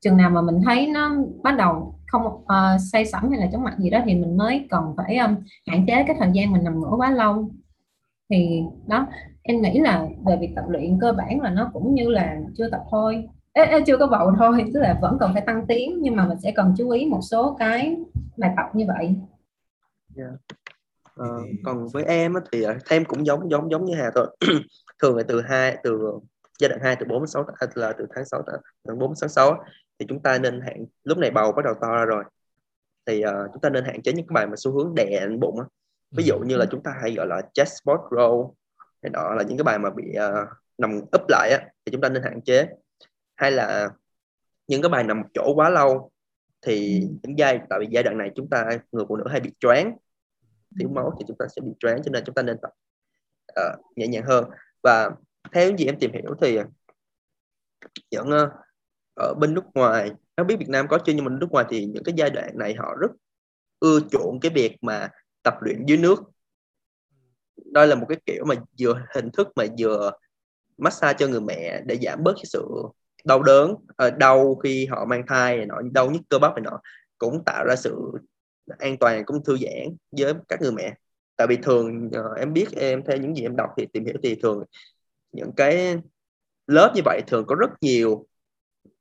Chừng 0.00 0.16
nào 0.16 0.30
mà 0.30 0.42
mình 0.42 0.60
thấy 0.64 0.86
nó 0.86 1.16
bắt 1.42 1.56
đầu 1.58 1.98
không 2.06 2.26
uh, 2.26 2.80
say 2.92 3.06
sẩm 3.06 3.30
hay 3.30 3.40
là 3.40 3.48
chóng 3.52 3.64
mặt 3.64 3.78
gì 3.78 3.90
đó 3.90 3.98
thì 4.04 4.14
mình 4.14 4.36
mới 4.36 4.66
cần 4.70 4.94
phải 4.96 5.16
um, 5.16 5.36
hạn 5.66 5.86
chế 5.86 6.04
cái 6.06 6.16
thời 6.18 6.30
gian 6.32 6.52
mình 6.52 6.64
nằm 6.64 6.80
ngửa 6.80 6.96
quá 6.96 7.10
lâu. 7.10 7.48
Thì 8.30 8.62
đó 8.86 9.06
em 9.42 9.60
nghĩ 9.60 9.78
là 9.78 10.06
về 10.26 10.36
việc 10.36 10.52
tập 10.56 10.64
luyện 10.68 10.98
cơ 11.00 11.12
bản 11.12 11.40
là 11.40 11.50
nó 11.50 11.70
cũng 11.72 11.94
như 11.94 12.08
là 12.08 12.36
chưa 12.58 12.70
tập 12.70 12.80
thôi 12.90 13.28
ê, 13.52 13.64
ê, 13.64 13.80
chưa 13.86 13.96
có 13.96 14.06
bầu 14.06 14.32
thôi 14.38 14.64
tức 14.74 14.80
là 14.80 14.98
vẫn 15.02 15.16
còn 15.20 15.32
phải 15.32 15.42
tăng 15.46 15.66
tiến 15.68 15.98
nhưng 16.00 16.16
mà 16.16 16.26
mình 16.28 16.38
sẽ 16.42 16.52
cần 16.56 16.74
chú 16.78 16.90
ý 16.90 17.06
một 17.06 17.20
số 17.30 17.56
cái 17.58 17.96
bài 18.36 18.52
tập 18.56 18.66
như 18.74 18.84
vậy. 18.88 19.14
Yeah. 20.16 20.32
à, 21.16 21.26
còn 21.64 21.88
với 21.92 22.04
em 22.04 22.34
thì 22.52 22.64
em 22.64 22.78
thêm 22.86 23.04
cũng 23.04 23.26
giống 23.26 23.50
giống 23.50 23.70
giống 23.70 23.84
như 23.84 23.94
Hà 23.94 24.10
thôi. 24.14 24.36
Thường 25.02 25.16
là 25.16 25.22
từ 25.28 25.40
hai 25.40 25.76
từ 25.82 25.98
giai 26.58 26.68
đoạn 26.68 26.80
2 26.82 26.96
từ 26.96 27.06
4 27.08 27.20
đến 27.20 27.26
6 27.26 27.44
à, 27.56 27.66
là 27.74 27.92
từ 27.98 28.06
tháng 28.14 28.24
6 28.24 28.42
tháng 28.86 28.98
4 28.98 29.12
tháng 29.20 29.28
6 29.30 29.64
thì 29.98 30.06
chúng 30.08 30.22
ta 30.22 30.38
nên 30.38 30.60
hạn 30.60 30.84
lúc 31.04 31.18
này 31.18 31.30
bầu 31.30 31.52
bắt 31.52 31.64
đầu 31.64 31.74
to 31.80 31.88
ra 31.88 32.04
rồi. 32.04 32.24
Thì 33.06 33.24
uh, 33.26 33.50
chúng 33.52 33.60
ta 33.60 33.70
nên 33.70 33.84
hạn 33.84 34.02
chế 34.02 34.12
những 34.12 34.26
cái 34.26 34.34
bài 34.34 34.46
mà 34.46 34.54
xu 34.56 34.72
hướng 34.72 34.94
đè 34.94 35.20
lên 35.20 35.40
bụng 35.40 35.60
á. 35.60 35.66
Ví 36.10 36.24
dụ 36.24 36.38
như 36.38 36.56
là 36.56 36.66
chúng 36.70 36.82
ta 36.82 36.94
hay 37.02 37.14
gọi 37.14 37.26
là 37.26 37.42
chest 37.54 37.72
spot 37.82 38.00
row 38.10 38.52
hay 39.02 39.10
đó 39.10 39.34
là 39.34 39.42
những 39.42 39.58
cái 39.58 39.64
bài 39.64 39.78
mà 39.78 39.90
bị 39.90 40.04
uh, 40.16 40.48
nằm 40.78 41.00
úp 41.12 41.22
lại 41.28 41.50
á 41.50 41.58
thì 41.84 41.92
chúng 41.92 42.00
ta 42.00 42.08
nên 42.08 42.22
hạn 42.22 42.40
chế 42.40 42.68
hay 43.42 43.52
là 43.52 43.90
những 44.66 44.82
cái 44.82 44.88
bài 44.88 45.04
nằm 45.04 45.20
một 45.20 45.28
chỗ 45.34 45.52
quá 45.54 45.70
lâu 45.70 46.10
thì 46.66 47.00
ừ. 47.00 47.06
những 47.22 47.38
giai 47.38 47.60
tại 47.70 47.78
vì 47.80 47.86
giai 47.90 48.02
đoạn 48.02 48.18
này 48.18 48.30
chúng 48.34 48.48
ta 48.50 48.78
người 48.92 49.04
phụ 49.08 49.16
nữ 49.16 49.24
hay 49.30 49.40
bị 49.40 49.50
choáng 49.60 49.96
thiếu 50.78 50.88
máu 50.88 51.16
thì 51.18 51.24
chúng 51.28 51.36
ta 51.38 51.46
sẽ 51.56 51.62
bị 51.62 51.70
choáng 51.80 52.02
cho 52.02 52.10
nên 52.10 52.24
chúng 52.26 52.34
ta 52.34 52.42
nên 52.42 52.56
tập 52.62 52.70
uh, 53.60 53.96
nhẹ 53.96 54.06
nhàng 54.06 54.24
hơn. 54.26 54.44
Và 54.82 55.10
theo 55.52 55.68
những 55.68 55.78
gì 55.78 55.86
em 55.86 55.98
tìm 55.98 56.12
hiểu 56.12 56.34
thì 56.40 56.58
những 58.10 58.28
uh, 58.28 58.48
ở 59.14 59.34
bên 59.34 59.54
nước 59.54 59.64
ngoài 59.74 60.10
nó 60.36 60.44
biết 60.44 60.56
Việt 60.58 60.68
Nam 60.68 60.88
có 60.88 60.98
chưa 60.98 61.12
nhưng 61.12 61.24
mà 61.24 61.30
nước 61.30 61.50
ngoài 61.50 61.64
thì 61.68 61.86
những 61.86 62.04
cái 62.04 62.14
giai 62.16 62.30
đoạn 62.30 62.58
này 62.58 62.74
họ 62.74 62.94
rất 63.00 63.10
ưa 63.80 64.00
chuộng 64.10 64.40
cái 64.40 64.50
việc 64.54 64.76
mà 64.80 65.08
tập 65.42 65.54
luyện 65.60 65.86
dưới 65.86 65.98
nước. 65.98 66.18
Đây 67.56 67.86
là 67.86 67.94
một 67.94 68.06
cái 68.08 68.18
kiểu 68.26 68.44
mà 68.44 68.54
vừa 68.78 69.02
hình 69.14 69.30
thức 69.30 69.48
mà 69.56 69.64
vừa 69.78 70.10
massage 70.78 71.16
cho 71.18 71.28
người 71.28 71.40
mẹ 71.40 71.82
để 71.86 71.98
giảm 72.02 72.22
bớt 72.22 72.32
cái 72.36 72.44
sự 72.44 72.66
đau 73.24 73.42
đớn 73.42 73.74
ờ, 73.96 74.10
đau 74.10 74.54
khi 74.54 74.86
họ 74.86 75.04
mang 75.04 75.22
thai 75.26 75.56
này 75.56 75.66
nọ 75.66 75.80
đau 75.92 76.10
nhức 76.10 76.22
cơ 76.28 76.38
bắp 76.38 76.54
này 76.54 76.62
nọ 76.62 76.80
cũng 77.18 77.44
tạo 77.44 77.64
ra 77.64 77.76
sự 77.76 78.12
an 78.78 78.96
toàn 78.96 79.24
cũng 79.24 79.44
thư 79.44 79.56
giãn 79.56 79.96
với 80.18 80.34
các 80.48 80.60
người 80.60 80.72
mẹ. 80.72 80.94
Tại 81.36 81.46
vì 81.46 81.56
thường 81.56 82.10
ờ, 82.12 82.34
em 82.38 82.52
biết 82.52 82.66
em 82.76 83.02
theo 83.04 83.16
những 83.16 83.36
gì 83.36 83.42
em 83.42 83.56
đọc 83.56 83.70
thì 83.76 83.86
tìm 83.92 84.04
hiểu 84.04 84.16
thì 84.22 84.34
thường 84.34 84.64
những 85.32 85.52
cái 85.56 85.96
lớp 86.66 86.92
như 86.94 87.02
vậy 87.04 87.20
thường 87.26 87.44
có 87.46 87.54
rất 87.54 87.70
nhiều 87.80 88.26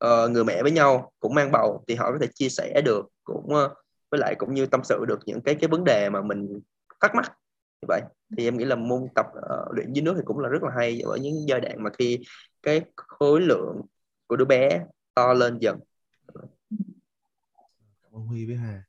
uh, 0.05 0.31
người 0.31 0.43
mẹ 0.43 0.63
với 0.63 0.71
nhau 0.71 1.11
cũng 1.19 1.35
mang 1.35 1.51
bầu 1.51 1.83
thì 1.87 1.95
họ 1.95 2.11
có 2.11 2.17
thể 2.21 2.27
chia 2.33 2.49
sẻ 2.49 2.81
được 2.85 3.05
cũng 3.23 3.45
uh, 3.45 3.71
với 4.11 4.19
lại 4.19 4.35
cũng 4.37 4.53
như 4.53 4.65
tâm 4.65 4.81
sự 4.83 5.05
được 5.07 5.19
những 5.25 5.41
cái 5.41 5.55
cái 5.55 5.67
vấn 5.67 5.83
đề 5.83 6.09
mà 6.09 6.21
mình 6.21 6.59
thắc 6.99 7.15
mắc. 7.15 7.31
Như 7.81 7.85
vậy 7.87 8.01
thì 8.37 8.47
em 8.47 8.57
nghĩ 8.57 8.65
là 8.65 8.75
môn 8.75 9.07
tập 9.15 9.25
uh, 9.37 9.75
luyện 9.75 9.93
dưới 9.93 10.03
nước 10.03 10.13
thì 10.17 10.21
cũng 10.25 10.39
là 10.39 10.49
rất 10.49 10.63
là 10.63 10.71
hay 10.77 11.01
ở 11.01 11.15
những 11.15 11.33
giai 11.47 11.61
đoạn 11.61 11.83
mà 11.83 11.89
khi 11.97 12.19
cái 12.63 12.81
khối 12.95 13.41
lượng 13.41 13.81
của 14.31 14.37
đứa 14.37 14.45
bé 14.45 14.85
to 15.13 15.33
lên 15.33 15.57
dần. 15.59 15.79
Cảm 18.03 18.11
ơn 18.11 18.25
Huy 18.27 18.45
với 18.45 18.55
Hà. 18.55 18.83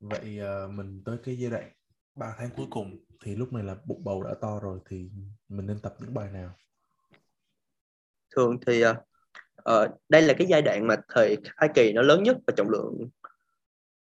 Vậy 0.00 0.40
uh, 0.40 0.70
mình 0.70 1.02
tới 1.04 1.16
cái 1.24 1.38
giai 1.38 1.50
đoạn 1.50 1.70
3 2.14 2.34
tháng 2.38 2.50
cuối 2.56 2.66
cùng 2.70 2.98
thì 3.24 3.36
lúc 3.36 3.52
này 3.52 3.62
là 3.62 3.76
bụng 3.84 4.04
bầu 4.04 4.22
đã 4.22 4.34
to 4.40 4.60
rồi 4.62 4.78
thì 4.88 5.10
mình 5.48 5.66
nên 5.66 5.78
tập 5.80 5.94
những 6.00 6.14
bài 6.14 6.30
nào? 6.32 6.50
Thường 8.36 8.58
thì 8.66 8.84
uh, 8.86 8.96
uh, 9.70 10.00
đây 10.08 10.22
là 10.22 10.34
cái 10.38 10.46
giai 10.46 10.62
đoạn 10.62 10.86
mà 10.86 10.96
thời 11.08 11.36
thai 11.56 11.68
kỳ 11.74 11.92
nó 11.92 12.02
lớn 12.02 12.22
nhất 12.22 12.36
và 12.46 12.52
trọng 12.56 12.70
lượng 12.70 13.08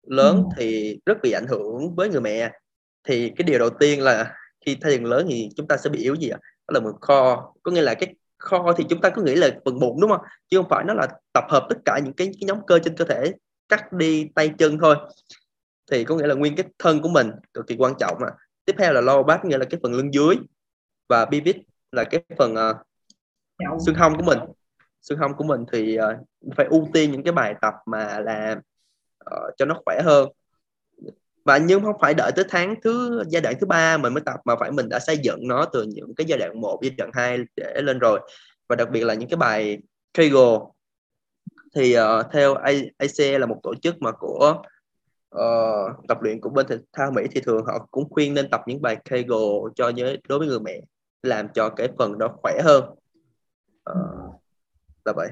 lớn 0.02 0.36
ừ. 0.36 0.42
thì 0.56 0.98
rất 1.06 1.18
bị 1.22 1.32
ảnh 1.32 1.46
hưởng 1.48 1.94
với 1.94 2.08
người 2.08 2.20
mẹ. 2.20 2.52
Thì 3.04 3.32
cái 3.36 3.44
điều 3.44 3.58
đầu 3.58 3.70
tiên 3.80 4.00
là 4.00 4.34
khi 4.66 4.76
thai 4.80 4.98
kỳ 4.98 5.04
lớn 5.04 5.26
thì 5.30 5.48
chúng 5.56 5.68
ta 5.68 5.76
sẽ 5.76 5.90
bị 5.90 6.02
yếu 6.02 6.14
gì 6.14 6.28
ạ? 6.28 6.38
Đó 6.42 6.72
là 6.72 6.80
một 6.80 6.98
kho 7.00 7.54
có 7.62 7.72
nghĩa 7.72 7.82
là 7.82 7.94
cái 7.94 8.14
kho 8.38 8.72
thì 8.76 8.84
chúng 8.88 9.00
ta 9.00 9.10
cứ 9.10 9.22
nghĩ 9.22 9.34
là 9.34 9.50
phần 9.64 9.78
bụng 9.78 10.00
đúng 10.00 10.10
không? 10.10 10.20
Chứ 10.48 10.56
không 10.56 10.68
phải 10.70 10.84
nó 10.84 10.94
là 10.94 11.08
tập 11.32 11.44
hợp 11.48 11.66
tất 11.68 11.76
cả 11.84 12.00
những 12.04 12.12
cái, 12.12 12.26
cái 12.26 12.46
nhóm 12.46 12.58
cơ 12.66 12.78
trên 12.78 12.96
cơ 12.96 13.04
thể 13.04 13.32
cắt 13.68 13.92
đi 13.92 14.28
tay 14.34 14.50
chân 14.58 14.78
thôi. 14.78 14.96
Thì 15.90 16.04
có 16.04 16.16
nghĩa 16.16 16.26
là 16.26 16.34
nguyên 16.34 16.56
cái 16.56 16.66
thân 16.78 17.02
của 17.02 17.08
mình 17.08 17.30
cực 17.54 17.66
kỳ 17.66 17.76
quan 17.78 17.94
trọng 17.98 18.18
mà. 18.20 18.28
Tiếp 18.64 18.74
theo 18.78 18.92
là 18.92 19.00
lower 19.00 19.22
back 19.22 19.44
nghĩa 19.44 19.58
là 19.58 19.64
cái 19.70 19.80
phần 19.82 19.94
lưng 19.94 20.14
dưới. 20.14 20.36
Và 21.08 21.24
pivot 21.26 21.56
là 21.92 22.04
cái 22.04 22.22
phần 22.38 22.54
uh, 22.54 22.76
xương 23.86 23.94
hông 23.94 24.16
của 24.16 24.24
mình. 24.24 24.38
Xương 25.02 25.18
hông 25.18 25.34
của 25.34 25.44
mình 25.44 25.64
thì 25.72 25.98
uh, 25.98 26.56
phải 26.56 26.66
ưu 26.66 26.88
tiên 26.92 27.12
những 27.12 27.22
cái 27.22 27.32
bài 27.32 27.54
tập 27.62 27.74
mà 27.86 28.20
làm 28.20 28.58
uh, 28.58 29.54
cho 29.56 29.64
nó 29.64 29.80
khỏe 29.84 30.00
hơn 30.04 30.28
và 31.44 31.58
nhưng 31.58 31.82
không 31.82 31.96
phải 32.00 32.14
đợi 32.14 32.32
tới 32.36 32.44
tháng 32.48 32.74
thứ 32.82 33.22
giai 33.28 33.42
đoạn 33.42 33.54
thứ 33.60 33.66
ba 33.66 33.96
mình 33.96 34.14
mới 34.14 34.22
tập 34.26 34.40
mà 34.44 34.56
phải 34.60 34.70
mình 34.70 34.88
đã 34.88 34.98
xây 34.98 35.18
dựng 35.18 35.48
nó 35.48 35.64
từ 35.72 35.82
những 35.82 36.14
cái 36.14 36.26
giai 36.28 36.38
đoạn 36.38 36.60
1 36.60 36.78
giai 36.82 36.90
đoạn 36.98 37.10
2 37.14 37.38
để 37.56 37.80
lên 37.82 37.98
rồi. 37.98 38.20
Và 38.68 38.76
đặc 38.76 38.88
biệt 38.90 39.04
là 39.04 39.14
những 39.14 39.28
cái 39.28 39.36
bài 39.36 39.78
Kegel 40.14 40.56
thì 41.74 41.96
uh, 41.98 42.26
theo 42.32 42.54
AC 42.98 43.40
là 43.40 43.46
một 43.46 43.60
tổ 43.62 43.74
chức 43.74 44.02
mà 44.02 44.12
của 44.12 44.62
uh, 45.36 46.08
tập 46.08 46.22
luyện 46.22 46.40
của 46.40 46.50
bên 46.50 46.66
thể 46.66 46.76
thao 46.92 47.10
Mỹ 47.10 47.22
thì 47.30 47.40
thường 47.40 47.64
họ 47.66 47.86
cũng 47.90 48.10
khuyên 48.10 48.34
nên 48.34 48.50
tập 48.50 48.60
những 48.66 48.82
bài 48.82 48.96
Kegel 49.10 49.72
cho 49.74 49.92
với 49.96 50.18
đối 50.28 50.38
với 50.38 50.48
người 50.48 50.60
mẹ 50.60 50.80
làm 51.22 51.48
cho 51.48 51.68
cái 51.68 51.88
phần 51.98 52.18
đó 52.18 52.36
khỏe 52.42 52.60
hơn. 52.64 52.84
Uh, 53.90 54.34
là 55.04 55.12
vậy. 55.16 55.28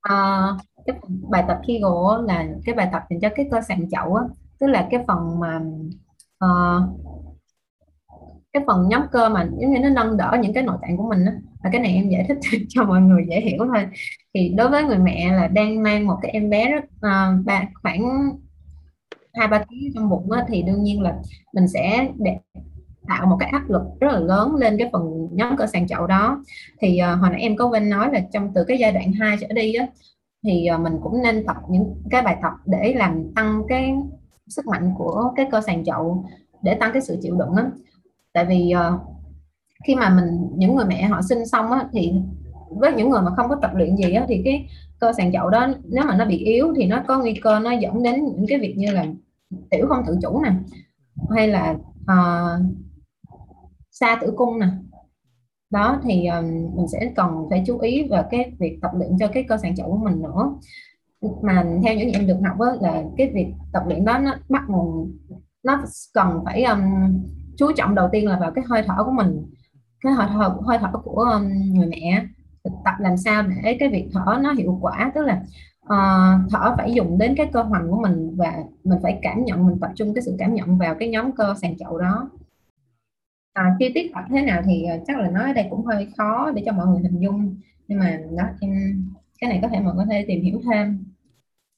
À, 0.00 0.48
cái 0.86 0.96
bài 1.30 1.44
tập 1.48 1.58
Kegel 1.66 2.26
là 2.26 2.46
cái 2.64 2.74
bài 2.74 2.88
tập 2.92 3.02
dành 3.10 3.20
cho 3.20 3.28
cái 3.36 3.48
cơ 3.50 3.60
sàn 3.68 3.90
chậu 3.90 4.14
á 4.14 4.24
tức 4.64 4.70
là 4.70 4.88
cái 4.90 5.04
phần 5.08 5.40
mà 5.40 5.60
uh, 6.44 6.82
cái 8.52 8.62
phần 8.66 8.88
nhóm 8.88 9.02
cơ 9.12 9.28
mà 9.28 9.48
giống 9.60 9.72
như 9.72 9.78
nó 9.78 9.88
nâng 9.88 10.16
đỡ 10.16 10.36
những 10.42 10.52
cái 10.52 10.62
nội 10.62 10.76
tạng 10.82 10.96
của 10.96 11.08
mình 11.08 11.24
đó. 11.24 11.32
và 11.64 11.70
cái 11.72 11.80
này 11.80 11.92
em 11.92 12.08
giải 12.08 12.24
thích 12.28 12.38
cho 12.68 12.84
mọi 12.84 13.00
người 13.00 13.24
dễ 13.30 13.40
hiểu 13.40 13.58
thôi 13.58 13.86
thì 14.34 14.48
đối 14.56 14.68
với 14.68 14.84
người 14.84 14.98
mẹ 14.98 15.32
là 15.32 15.48
đang 15.48 15.82
mang 15.82 16.06
một 16.06 16.16
cái 16.22 16.30
em 16.30 16.50
bé 16.50 16.70
rất 16.70 16.84
uh, 16.84 17.44
ba, 17.44 17.64
khoảng 17.82 18.30
hai 19.32 19.48
ba 19.48 19.64
ký 19.70 19.90
trong 19.94 20.08
bụng 20.08 20.30
đó, 20.30 20.42
thì 20.48 20.62
đương 20.62 20.82
nhiên 20.82 21.02
là 21.02 21.14
mình 21.54 21.68
sẽ 21.68 22.08
để 22.18 22.38
tạo 23.08 23.26
một 23.26 23.36
cái 23.40 23.48
áp 23.48 23.70
lực 23.70 23.82
rất 24.00 24.12
là 24.12 24.18
lớn 24.18 24.54
lên 24.54 24.78
cái 24.78 24.90
phần 24.92 25.28
nhóm 25.32 25.56
cơ 25.56 25.66
sàn 25.66 25.86
chậu 25.86 26.06
đó 26.06 26.44
thì 26.80 27.00
uh, 27.12 27.20
hồi 27.20 27.30
nãy 27.30 27.40
em 27.40 27.56
có 27.56 27.68
bên 27.68 27.90
nói 27.90 28.08
là 28.12 28.20
trong 28.32 28.52
từ 28.54 28.64
cái 28.64 28.78
giai 28.78 28.92
đoạn 28.92 29.12
2 29.12 29.36
trở 29.40 29.48
đi 29.48 29.74
á 29.74 29.86
thì 30.44 30.68
uh, 30.74 30.80
mình 30.80 30.92
cũng 31.02 31.22
nên 31.22 31.46
tập 31.46 31.56
những 31.70 32.02
cái 32.10 32.22
bài 32.22 32.36
tập 32.42 32.52
để 32.66 32.94
làm 32.96 33.34
tăng 33.34 33.62
cái 33.68 33.94
sức 34.48 34.66
mạnh 34.66 34.94
của 34.98 35.32
cái 35.36 35.48
cơ 35.50 35.60
sàn 35.60 35.84
chậu 35.84 36.24
để 36.62 36.74
tăng 36.74 36.92
cái 36.92 37.02
sự 37.02 37.18
chịu 37.22 37.36
đựng 37.36 37.54
á. 37.54 37.70
Tại 38.32 38.44
vì 38.44 38.74
uh, 38.94 39.00
khi 39.84 39.94
mà 39.94 40.08
mình 40.08 40.48
những 40.56 40.76
người 40.76 40.86
mẹ 40.86 41.02
họ 41.02 41.22
sinh 41.22 41.46
xong 41.46 41.72
á 41.72 41.88
thì 41.92 42.12
với 42.68 42.92
những 42.92 43.10
người 43.10 43.22
mà 43.22 43.30
không 43.36 43.48
có 43.48 43.56
tập 43.62 43.70
luyện 43.74 43.96
gì 43.96 44.12
á 44.12 44.24
thì 44.28 44.42
cái 44.44 44.68
cơ 45.00 45.12
sàn 45.12 45.32
chậu 45.32 45.50
đó 45.50 45.68
nếu 45.84 46.04
mà 46.04 46.16
nó 46.16 46.24
bị 46.24 46.38
yếu 46.38 46.72
thì 46.76 46.86
nó 46.86 47.02
có 47.06 47.18
nguy 47.18 47.34
cơ 47.42 47.58
nó 47.58 47.70
dẫn 47.70 48.02
đến 48.02 48.24
những 48.24 48.46
cái 48.48 48.58
việc 48.58 48.74
như 48.76 48.90
là 48.90 49.06
tiểu 49.70 49.86
không 49.88 50.04
tự 50.06 50.18
chủ 50.22 50.42
nè 50.42 50.52
hay 51.30 51.48
là 51.48 51.76
ờ, 52.06 52.58
uh, 52.60 52.66
xa 53.90 54.18
tử 54.20 54.32
cung 54.36 54.58
nè. 54.58 54.66
Đó 55.70 56.00
thì 56.04 56.26
um, 56.26 56.44
mình 56.76 56.88
sẽ 56.88 57.12
cần 57.16 57.46
phải 57.50 57.64
chú 57.66 57.78
ý 57.78 58.08
vào 58.08 58.24
cái 58.30 58.52
việc 58.58 58.78
tập 58.82 58.90
luyện 58.94 59.10
cho 59.18 59.28
cái 59.28 59.44
cơ 59.48 59.56
sàn 59.56 59.76
chậu 59.76 59.90
của 59.90 59.96
mình 59.96 60.22
nữa 60.22 60.54
mà 61.42 61.64
theo 61.84 61.94
những 61.94 62.08
gì 62.08 62.14
em 62.14 62.26
được 62.26 62.36
học 62.44 62.58
đó, 62.58 62.76
là 62.80 63.02
cái 63.16 63.30
việc 63.34 63.46
tập 63.72 63.82
luyện 63.86 64.04
đó 64.04 64.18
nó 64.18 64.34
bắt 64.48 64.62
nguồn 64.68 65.16
nó 65.64 65.84
cần 66.14 66.40
phải 66.44 66.64
um, 66.64 66.80
chú 67.56 67.72
trọng 67.76 67.94
đầu 67.94 68.08
tiên 68.12 68.28
là 68.28 68.38
vào 68.38 68.50
cái 68.50 68.64
hơi 68.68 68.82
thở 68.86 69.04
của 69.04 69.10
mình. 69.10 69.46
Cái 70.00 70.12
hơi 70.12 70.26
thở 70.30 70.56
hơi 70.66 70.78
thở 70.80 70.92
của 71.04 71.20
um, 71.20 71.48
người 71.72 71.86
mẹ 71.86 72.26
tập 72.84 72.94
làm 72.98 73.16
sao 73.16 73.42
để 73.62 73.76
cái 73.80 73.88
việc 73.88 74.08
thở 74.12 74.38
nó 74.42 74.52
hiệu 74.52 74.78
quả. 74.80 75.12
Tức 75.14 75.22
là 75.26 75.42
uh, 75.84 76.50
thở 76.50 76.74
phải 76.76 76.92
dùng 76.92 77.18
đến 77.18 77.34
cái 77.36 77.46
cơ 77.52 77.62
hoành 77.62 77.90
của 77.90 78.00
mình 78.00 78.36
và 78.36 78.54
mình 78.84 78.98
phải 79.02 79.18
cảm 79.22 79.44
nhận 79.44 79.66
mình 79.66 79.80
tập 79.80 79.90
trung 79.94 80.14
cái 80.14 80.22
sự 80.22 80.36
cảm 80.38 80.54
nhận 80.54 80.78
vào 80.78 80.94
cái 80.94 81.08
nhóm 81.08 81.32
cơ 81.32 81.54
sàn 81.62 81.78
chậu 81.78 81.98
đó. 81.98 82.30
À, 83.52 83.76
chi 83.78 83.92
tiết 83.94 84.10
tập 84.14 84.24
thế 84.30 84.42
nào 84.42 84.62
thì 84.64 84.84
ờ, 84.84 84.98
chắc 85.06 85.18
là 85.18 85.30
nói 85.30 85.44
ở 85.44 85.52
đây 85.52 85.66
cũng 85.70 85.84
hơi 85.84 86.08
khó 86.16 86.50
để 86.50 86.62
cho 86.66 86.72
mọi 86.72 86.86
người 86.86 87.02
hình 87.02 87.18
dung. 87.20 87.56
Nhưng 87.88 87.98
mà 87.98 88.18
đó 88.36 88.44
em 88.60 89.02
cái 89.40 89.50
này 89.50 89.58
có 89.62 89.68
thể 89.68 89.80
mọi 89.80 89.94
người 89.94 90.04
có 90.04 90.10
thể 90.10 90.24
tìm 90.28 90.42
hiểu 90.42 90.60
thêm 90.70 91.04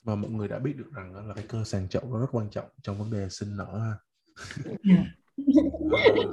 và 0.06 0.14
mọi 0.14 0.30
người 0.30 0.48
đã 0.48 0.58
biết 0.58 0.74
được 0.76 0.90
rằng 0.92 1.28
là 1.28 1.34
cái 1.34 1.44
cơ 1.48 1.64
sàn 1.64 1.88
chậu 1.88 2.02
nó 2.10 2.20
rất 2.20 2.26
quan 2.32 2.50
trọng 2.50 2.68
trong 2.82 2.98
vấn 2.98 3.10
đề 3.10 3.28
sinh 3.28 3.56
nở 3.56 3.78
ha. 3.78 3.94
Ờ, 5.90 6.32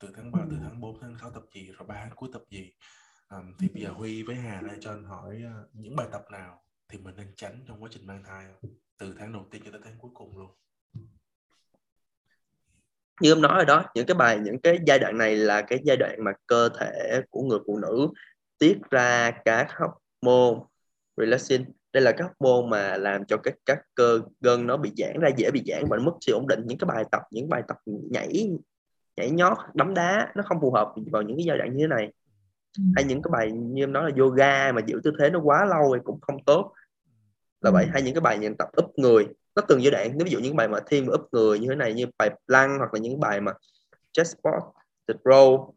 từ 0.00 0.08
tháng 0.16 0.32
3 0.32 0.40
từ 0.50 0.56
tháng 0.62 0.80
4 0.80 1.00
tháng 1.00 1.16
6 1.20 1.30
tập 1.30 1.42
gì 1.54 1.72
rồi 1.78 1.86
ba 1.88 2.10
cuối 2.16 2.28
tập 2.32 2.42
gì? 2.50 2.72
Um, 3.30 3.52
thì 3.58 3.68
bây 3.68 3.82
giờ 3.82 3.90
Huy 3.90 4.22
với 4.22 4.36
Hà 4.36 4.60
đây 4.60 4.76
cho 4.80 4.90
anh 4.90 5.04
hỏi 5.04 5.42
uh, 5.44 5.74
những 5.74 5.96
bài 5.96 6.06
tập 6.12 6.22
nào 6.30 6.62
thì 6.88 6.98
mình 6.98 7.16
nên 7.16 7.26
tránh 7.36 7.64
trong 7.68 7.82
quá 7.82 7.88
trình 7.92 8.06
mang 8.06 8.22
thai 8.24 8.46
từ 8.98 9.14
tháng 9.18 9.32
đầu 9.32 9.46
tiên 9.50 9.62
cho 9.64 9.70
tới 9.70 9.80
tháng 9.84 9.98
cuối 9.98 10.10
cùng 10.14 10.38
luôn. 10.38 10.50
Như 13.20 13.32
em 13.32 13.42
nói 13.42 13.54
rồi 13.54 13.64
đó 13.64 13.84
những 13.94 14.06
cái 14.06 14.14
bài 14.14 14.38
những 14.42 14.60
cái 14.60 14.78
giai 14.86 14.98
đoạn 14.98 15.18
này 15.18 15.36
là 15.36 15.62
cái 15.62 15.78
giai 15.84 15.96
đoạn 15.96 16.24
mà 16.24 16.32
cơ 16.46 16.68
thể 16.78 17.22
của 17.30 17.42
người 17.42 17.58
phụ 17.66 17.78
nữ 17.78 18.08
tiết 18.58 18.78
ra 18.90 19.30
các 19.44 19.68
hormone 19.70 20.66
relaxin 21.16 21.64
đây 21.94 22.02
là 22.02 22.12
các 22.12 22.32
môn 22.40 22.70
mà 22.70 22.96
làm 22.96 23.24
cho 23.24 23.36
các 23.36 23.54
các 23.66 23.78
cơ 23.94 24.20
gân 24.40 24.66
nó 24.66 24.76
bị 24.76 24.92
giãn 24.96 25.20
ra 25.20 25.28
dễ 25.36 25.50
bị 25.50 25.62
giãn 25.66 25.84
và 25.88 25.98
mất 25.98 26.12
sự 26.20 26.32
ổn 26.32 26.46
định. 26.48 26.60
Những 26.66 26.78
cái 26.78 26.86
bài 26.86 27.04
tập 27.12 27.22
những 27.30 27.48
bài 27.48 27.62
tập 27.68 27.76
nhảy 27.86 28.50
nhảy 29.16 29.30
nhót 29.30 29.58
đấm 29.74 29.94
đá 29.94 30.32
nó 30.36 30.42
không 30.46 30.60
phù 30.60 30.70
hợp 30.72 30.92
vào 31.12 31.22
những 31.22 31.36
cái 31.36 31.44
giai 31.44 31.58
đoạn 31.58 31.76
như 31.76 31.84
thế 31.84 31.86
này. 31.86 32.12
Ừ. 32.78 32.82
hay 32.96 33.04
những 33.04 33.22
cái 33.22 33.30
bài 33.32 33.52
như 33.52 33.82
em 33.82 33.92
nói 33.92 34.10
là 34.10 34.16
yoga 34.18 34.72
mà 34.72 34.80
giữ 34.86 35.00
tư 35.04 35.12
thế 35.18 35.30
nó 35.30 35.40
quá 35.40 35.64
lâu 35.64 35.94
thì 35.94 36.00
cũng 36.04 36.20
không 36.20 36.44
tốt. 36.44 36.72
Là 37.60 37.70
vậy. 37.70 37.84
Ừ. 37.84 37.90
hay 37.92 38.02
những 38.02 38.14
cái 38.14 38.20
bài 38.20 38.38
như 38.38 38.54
tập 38.58 38.68
úp 38.72 38.98
người. 38.98 39.26
Nó 39.56 39.62
từng 39.68 39.82
giai 39.82 39.90
đoạn 39.90 40.10
nếu 40.14 40.24
ví 40.24 40.30
dụ 40.30 40.38
những 40.38 40.56
bài 40.56 40.68
mà 40.68 40.78
thiên 40.86 41.06
úp 41.06 41.28
người 41.32 41.58
như 41.58 41.68
thế 41.68 41.74
này 41.74 41.94
như 41.94 42.06
bài 42.18 42.30
lăn 42.46 42.78
hoặc 42.78 42.94
là 42.94 43.00
những 43.00 43.20
bài 43.20 43.40
mà 43.40 43.52
chest 44.12 44.36
sport 44.36 44.64
the 45.08 45.14
row 45.24 45.72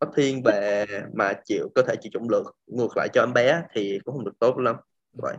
nó 0.00 0.10
thiên 0.16 0.42
về 0.42 0.86
mà 1.14 1.32
chịu 1.44 1.68
cơ 1.74 1.82
thể 1.82 1.94
chịu 2.00 2.10
trọng 2.14 2.28
lực 2.28 2.56
ngược 2.66 2.96
lại 2.96 3.08
cho 3.12 3.22
em 3.22 3.32
bé 3.32 3.62
thì 3.72 3.98
cũng 4.04 4.14
không 4.14 4.24
được 4.24 4.38
tốt 4.38 4.58
lắm 4.58 4.76
vậy 5.22 5.36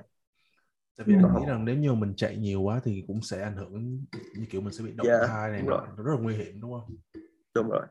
tại 0.98 1.06
vì 1.08 1.16
mình 1.16 1.32
nghĩ 1.40 1.46
rằng 1.48 1.66
nếu 1.66 1.76
như 1.76 1.94
mình 1.94 2.14
chạy 2.18 2.38
nhiều 2.38 2.62
quá 2.62 2.82
thì 2.84 3.04
cũng 3.08 3.22
sẽ 3.22 3.44
ảnh 3.44 3.56
hưởng 3.56 4.06
như 4.36 4.46
kiểu 4.50 4.62
mình 4.62 4.74
sẽ 4.74 4.84
bị 4.84 4.92
động 4.92 5.08
yeah, 5.08 5.22
thai 5.28 5.52
này 5.52 5.62
nó 5.62 6.04
rất 6.04 6.12
là 6.12 6.20
nguy 6.20 6.36
hiểm 6.36 6.62
đúng 6.62 6.72
không 6.72 6.96
đúng 7.54 7.70
rồi 7.70 7.86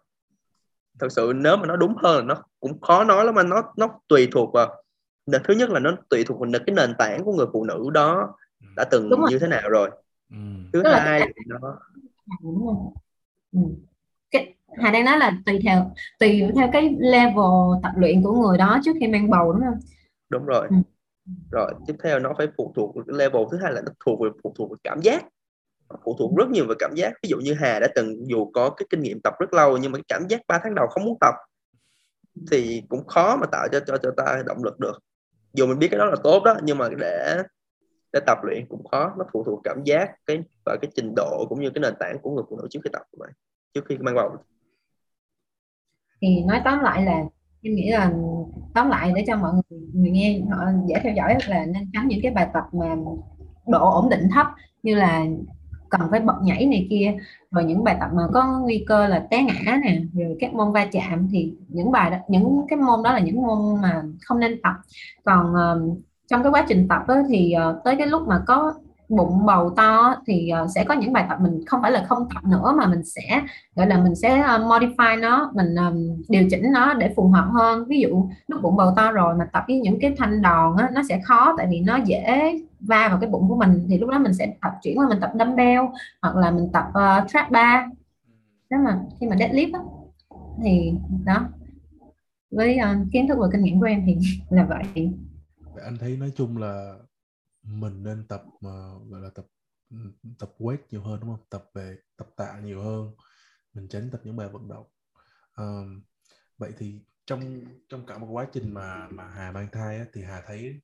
thật 0.99 1.09
sự 1.11 1.33
nếu 1.37 1.57
mà 1.57 1.67
nó 1.67 1.77
đúng 1.77 1.97
hơn 1.97 2.17
là 2.17 2.35
nó 2.35 2.43
cũng 2.61 2.81
khó 2.81 3.05
nói 3.05 3.25
lắm 3.25 3.35
mà 3.35 3.43
nó 3.43 3.73
nó 3.77 4.01
tùy 4.09 4.29
thuộc 4.33 4.55
vào 4.55 4.83
thứ 5.45 5.55
nhất 5.55 5.71
là 5.71 5.81
nó 5.81 5.97
tùy 6.11 6.25
thuộc 6.25 6.41
vào 6.41 6.51
cái 6.67 6.75
nền 6.75 6.95
tảng 6.99 7.25
của 7.25 7.33
người 7.33 7.47
phụ 7.53 7.65
nữ 7.65 7.91
đó 7.93 8.37
ừ. 8.61 8.67
đã 8.77 8.85
từng 8.91 9.11
như 9.31 9.39
thế 9.39 9.47
nào 9.49 9.69
rồi 9.71 9.91
ừ. 10.31 10.37
thứ 10.73 10.83
Tức 10.83 10.91
hai 10.93 11.21
là... 11.21 11.27
thì 11.27 11.43
nó 11.47 11.79
ừ. 13.53 13.61
cái 14.31 14.55
Hà 14.77 14.91
đang 14.91 15.05
nói 15.05 15.19
là 15.19 15.39
tùy 15.47 15.59
theo 15.63 15.91
tùy 16.19 16.43
theo 16.55 16.69
cái 16.73 16.97
level 16.99 17.81
tập 17.83 17.93
luyện 17.97 18.23
của 18.23 18.33
người 18.33 18.59
đó 18.59 18.81
trước 18.85 18.93
khi 19.01 19.07
mang 19.07 19.31
bầu 19.31 19.53
đúng 19.53 19.63
không? 19.63 19.81
đúng 20.29 20.47
rồi 20.47 20.69
Ừ. 20.71 20.77
rồi 21.53 21.73
tiếp 21.87 21.95
theo 22.03 22.19
nó 22.19 22.33
phải 22.39 22.49
phụ 22.57 22.73
thuộc 22.77 22.95
level. 23.09 23.43
Thứ 23.51 23.59
hai 23.63 23.73
là 23.73 23.81
nó 23.81 23.93
thuộc 24.07 24.21
về 24.21 24.31
phụ 24.43 24.55
thuộc 24.59 24.71
về 24.71 24.77
cảm 24.85 25.01
giác. 25.01 25.25
Phụ 26.05 26.17
thuộc 26.19 26.37
rất 26.37 26.49
nhiều 26.51 26.67
về 26.69 26.75
cảm 26.79 26.95
giác. 26.95 27.13
Ví 27.23 27.29
dụ 27.29 27.37
như 27.39 27.55
Hà 27.55 27.79
đã 27.81 27.89
từng 27.95 28.29
dù 28.29 28.51
có 28.51 28.71
cái 28.71 28.87
kinh 28.91 29.01
nghiệm 29.01 29.21
tập 29.25 29.35
rất 29.41 29.53
lâu 29.55 29.77
nhưng 29.77 29.93
mà 29.93 29.99
cái 29.99 30.05
cảm 30.09 30.29
giác 30.29 30.41
3 30.49 30.61
tháng 30.63 30.75
đầu 30.75 30.87
không 30.87 31.05
muốn 31.05 31.19
tập 31.21 31.35
thì 32.51 32.83
cũng 32.89 33.07
khó 33.07 33.37
mà 33.37 33.47
tạo 33.53 33.69
cho 33.73 33.81
cho 33.81 33.99
cho 33.99 34.11
ta 34.17 34.43
động 34.47 34.65
lực 34.65 34.79
được. 34.81 34.99
Dù 35.53 35.67
mình 35.67 35.79
biết 35.79 35.89
cái 35.91 35.99
đó 35.99 36.05
là 36.05 36.17
tốt 36.25 36.43
đó 36.45 36.57
nhưng 36.63 36.79
mà 36.79 36.89
để 36.99 37.43
để 38.13 38.21
tập 38.27 38.39
luyện 38.43 38.67
cũng 38.69 38.85
khó. 38.85 39.15
Nó 39.19 39.25
phụ 39.33 39.45
thuộc 39.45 39.61
cảm 39.65 39.85
giác 39.85 40.15
cái 40.27 40.43
và 40.65 40.77
cái 40.83 40.91
trình 40.95 41.13
độ 41.17 41.47
cũng 41.49 41.61
như 41.61 41.71
cái 41.75 41.81
nền 41.81 41.95
tảng 42.01 42.19
của 42.23 42.31
người 42.31 42.45
phụ 42.51 42.57
nữ 42.57 42.69
trước 42.71 42.81
khi 42.85 42.91
tập 42.93 43.03
của 43.11 43.19
bạn 43.21 43.31
trước 43.75 43.85
khi 43.89 43.99
mang 43.99 44.15
bầu. 44.15 44.37
Thì 46.21 46.43
nói 46.47 46.61
tóm 46.65 46.81
lại 46.81 47.05
là 47.05 47.25
em 47.63 47.75
nghĩ 47.75 47.91
là 47.91 48.13
tóm 48.75 48.89
lại 48.89 49.13
để 49.17 49.25
cho 49.27 49.37
mọi 49.37 49.53
người, 49.53 49.81
người 49.93 50.11
nghe 50.11 50.41
họ 50.51 50.57
dễ 50.87 50.95
theo 51.03 51.13
dõi 51.13 51.37
là 51.49 51.67
nên 51.67 51.91
tránh 51.93 52.09
những 52.09 52.21
cái 52.23 52.33
bài 52.33 52.49
tập 52.55 52.65
mà 52.73 52.97
độ 53.67 53.91
ổn 53.91 54.09
định 54.09 54.29
thấp 54.35 54.47
như 54.83 54.95
là 54.95 55.27
cần 55.91 56.01
phải 56.11 56.21
bật 56.21 56.37
nhảy 56.43 56.67
này 56.67 56.87
kia. 56.91 57.15
Rồi 57.51 57.65
những 57.65 57.85
bài 57.85 57.97
tập 58.01 58.11
mà 58.15 58.23
có 58.33 58.59
nguy 58.63 58.85
cơ 58.89 59.07
là 59.07 59.27
té 59.31 59.43
ngã 59.43 59.79
nè 59.85 60.01
rồi 60.15 60.37
các 60.41 60.55
môn 60.55 60.73
va 60.73 60.87
chạm 60.93 61.29
thì 61.33 61.53
những 61.69 61.93
bài 61.93 62.11
đó 62.11 62.17
những 62.29 62.67
cái 62.69 62.79
môn 62.79 63.03
đó 63.03 63.13
là 63.13 63.19
những 63.19 63.43
môn 63.43 63.83
mà 63.83 64.03
không 64.23 64.41
nên 64.41 64.63
tập. 64.63 64.75
Còn 65.25 65.53
uh, 65.53 65.99
trong 66.27 66.43
cái 66.43 66.53
quá 66.53 66.65
trình 66.69 66.89
tập 66.89 67.03
đó 67.09 67.15
thì 67.29 67.55
uh, 67.71 67.85
tới 67.85 67.97
cái 67.97 68.07
lúc 68.07 68.29
mà 68.29 68.43
có 68.47 68.75
bụng 69.09 69.47
bầu 69.47 69.71
to 69.77 70.17
thì 70.27 70.49
ờ, 70.49 70.67
sẽ 70.75 70.85
có 70.85 70.95
những 70.95 71.13
bài 71.13 71.27
tập 71.29 71.39
mình 71.41 71.65
không 71.67 71.83
phải 71.83 71.93
là 71.93 72.05
không 72.09 72.29
tập 72.35 72.45
nữa 72.45 72.75
mà 72.77 72.87
mình 72.87 73.05
sẽ 73.05 73.43
gọi 73.75 73.87
là 73.87 73.99
mình 73.99 74.15
sẽ 74.15 74.41
ờ, 74.41 74.59
modify 74.59 75.21
nó 75.21 75.51
mình 75.55 75.75
ờ, 75.75 75.93
điều 76.29 76.49
chỉnh 76.51 76.73
nó 76.73 76.95
để 76.95 77.13
phù 77.17 77.29
hợp 77.29 77.49
hơn. 77.53 77.85
Ví 77.89 78.01
dụ 78.01 78.29
lúc 78.49 78.63
bụng 78.63 78.77
bầu 78.77 78.93
to 78.97 79.13
rồi 79.13 79.35
mà 79.35 79.45
tập 79.53 79.65
với 79.69 79.81
những 79.81 80.01
cái 80.01 80.15
thanh 80.19 80.43
đòn 80.43 80.77
á, 80.77 80.91
nó 80.93 81.03
sẽ 81.09 81.21
khó 81.25 81.55
tại 81.59 81.67
vì 81.71 81.81
nó 81.81 81.97
dễ 81.97 82.59
va 82.81 83.09
vào 83.09 83.19
cái 83.21 83.31
bụng 83.31 83.49
của 83.49 83.57
mình 83.57 83.87
thì 83.89 83.99
lúc 83.99 84.11
đó 84.11 84.19
mình 84.19 84.35
sẽ 84.35 84.55
tập 84.63 84.73
chuyển 84.83 84.99
qua 84.99 85.09
mình 85.09 85.21
tập 85.21 85.31
dumbbell 85.39 85.83
hoặc 86.23 86.37
là 86.37 86.51
mình 86.51 86.69
tập 86.73 86.85
uh, 86.89 87.29
trap 87.29 87.51
bar 87.51 87.85
nếu 88.71 88.81
mà 88.81 89.01
khi 89.21 89.27
mà 89.27 89.37
deadlift 89.37 89.75
á, 89.75 89.81
thì 90.63 90.93
đó. 91.25 91.49
Với 92.51 92.79
uh, 92.79 93.07
kiến 93.13 93.29
thức 93.29 93.39
và 93.41 93.49
kinh 93.53 93.63
nghiệm 93.63 93.81
của 93.81 93.87
em 93.87 94.03
thì 94.07 94.17
là 94.51 94.67
Vậy 95.75 95.85
anh 95.85 95.97
thấy 96.01 96.17
nói 96.17 96.33
chung 96.37 96.57
là 96.57 96.95
mình 97.69 98.03
nên 98.03 98.27
tập 98.29 98.43
mà 98.61 98.71
gọi 99.09 99.21
là 99.21 99.31
tập 99.35 99.47
tập 100.39 100.51
weight 100.59 100.79
nhiều 100.91 101.03
hơn 101.03 101.21
đúng 101.21 101.31
không? 101.31 101.47
Tập 101.51 101.65
về 101.75 101.97
tập 102.17 102.29
tạ 102.37 102.61
nhiều 102.61 102.83
hơn. 102.83 103.13
Mình 103.75 103.89
tránh 103.89 104.11
tập 104.11 104.21
những 104.25 104.37
bài 104.37 104.49
vận 104.49 104.69
động. 104.69 104.87
Ờm, 105.53 106.03
vậy 106.59 106.73
thì 106.79 107.01
trong 107.27 107.61
trong 107.89 108.07
cả 108.07 108.19
một 108.19 108.27
quá 108.31 108.47
trình 108.53 108.75
mà 108.75 109.09
mà 109.09 109.29
Hà 109.29 109.53
mang 109.53 109.69
thai 109.73 109.99
á, 109.99 110.05
thì 110.13 110.23
Hà 110.23 110.43
thấy 110.47 110.81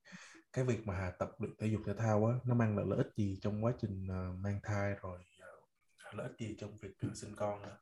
cái 0.53 0.65
việc 0.65 0.87
mà 0.87 0.95
Hà 0.95 1.11
tập 1.11 1.31
luyện 1.39 1.53
thể 1.59 1.67
dục 1.67 1.81
thể 1.87 1.95
thao 1.99 2.27
á, 2.27 2.35
nó 2.45 2.55
mang 2.55 2.77
lại 2.77 2.87
lợi 2.89 2.99
ích 2.99 3.09
gì 3.17 3.39
trong 3.43 3.65
quá 3.65 3.73
trình 3.81 4.07
uh, 4.07 4.39
mang 4.39 4.61
thai 4.63 4.95
rồi 5.03 5.19
uh, 6.09 6.15
lợi 6.15 6.27
ích 6.29 6.37
gì 6.39 6.57
trong 6.61 6.77
việc 6.83 6.95
ờ, 7.03 7.09
sinh 7.15 7.37
con 7.37 7.63
nữa? 7.63 7.77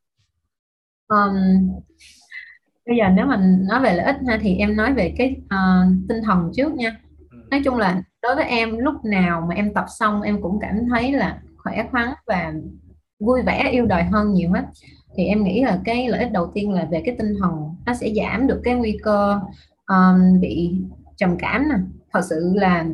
Um, 1.08 1.80
bây 2.86 2.96
giờ 2.96 3.04
nếu 3.16 3.26
mình 3.26 3.66
nói 3.68 3.80
về 3.82 3.94
lợi 3.94 4.06
ích 4.06 4.16
ha, 4.28 4.38
thì 4.42 4.56
em 4.56 4.76
nói 4.76 4.94
về 4.94 5.14
cái 5.18 5.36
uh, 5.44 6.08
tinh 6.08 6.22
thần 6.24 6.50
trước 6.56 6.74
nha 6.74 7.00
nói 7.52 7.60
chung 7.64 7.76
là 7.76 8.02
đối 8.22 8.36
với 8.36 8.44
em 8.44 8.78
lúc 8.78 9.04
nào 9.04 9.46
mà 9.48 9.54
em 9.54 9.74
tập 9.74 9.84
xong 9.98 10.22
em 10.22 10.42
cũng 10.42 10.58
cảm 10.60 10.86
thấy 10.90 11.12
là 11.12 11.40
khỏe 11.56 11.86
khoắn 11.90 12.08
và 12.26 12.52
vui 13.20 13.42
vẻ 13.42 13.68
yêu 13.72 13.86
đời 13.86 14.04
hơn 14.04 14.32
nhiều 14.32 14.50
hết. 14.52 14.64
Thì 15.16 15.24
em 15.24 15.44
nghĩ 15.44 15.64
là 15.64 15.80
cái 15.84 16.08
lợi 16.08 16.20
ích 16.20 16.32
đầu 16.32 16.50
tiên 16.54 16.72
là 16.72 16.88
về 16.90 17.02
cái 17.04 17.16
tinh 17.18 17.34
thần 17.40 17.52
nó 17.86 17.94
sẽ 17.94 18.12
giảm 18.16 18.46
được 18.46 18.60
cái 18.64 18.74
nguy 18.74 18.98
cơ 19.02 19.40
um, 19.86 20.40
bị 20.40 20.74
trầm 21.16 21.36
cảm 21.38 21.68
nè. 21.68 21.74
Thật 22.12 22.20
sự 22.30 22.52
là 22.54 22.84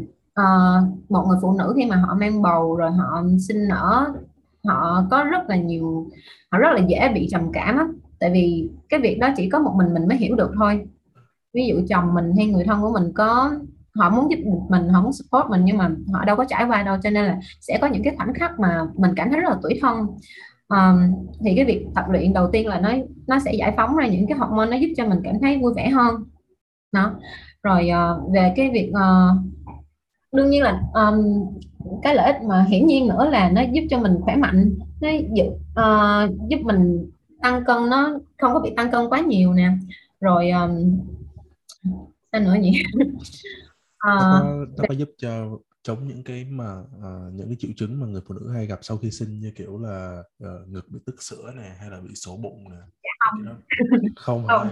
uh, 0.41 0.89
một 1.09 1.25
người 1.29 1.39
phụ 1.43 1.57
nữ 1.59 1.73
khi 1.77 1.87
mà 1.87 1.97
họ 1.97 2.15
mang 2.15 2.43
bầu 2.43 2.77
rồi 2.77 2.91
họ 2.91 3.23
sinh 3.49 3.69
nở 3.69 4.15
họ 4.65 5.05
có 5.11 5.25
rất 5.25 5.49
là 5.49 5.57
nhiều 5.57 6.07
họ 6.51 6.59
rất 6.59 6.69
là 6.73 6.81
dễ 6.89 7.09
bị 7.15 7.29
trầm 7.31 7.53
cảm 7.53 7.79
á. 7.79 7.87
Tại 8.21 8.31
vì 8.31 8.71
cái 8.89 9.01
việc 9.01 9.19
đó 9.19 9.29
chỉ 9.37 9.49
có 9.49 9.59
một 9.59 9.73
mình 9.77 9.95
mình 9.95 10.09
mới 10.09 10.17
hiểu 10.17 10.37
được 10.37 10.51
thôi. 10.59 10.87
Ví 11.55 11.67
dụ 11.67 11.75
chồng 11.89 12.15
mình 12.15 12.33
hay 12.37 12.47
người 12.47 12.65
thân 12.65 12.81
của 12.83 12.91
mình 12.91 13.13
có 13.15 13.51
họ 13.95 14.11
muốn 14.11 14.31
giúp 14.31 14.39
mình 14.69 14.89
họ 14.89 15.03
muốn 15.03 15.13
support 15.13 15.51
mình 15.51 15.65
nhưng 15.65 15.77
mà 15.77 15.91
họ 16.13 16.25
đâu 16.25 16.37
có 16.37 16.45
trải 16.45 16.65
qua 16.69 16.83
đâu 16.83 16.97
cho 17.03 17.11
nên 17.11 17.25
là 17.25 17.39
sẽ 17.61 17.79
có 17.81 17.87
những 17.87 18.03
cái 18.03 18.15
khoảnh 18.17 18.35
khắc 18.35 18.61
mà 18.61 18.87
mình 18.97 19.11
cảm 19.17 19.31
thấy 19.31 19.41
rất 19.41 19.49
là 19.49 19.57
tủi 19.63 19.79
thân. 19.83 20.07
Um, 20.69 21.27
thì 21.45 21.53
cái 21.57 21.65
việc 21.65 21.87
tập 21.95 22.05
luyện 22.11 22.33
đầu 22.33 22.51
tiên 22.53 22.67
là 22.67 22.81
nó 22.81 22.93
nó 23.27 23.39
sẽ 23.39 23.53
giải 23.53 23.75
phóng 23.77 23.97
ra 23.97 24.07
những 24.07 24.27
cái 24.27 24.39
hormone 24.39 24.67
nó 24.71 24.77
giúp 24.77 24.89
cho 24.97 25.07
mình 25.07 25.21
cảm 25.25 25.35
thấy 25.41 25.59
vui 25.59 25.73
vẻ 25.77 25.89
hơn. 25.89 26.15
Đó. 26.93 27.15
Rồi 27.63 27.91
uh, 27.91 28.33
về 28.33 28.53
cái 28.57 28.71
việc 28.71 28.91
uh, 28.91 29.39
đương 30.33 30.51
nhiên 30.51 30.63
là 30.63 30.81
um, 30.95 31.47
cái 32.03 32.15
lợi 32.15 32.33
ích 32.33 32.43
mà 32.43 32.67
hiển 32.69 32.87
nhiên 32.87 33.09
nữa 33.09 33.29
là 33.31 33.51
nó 33.51 33.63
giúp 33.73 33.83
cho 33.91 33.99
mình 33.99 34.21
khỏe 34.21 34.37
mạnh 34.37 34.75
nó 35.01 35.09
giúp, 35.33 35.47
uh, 35.47 35.61
ờ, 35.75 36.29
giúp 36.49 36.61
mình 36.63 37.11
tăng 37.43 37.65
cân 37.65 37.91
nó 37.91 38.19
không 38.39 38.55
có 38.55 38.61
bị 38.61 38.71
tăng 38.77 38.91
cân 38.91 39.09
quá 39.09 39.21
nhiều 39.21 39.53
nè. 39.53 39.71
Rồi 40.21 40.51
um, 40.51 40.99
sao 42.33 42.41
nữa 42.41 42.55
nhỉ? 42.61 42.83
Nó 44.05 44.19
có 44.21 44.67
nó 44.79 44.85
có 44.89 44.95
giúp 44.95 45.11
cho 45.19 45.59
chống 45.83 46.09
những 46.09 46.25
cái 46.25 46.45
mà 46.45 46.65
ờ, 47.03 47.31
những 47.35 47.49
cái 47.49 47.57
triệu 47.61 47.71
chứng 47.77 48.01
mà 48.01 48.07
người 48.07 48.21
phụ 48.29 48.35
nữ 48.35 48.51
hay 48.53 48.67
gặp 48.67 48.79
sau 48.83 48.97
khi 48.99 49.11
sinh 49.11 49.41
như 49.41 49.53
kiểu 49.57 49.79
là 49.79 50.23
ờ, 50.41 50.65
ngực 50.69 50.89
bị 50.89 51.01
tức 51.07 51.23
sữa 51.23 51.53
này 51.57 51.71
hay 51.81 51.91
là 51.91 52.01
bị 52.01 52.15
sổ 52.15 52.37
bụng 52.43 52.65
nè. 52.71 52.77
không. 53.19 53.45
Đó- 53.45 53.57
Không 54.17 54.47
Không. 54.49 54.69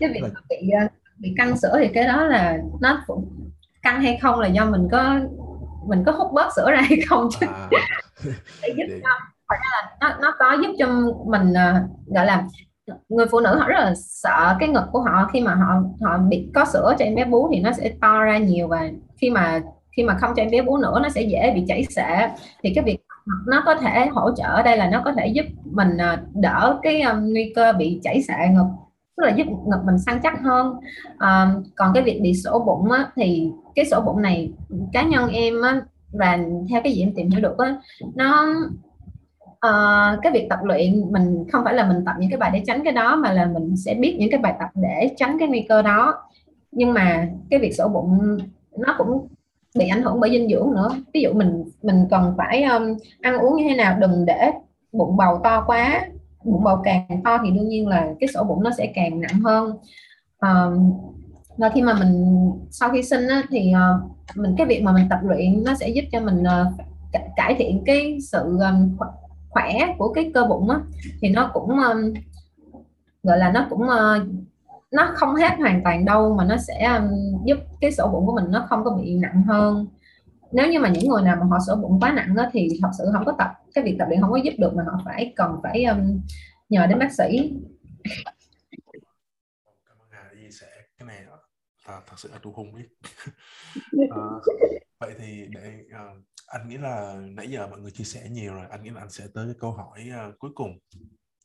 cái 0.00 0.08
việc 0.14 0.20
Là- 0.22 0.30
bị 0.50 0.70
ờ, 0.80 0.86
bị 1.18 1.34
căng 1.36 1.58
sữa 1.58 1.76
thì 1.82 1.88
cái 1.94 2.04
đó 2.04 2.24
là 2.24 2.58
nó 2.80 3.02
cũng 3.06 3.50
căng 3.82 4.02
hay 4.02 4.18
không 4.22 4.38
là 4.40 4.48
do 4.48 4.64
mình 4.70 4.88
có 4.92 5.20
mình 5.88 6.02
có 6.06 6.12
hút 6.12 6.30
bớt 6.34 6.48
sữa 6.56 6.70
ra 6.70 6.80
hay 6.80 6.98
không 7.08 7.28
chứ 7.40 7.46
À, 7.46 7.68
để 8.62 8.68
giúp 8.76 8.84
để- 8.88 9.00
cho 9.02 9.08
là 9.50 9.96
nó 10.00 10.18
nó 10.22 10.34
có 10.38 10.56
giúp 10.62 10.72
cho 10.78 10.86
mình 11.26 11.52
ờ, 11.54 11.74
gọi 12.06 12.26
là 12.26 12.46
người 13.08 13.26
phụ 13.30 13.40
nữ 13.40 13.56
họ 13.58 13.68
rất 13.68 13.78
là 13.78 13.94
sợ 13.96 14.56
cái 14.60 14.68
ngực 14.68 14.84
của 14.92 15.00
họ 15.00 15.28
khi 15.32 15.40
mà 15.40 15.54
họ 15.54 15.82
họ 16.02 16.18
bị 16.18 16.48
có 16.54 16.64
sữa 16.64 16.94
cho 16.98 17.04
em 17.04 17.14
bé 17.14 17.24
bú 17.24 17.48
thì 17.52 17.60
nó 17.60 17.72
sẽ 17.72 17.92
to 18.00 18.22
ra 18.22 18.38
nhiều 18.38 18.68
và 18.68 18.88
khi 19.16 19.30
mà 19.30 19.60
khi 19.96 20.04
mà 20.04 20.16
không 20.20 20.32
cho 20.36 20.42
em 20.42 20.50
bé 20.50 20.62
bú 20.62 20.76
nữa 20.76 21.00
nó 21.02 21.08
sẽ 21.08 21.22
dễ 21.22 21.52
bị 21.54 21.64
chảy 21.68 21.84
xệ. 21.84 22.28
Thì 22.62 22.72
cái 22.74 22.84
việc 22.84 22.98
nó 23.46 23.62
có 23.66 23.74
thể 23.74 24.06
hỗ 24.06 24.30
trợ 24.36 24.44
ở 24.44 24.62
đây 24.62 24.76
là 24.76 24.90
nó 24.90 25.02
có 25.04 25.12
thể 25.12 25.26
giúp 25.26 25.46
mình 25.64 25.96
à, 25.98 26.22
đỡ 26.34 26.78
cái 26.82 27.00
à, 27.00 27.12
nguy 27.12 27.52
cơ 27.56 27.72
bị 27.72 28.00
chảy 28.02 28.22
xệ 28.22 28.48
ngực 28.52 28.66
tức 29.16 29.24
là 29.24 29.34
giúp 29.36 29.46
ngực 29.66 29.80
mình 29.84 29.98
săn 29.98 30.20
chắc 30.22 30.40
hơn. 30.42 30.74
À, 31.18 31.54
còn 31.76 31.94
cái 31.94 32.02
việc 32.02 32.20
bị 32.22 32.34
sổ 32.34 32.58
bụng 32.66 32.90
á, 32.90 33.06
thì 33.16 33.50
cái 33.74 33.84
sổ 33.84 34.00
bụng 34.00 34.22
này 34.22 34.52
cá 34.92 35.02
nhân 35.02 35.28
em 35.28 35.62
á, 35.62 35.80
và 36.12 36.38
theo 36.70 36.80
cái 36.84 36.92
gì 36.92 37.02
em 37.02 37.14
tìm 37.14 37.30
hiểu 37.30 37.40
được 37.40 37.58
á, 37.58 37.76
nó 38.14 38.46
uh, 39.66 40.18
cái 40.22 40.32
việc 40.32 40.46
tập 40.50 40.58
luyện 40.62 41.12
mình 41.12 41.44
không 41.52 41.64
phải 41.64 41.74
là 41.74 41.88
mình 41.88 42.04
tập 42.04 42.14
những 42.18 42.30
cái 42.30 42.38
bài 42.38 42.50
để 42.54 42.62
tránh 42.66 42.84
cái 42.84 42.92
đó 42.92 43.16
mà 43.16 43.32
là 43.32 43.46
mình 43.46 43.76
sẽ 43.76 43.94
biết 43.94 44.16
những 44.18 44.30
cái 44.30 44.40
bài 44.40 44.54
tập 44.60 44.68
để 44.74 45.10
tránh 45.16 45.36
cái 45.38 45.48
nguy 45.48 45.66
cơ 45.68 45.82
đó. 45.82 46.14
Nhưng 46.72 46.92
mà 46.92 47.28
cái 47.50 47.60
việc 47.60 47.72
sổ 47.74 47.88
bụng 47.88 48.38
nó 48.76 48.94
cũng 48.98 49.28
bị 49.78 49.88
ảnh 49.88 50.02
hưởng 50.02 50.20
bởi 50.20 50.30
dinh 50.30 50.48
dưỡng 50.48 50.70
nữa. 50.74 50.90
Ví 51.14 51.20
dụ 51.20 51.32
mình 51.32 51.64
mình 51.82 52.06
cần 52.10 52.34
phải 52.36 52.62
um, 52.62 52.96
ăn 53.20 53.38
uống 53.38 53.56
như 53.56 53.64
thế 53.68 53.76
nào 53.76 53.96
đừng 54.00 54.26
để 54.26 54.50
bụng 54.92 55.16
bầu 55.16 55.40
to 55.44 55.64
quá. 55.66 56.06
Bụng 56.44 56.64
bầu 56.64 56.78
càng 56.84 57.22
to 57.24 57.38
thì 57.44 57.50
đương 57.50 57.68
nhiên 57.68 57.88
là 57.88 58.08
cái 58.20 58.28
sổ 58.28 58.44
bụng 58.44 58.62
nó 58.62 58.70
sẽ 58.78 58.92
càng 58.94 59.20
nặng 59.20 59.40
hơn. 59.44 59.76
Um, 60.40 60.92
và 61.56 61.68
khi 61.68 61.82
mà 61.82 61.94
mình 61.94 62.50
sau 62.70 62.88
khi 62.88 63.02
sinh 63.02 63.28
á, 63.28 63.42
thì 63.50 63.72
uh, 63.74 64.36
mình 64.36 64.54
cái 64.58 64.66
việc 64.66 64.82
mà 64.82 64.92
mình 64.92 65.06
tập 65.10 65.18
luyện 65.22 65.64
nó 65.64 65.74
sẽ 65.74 65.88
giúp 65.88 66.02
cho 66.12 66.20
mình 66.20 66.42
uh, 66.42 66.74
cải 67.36 67.54
thiện 67.58 67.82
cái 67.86 68.18
sự 68.32 68.58
um, 68.58 68.96
khỏe- 69.50 69.94
của 69.98 70.12
cái 70.12 70.30
cơ 70.34 70.44
bụng 70.44 70.70
á 70.70 70.80
thì 71.20 71.28
nó 71.28 71.50
cũng 71.54 71.70
um, 71.70 72.14
gọi 73.22 73.38
là 73.38 73.52
nó 73.52 73.66
cũng 73.70 73.88
ờ, 73.88 74.26
nó 74.90 75.12
không 75.14 75.34
hết 75.34 75.50
hoàn 75.58 75.80
toàn 75.84 76.04
đâu 76.04 76.34
mà 76.34 76.44
nó 76.44 76.56
sẽ 76.56 76.96
um, 76.98 77.10
giúp 77.44 77.58
cái 77.80 77.92
sổ 77.92 78.08
bụng 78.12 78.26
của 78.26 78.34
mình 78.34 78.44
nó 78.50 78.66
không 78.68 78.84
có 78.84 78.90
bị 78.90 79.14
nặng 79.14 79.42
hơn 79.42 79.86
nếu 80.52 80.70
như 80.70 80.80
mà 80.80 80.88
những 80.88 81.08
người 81.08 81.22
nào 81.22 81.36
mà 81.40 81.46
họ 81.50 81.58
sổ 81.66 81.76
bụng 81.76 82.00
quá 82.00 82.12
nặng 82.12 82.34
á, 82.36 82.50
thì 82.52 82.68
thật 82.82 82.88
sự 82.98 83.04
không 83.12 83.24
có 83.24 83.32
tập 83.38 83.50
cái 83.74 83.84
việc 83.84 83.96
tập 83.98 84.06
luyện 84.08 84.20
không 84.20 84.30
có 84.30 84.36
giúp 84.36 84.52
được 84.58 84.74
mà 84.74 84.82
họ 84.86 85.00
phải 85.04 85.32
cần 85.36 85.56
phải 85.62 85.84
um, 85.84 86.20
nhờ 86.68 86.86
đến 86.86 86.98
bác 86.98 87.12
sĩ 87.12 87.52
Cảm 89.88 89.98
ơn 89.98 90.08
Hà 90.10 90.30
chia 90.34 90.50
sẻ 90.50 90.66
cái 90.98 91.06
này 91.08 91.24
đó. 91.26 91.38
Thật, 91.86 92.00
sự 92.16 92.28
là 92.32 92.38
tôi 92.42 92.52
không 92.56 92.72
biết. 92.72 92.88
Ờ, 94.10 94.40
vậy 95.00 95.14
thì 95.18 95.46
để 95.54 95.84
ờ, 95.92 96.14
anh 96.48 96.68
nghĩ 96.68 96.78
là 96.78 97.14
nãy 97.20 97.50
giờ 97.50 97.66
mọi 97.66 97.80
người 97.80 97.90
chia 97.90 98.04
sẻ 98.04 98.28
nhiều 98.30 98.54
rồi, 98.54 98.66
anh 98.70 98.82
nghĩ 98.82 98.90
là 98.90 99.00
anh 99.00 99.10
sẽ 99.10 99.24
tới 99.34 99.46
cái 99.46 99.54
câu 99.60 99.72
hỏi 99.72 100.10
uh, 100.28 100.38
cuối 100.38 100.50
cùng. 100.54 100.78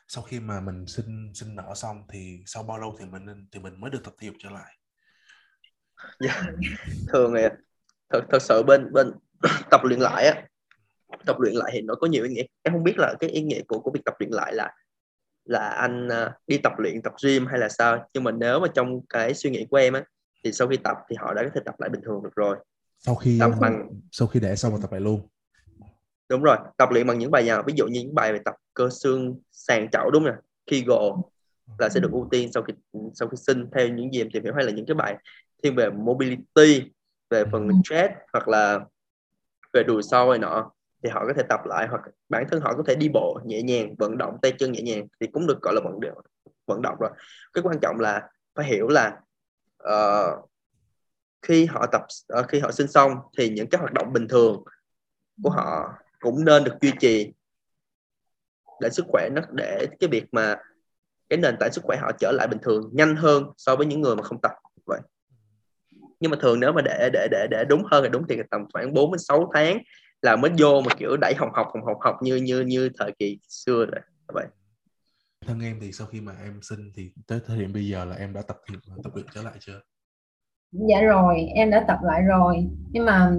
Sau 0.07 0.23
khi 0.23 0.39
mà 0.39 0.59
mình 0.61 0.85
sinh 0.87 1.31
sinh 1.33 1.55
nở 1.55 1.73
xong 1.75 2.03
thì 2.09 2.43
sau 2.45 2.63
bao 2.63 2.77
lâu 2.79 2.95
thì 2.99 3.05
mình 3.05 3.25
nên 3.25 3.47
thì 3.51 3.59
mình 3.59 3.79
mới 3.79 3.91
được 3.91 4.03
tập 4.03 4.13
thể 4.19 4.27
dục 4.27 4.35
trở 4.39 4.49
lại? 4.49 4.77
Dạ, 6.19 6.43
thường 7.07 7.33
thì 7.35 7.41
thật 8.09 8.21
thật 8.31 8.41
sự 8.41 8.63
bên 8.63 8.93
bên 8.93 9.11
tập 9.71 9.81
luyện 9.83 9.99
lại 9.99 10.27
á 10.27 10.43
tập 11.25 11.35
luyện 11.39 11.53
lại 11.55 11.71
thì 11.73 11.81
nó 11.81 11.95
có 11.95 12.07
nhiều 12.07 12.23
ý 12.23 12.29
nghĩa 12.29 12.43
em 12.63 12.73
không 12.73 12.83
biết 12.83 12.97
là 12.97 13.13
cái 13.19 13.29
ý 13.29 13.41
nghĩa 13.41 13.61
của 13.67 13.79
của 13.79 13.91
việc 13.91 14.01
tập 14.05 14.13
luyện 14.19 14.31
lại 14.31 14.53
là 14.53 14.71
là 15.45 15.69
anh 15.69 16.07
uh, 16.07 16.31
đi 16.47 16.57
tập 16.57 16.73
luyện 16.77 17.01
tập 17.01 17.13
gym 17.23 17.45
hay 17.45 17.59
là 17.59 17.69
sao 17.69 18.09
nhưng 18.13 18.23
mà 18.23 18.31
nếu 18.31 18.59
mà 18.59 18.67
trong 18.75 19.05
cái 19.09 19.33
suy 19.33 19.49
nghĩ 19.49 19.65
của 19.69 19.77
em 19.77 19.93
á 19.93 20.03
thì 20.43 20.51
sau 20.51 20.67
khi 20.67 20.77
tập 20.77 20.97
thì 21.09 21.15
họ 21.19 21.33
đã 21.33 21.43
có 21.43 21.49
thể 21.55 21.61
tập 21.65 21.75
lại 21.77 21.89
bình 21.89 22.01
thường 22.05 22.23
được 22.23 22.35
rồi 22.35 22.57
sau 23.05 23.15
khi 23.15 23.37
tập 23.39 23.51
bằng 23.59 23.89
sau 24.11 24.27
khi 24.27 24.39
để 24.39 24.55
xong 24.55 24.73
và 24.73 24.79
tập 24.81 24.91
lại 24.91 25.01
luôn. 25.01 25.27
Đúng 26.29 26.43
rồi 26.43 26.57
tập 26.77 26.89
luyện 26.91 27.07
bằng 27.07 27.19
những 27.19 27.31
bài 27.31 27.43
nào? 27.43 27.63
Ví 27.67 27.73
dụ 27.77 27.87
như 27.87 28.01
những 28.01 28.15
bài 28.15 28.33
về 28.33 28.39
tập 28.45 28.55
cơ 28.73 28.89
xương 28.89 29.39
sàn 29.51 29.89
chậu 29.91 30.11
đúng 30.11 30.23
rồi 30.23 30.35
Kegel 30.65 31.11
là 31.77 31.89
sẽ 31.89 31.99
được 31.99 32.11
ưu 32.11 32.27
tiên 32.31 32.51
sau 32.53 32.63
khi 32.63 32.73
sau 33.13 33.27
khi 33.27 33.37
sinh 33.37 33.65
theo 33.75 33.87
những 33.87 34.13
gì 34.13 34.21
em 34.21 34.29
tìm 34.33 34.43
hiểu 34.43 34.53
hay 34.53 34.65
là 34.65 34.71
những 34.71 34.85
cái 34.85 34.95
bài 34.95 35.17
thiên 35.63 35.75
về 35.75 35.89
mobility 35.89 36.91
về 37.29 37.43
phần 37.51 37.67
ừ. 37.67 37.73
stretch 37.85 38.13
hoặc 38.33 38.47
là 38.47 38.79
về 39.73 39.83
đùi 39.83 40.03
sau 40.03 40.29
này 40.29 40.39
nọ 40.39 40.71
thì 41.03 41.09
họ 41.09 41.25
có 41.27 41.33
thể 41.33 41.43
tập 41.49 41.59
lại 41.65 41.87
hoặc 41.89 42.01
bản 42.29 42.45
thân 42.51 42.61
họ 42.61 42.73
có 42.77 42.83
thể 42.87 42.95
đi 42.95 43.09
bộ 43.09 43.39
nhẹ 43.45 43.61
nhàng 43.61 43.95
vận 43.95 44.17
động 44.17 44.37
tay 44.41 44.53
chân 44.57 44.71
nhẹ 44.71 44.81
nhàng 44.81 45.07
thì 45.19 45.27
cũng 45.27 45.47
được 45.47 45.61
gọi 45.61 45.73
là 45.73 45.81
vận 45.83 45.99
động 45.99 46.17
vận 46.67 46.81
động 46.81 46.95
rồi. 46.99 47.09
Cái 47.53 47.61
quan 47.63 47.79
trọng 47.79 47.99
là 47.99 48.29
phải 48.55 48.65
hiểu 48.65 48.87
là 48.87 49.19
uh, 49.83 50.49
khi 51.43 51.65
họ 51.65 51.85
tập 51.91 52.01
ờ, 52.27 52.43
khi 52.43 52.59
họ 52.59 52.71
sinh 52.71 52.87
xong 52.87 53.11
thì 53.37 53.49
những 53.49 53.69
cái 53.69 53.79
hoạt 53.79 53.93
động 53.93 54.13
bình 54.13 54.27
thường 54.27 54.63
của 55.43 55.49
họ 55.49 55.93
cũng 56.19 56.45
nên 56.45 56.63
được 56.63 56.73
duy 56.81 56.91
trì 56.99 57.33
để 58.81 58.89
sức 58.89 59.05
khỏe 59.07 59.29
nó, 59.31 59.41
để 59.51 59.87
cái 59.99 60.09
việc 60.09 60.25
mà 60.31 60.55
cái 61.29 61.37
nền 61.37 61.55
tảng 61.59 61.73
sức 61.73 61.83
khỏe 61.83 61.97
họ 62.01 62.11
trở 62.19 62.31
lại 62.31 62.47
bình 62.47 62.59
thường 62.63 62.89
nhanh 62.93 63.15
hơn 63.15 63.43
so 63.57 63.75
với 63.75 63.85
những 63.85 64.01
người 64.01 64.15
mà 64.15 64.23
không 64.23 64.41
tập 64.41 64.51
vậy. 64.85 64.99
Nhưng 66.19 66.31
mà 66.31 66.37
thường 66.41 66.59
nếu 66.59 66.71
mà 66.71 66.81
để 66.81 67.09
để 67.13 67.27
để 67.31 67.47
để 67.51 67.65
đúng 67.69 67.83
hơn 67.91 68.03
thì 68.03 68.09
đúng 68.09 68.27
thì 68.29 68.37
tầm 68.51 68.65
khoảng 68.73 68.93
4 68.93 69.11
đến 69.11 69.19
6 69.19 69.51
tháng 69.53 69.77
là 70.21 70.35
mới 70.35 70.51
vô 70.59 70.81
mà 70.81 70.95
kiểu 70.97 71.17
đẩy 71.21 71.33
hồng 71.37 71.49
học 71.53 71.67
hồng 71.73 71.85
học 71.85 71.97
học 72.01 72.15
như 72.21 72.35
như 72.35 72.61
như 72.61 72.89
thời 72.97 73.11
kỳ 73.19 73.39
xưa 73.47 73.85
rồi, 73.85 74.01
vậy. 74.27 74.45
Thân 75.41 75.59
em 75.59 75.79
thì 75.81 75.91
sau 75.91 76.07
khi 76.07 76.21
mà 76.21 76.33
em 76.43 76.59
sinh 76.61 76.91
thì 76.95 77.11
tới 77.27 77.39
thời 77.47 77.59
điểm 77.59 77.73
bây 77.73 77.87
giờ 77.87 78.05
là 78.05 78.15
em 78.15 78.33
đã 78.33 78.41
tập 78.41 78.57
tập 79.03 79.11
luyện 79.15 79.27
trở 79.33 79.43
lại 79.43 79.53
chưa? 79.59 79.81
Dạ 80.73 81.01
rồi 81.01 81.47
em 81.55 81.69
đã 81.69 81.85
tập 81.87 81.97
lại 82.03 82.21
rồi. 82.21 82.67
Nhưng 82.91 83.05
mà 83.05 83.31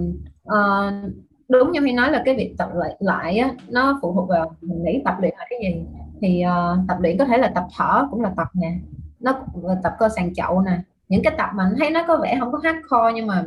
uh, 0.42 1.12
đúng 1.48 1.72
như 1.72 1.80
khi 1.84 1.92
nói 1.92 2.10
là 2.10 2.22
cái 2.24 2.36
việc 2.36 2.54
tập 2.58 2.70
lại 2.74 2.96
lại 2.98 3.38
á, 3.38 3.54
nó 3.68 3.98
phụ 4.02 4.14
thuộc 4.14 4.28
vào 4.28 4.56
mình 4.60 4.82
nghĩ 4.82 5.02
tập 5.04 5.14
luyện 5.20 5.34
là 5.38 5.46
cái 5.50 5.58
gì. 5.62 5.84
Thì 6.20 6.44
uh, 6.44 6.88
tập 6.88 6.96
luyện 7.00 7.18
có 7.18 7.24
thể 7.24 7.38
là 7.38 7.52
tập 7.54 7.64
thở 7.76 8.08
cũng 8.10 8.20
là 8.20 8.32
tập 8.36 8.48
nè 8.54 8.78
nó 9.20 9.32
là 9.62 9.76
tập 9.82 9.92
cơ 9.98 10.08
sàn 10.08 10.34
chậu 10.34 10.60
nè. 10.60 10.78
Những 11.08 11.22
cái 11.22 11.34
tập 11.38 11.48
mà 11.54 11.70
thấy 11.78 11.90
nó 11.90 12.04
có 12.08 12.16
vẻ 12.16 12.36
không 12.40 12.52
có 12.52 12.60
hardcore 12.64 13.12
nhưng 13.14 13.26
mà 13.26 13.44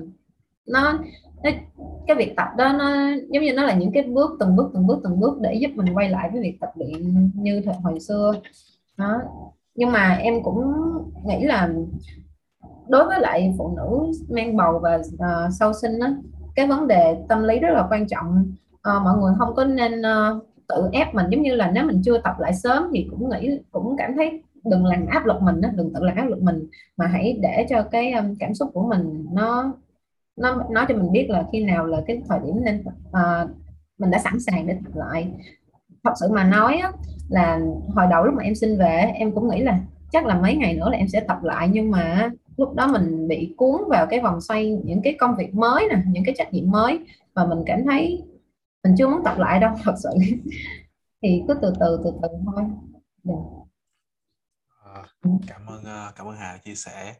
nó, 0.68 1.00
nó 1.44 1.50
cái 2.08 2.16
việc 2.18 2.34
tập 2.38 2.48
đó 2.58 2.74
nó 2.74 2.96
giống 3.30 3.44
như 3.44 3.54
nó 3.54 3.64
là 3.64 3.74
những 3.74 3.92
cái 3.92 4.04
bước 4.04 4.32
từng 4.40 4.56
bước 4.56 4.72
từng 4.74 4.88
bước 4.88 5.00
từng 5.04 5.20
bước 5.20 5.38
để 5.42 5.54
giúp 5.54 5.72
mình 5.76 5.98
quay 5.98 6.10
lại 6.10 6.30
với 6.34 6.42
việc 6.42 6.58
tập 6.62 6.70
luyện 6.76 7.32
như 7.34 7.62
thời 7.66 7.76
hồi 7.84 8.00
xưa. 8.00 8.34
Đó. 8.98 9.22
Nhưng 9.76 9.92
mà 9.92 10.14
em 10.14 10.44
cũng 10.44 10.64
nghĩ 11.26 11.44
là 11.44 11.70
đối 12.88 13.06
với 13.06 13.20
lại 13.20 13.54
phụ 13.58 13.78
nữ 13.78 14.12
mang 14.30 14.58
bầu 14.58 14.80
và 14.80 14.96
uh, 14.96 15.54
sau 15.60 15.74
sinh 15.74 16.00
đó, 16.00 16.08
cái 16.56 16.68
vấn 16.68 16.88
đề 16.88 17.18
tâm 17.30 17.44
lý 17.44 17.60
rất 17.60 17.70
là 17.72 17.88
quan 17.90 18.08
trọng. 18.08 18.54
Uh, 18.74 19.04
mọi 19.04 19.18
người 19.18 19.34
không 19.38 19.56
có 19.56 19.66
nên 19.66 20.02
uh, 20.02 20.44
tự 20.68 20.90
ép 20.92 21.14
mình. 21.14 21.26
Giống 21.30 21.42
như 21.42 21.56
là 21.56 21.72
nếu 21.72 21.86
mình 21.86 22.02
chưa 22.06 22.18
tập 22.18 22.36
lại 22.40 22.54
sớm 22.54 22.90
thì 22.94 23.08
cũng 23.10 23.30
nghĩ 23.30 23.60
cũng 23.72 23.96
cảm 23.98 24.16
thấy 24.18 24.44
đừng 24.66 24.86
làm 24.86 25.06
áp 25.06 25.26
lực 25.26 25.42
mình 25.42 25.62
đó, 25.62 25.70
đừng 25.76 25.94
tự 25.94 26.04
làm 26.04 26.16
áp 26.16 26.26
lực 26.26 26.42
mình. 26.42 26.68
Mà 26.98 27.08
hãy 27.08 27.40
để 27.42 27.66
cho 27.70 27.84
cái 27.92 28.12
um, 28.12 28.36
cảm 28.40 28.54
xúc 28.54 28.70
của 28.74 28.88
mình 28.88 29.26
nó 29.32 29.74
nó 30.38 30.64
nói 30.72 30.86
cho 30.90 30.96
mình 30.96 31.12
biết 31.12 31.30
là 31.30 31.46
khi 31.52 31.64
nào 31.64 31.86
là 31.86 32.02
cái 32.08 32.22
thời 32.30 32.40
điểm 32.46 32.56
nên 32.64 32.84
uh, 33.10 33.50
mình 33.98 34.12
đã 34.12 34.20
sẵn 34.20 34.40
sàng 34.40 34.68
để 34.68 34.74
tập 34.86 34.96
lại. 34.96 35.28
Thật 36.04 36.14
sự 36.20 36.28
mà 36.32 36.44
nói 36.44 36.78
á, 36.78 36.92
là 37.30 37.60
hồi 37.96 38.06
đầu 38.10 38.24
lúc 38.24 38.34
mà 38.34 38.44
em 38.44 38.56
xin 38.56 38.78
về 38.78 39.12
em 39.16 39.32
cũng 39.32 39.50
nghĩ 39.50 39.62
là 39.62 39.80
chắc 40.12 40.26
là 40.26 40.36
mấy 40.36 40.56
ngày 40.56 40.74
nữa 40.74 40.90
là 40.90 40.98
em 40.98 41.08
sẽ 41.08 41.20
tập 41.20 41.44
lại. 41.44 41.70
Nhưng 41.72 41.92
mà 41.92 42.30
lúc 42.58 42.76
đó 42.76 42.88
mình 42.88 43.28
bị 43.28 43.54
cuốn 43.58 43.82
vào 43.90 44.08
cái 44.10 44.20
vòng 44.22 44.42
xoay 44.42 44.82
những 44.84 45.02
cái 45.04 45.16
công 45.20 45.36
việc 45.38 45.54
mới 45.54 45.88
nè 45.90 46.02
những 46.08 46.24
cái 46.26 46.36
trách 46.38 46.54
nhiệm 46.54 46.72
mới 46.72 47.00
và 47.34 47.46
mình 47.46 47.60
cảm 47.66 47.80
thấy 47.86 48.24
mình 48.84 48.96
chưa 48.98 49.08
muốn 49.08 49.22
tập 49.26 49.38
lại 49.38 49.60
đâu 49.60 49.76
thật 49.84 49.96
sự. 50.04 50.10
Thì 51.22 51.42
cứ 51.48 51.54
từ 51.62 51.74
từ 51.80 52.02
từ 52.04 52.12
từ 52.22 52.28
thôi. 52.46 52.64
Yeah. 53.24 53.40
à, 54.86 55.04
cảm 55.48 55.66
ơn 55.66 55.84
ờ, 55.84 56.12
cảm 56.16 56.28
ơn 56.28 56.36
Hà 56.36 56.58
chia 56.58 56.76
sẻ. 56.76 57.16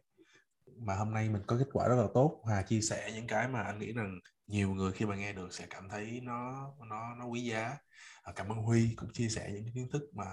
Mà 0.78 0.96
hôm 0.96 1.14
nay 1.14 1.30
mình 1.30 1.42
có 1.48 1.58
kết 1.58 1.68
quả 1.74 1.88
rất 1.88 1.96
là 1.96 2.08
tốt. 2.14 2.42
Hà 2.50 2.62
chia 2.62 2.82
sẻ 2.82 3.12
những 3.16 3.28
cái 3.28 3.48
mà 3.48 3.62
anh 3.62 3.80
nghĩ 3.80 3.94
rằng 3.94 4.20
nhiều 4.48 4.74
người 4.74 4.92
khi 4.92 5.06
mà 5.06 5.16
nghe 5.16 5.34
được 5.34 5.54
sẽ 5.54 5.66
cảm 5.70 5.90
thấy 5.90 6.20
nó 6.24 6.68
nó 6.90 7.16
nó 7.16 7.26
quý 7.26 7.42
giá. 7.42 7.78
À, 8.24 8.34
cảm 8.36 8.50
ơn 8.50 8.58
Huy 8.58 8.94
cũng 8.96 9.10
chia 9.14 9.30
sẻ 9.30 9.50
những 9.54 9.74
kiến 9.74 9.88
thức 9.94 10.02
mà 10.14 10.26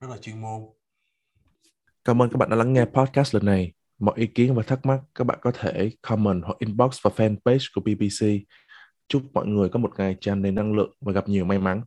rất 0.00 0.10
là 0.10 0.16
chuyên 0.16 0.40
môn. 0.40 0.62
Cảm 2.04 2.22
ơn 2.22 2.30
các 2.30 2.36
bạn 2.36 2.50
đã 2.50 2.56
lắng 2.56 2.72
nghe 2.72 2.84
podcast 2.84 3.34
lần 3.34 3.44
này. 3.44 3.72
Mọi 3.98 4.14
ý 4.16 4.26
kiến 4.26 4.54
và 4.54 4.62
thắc 4.62 4.86
mắc 4.86 5.00
các 5.14 5.24
bạn 5.24 5.38
có 5.42 5.52
thể 5.54 5.90
comment 6.02 6.42
hoặc 6.44 6.58
inbox 6.58 7.02
vào 7.02 7.12
fanpage 7.16 7.66
của 7.74 7.80
BBC. 7.80 8.26
Chúc 9.08 9.22
mọi 9.32 9.46
người 9.46 9.68
có 9.68 9.78
một 9.78 9.90
ngày 9.98 10.16
tràn 10.20 10.42
đầy 10.42 10.52
năng 10.52 10.76
lượng 10.76 10.94
và 11.00 11.12
gặp 11.12 11.28
nhiều 11.28 11.44
may 11.44 11.58
mắn. 11.58 11.82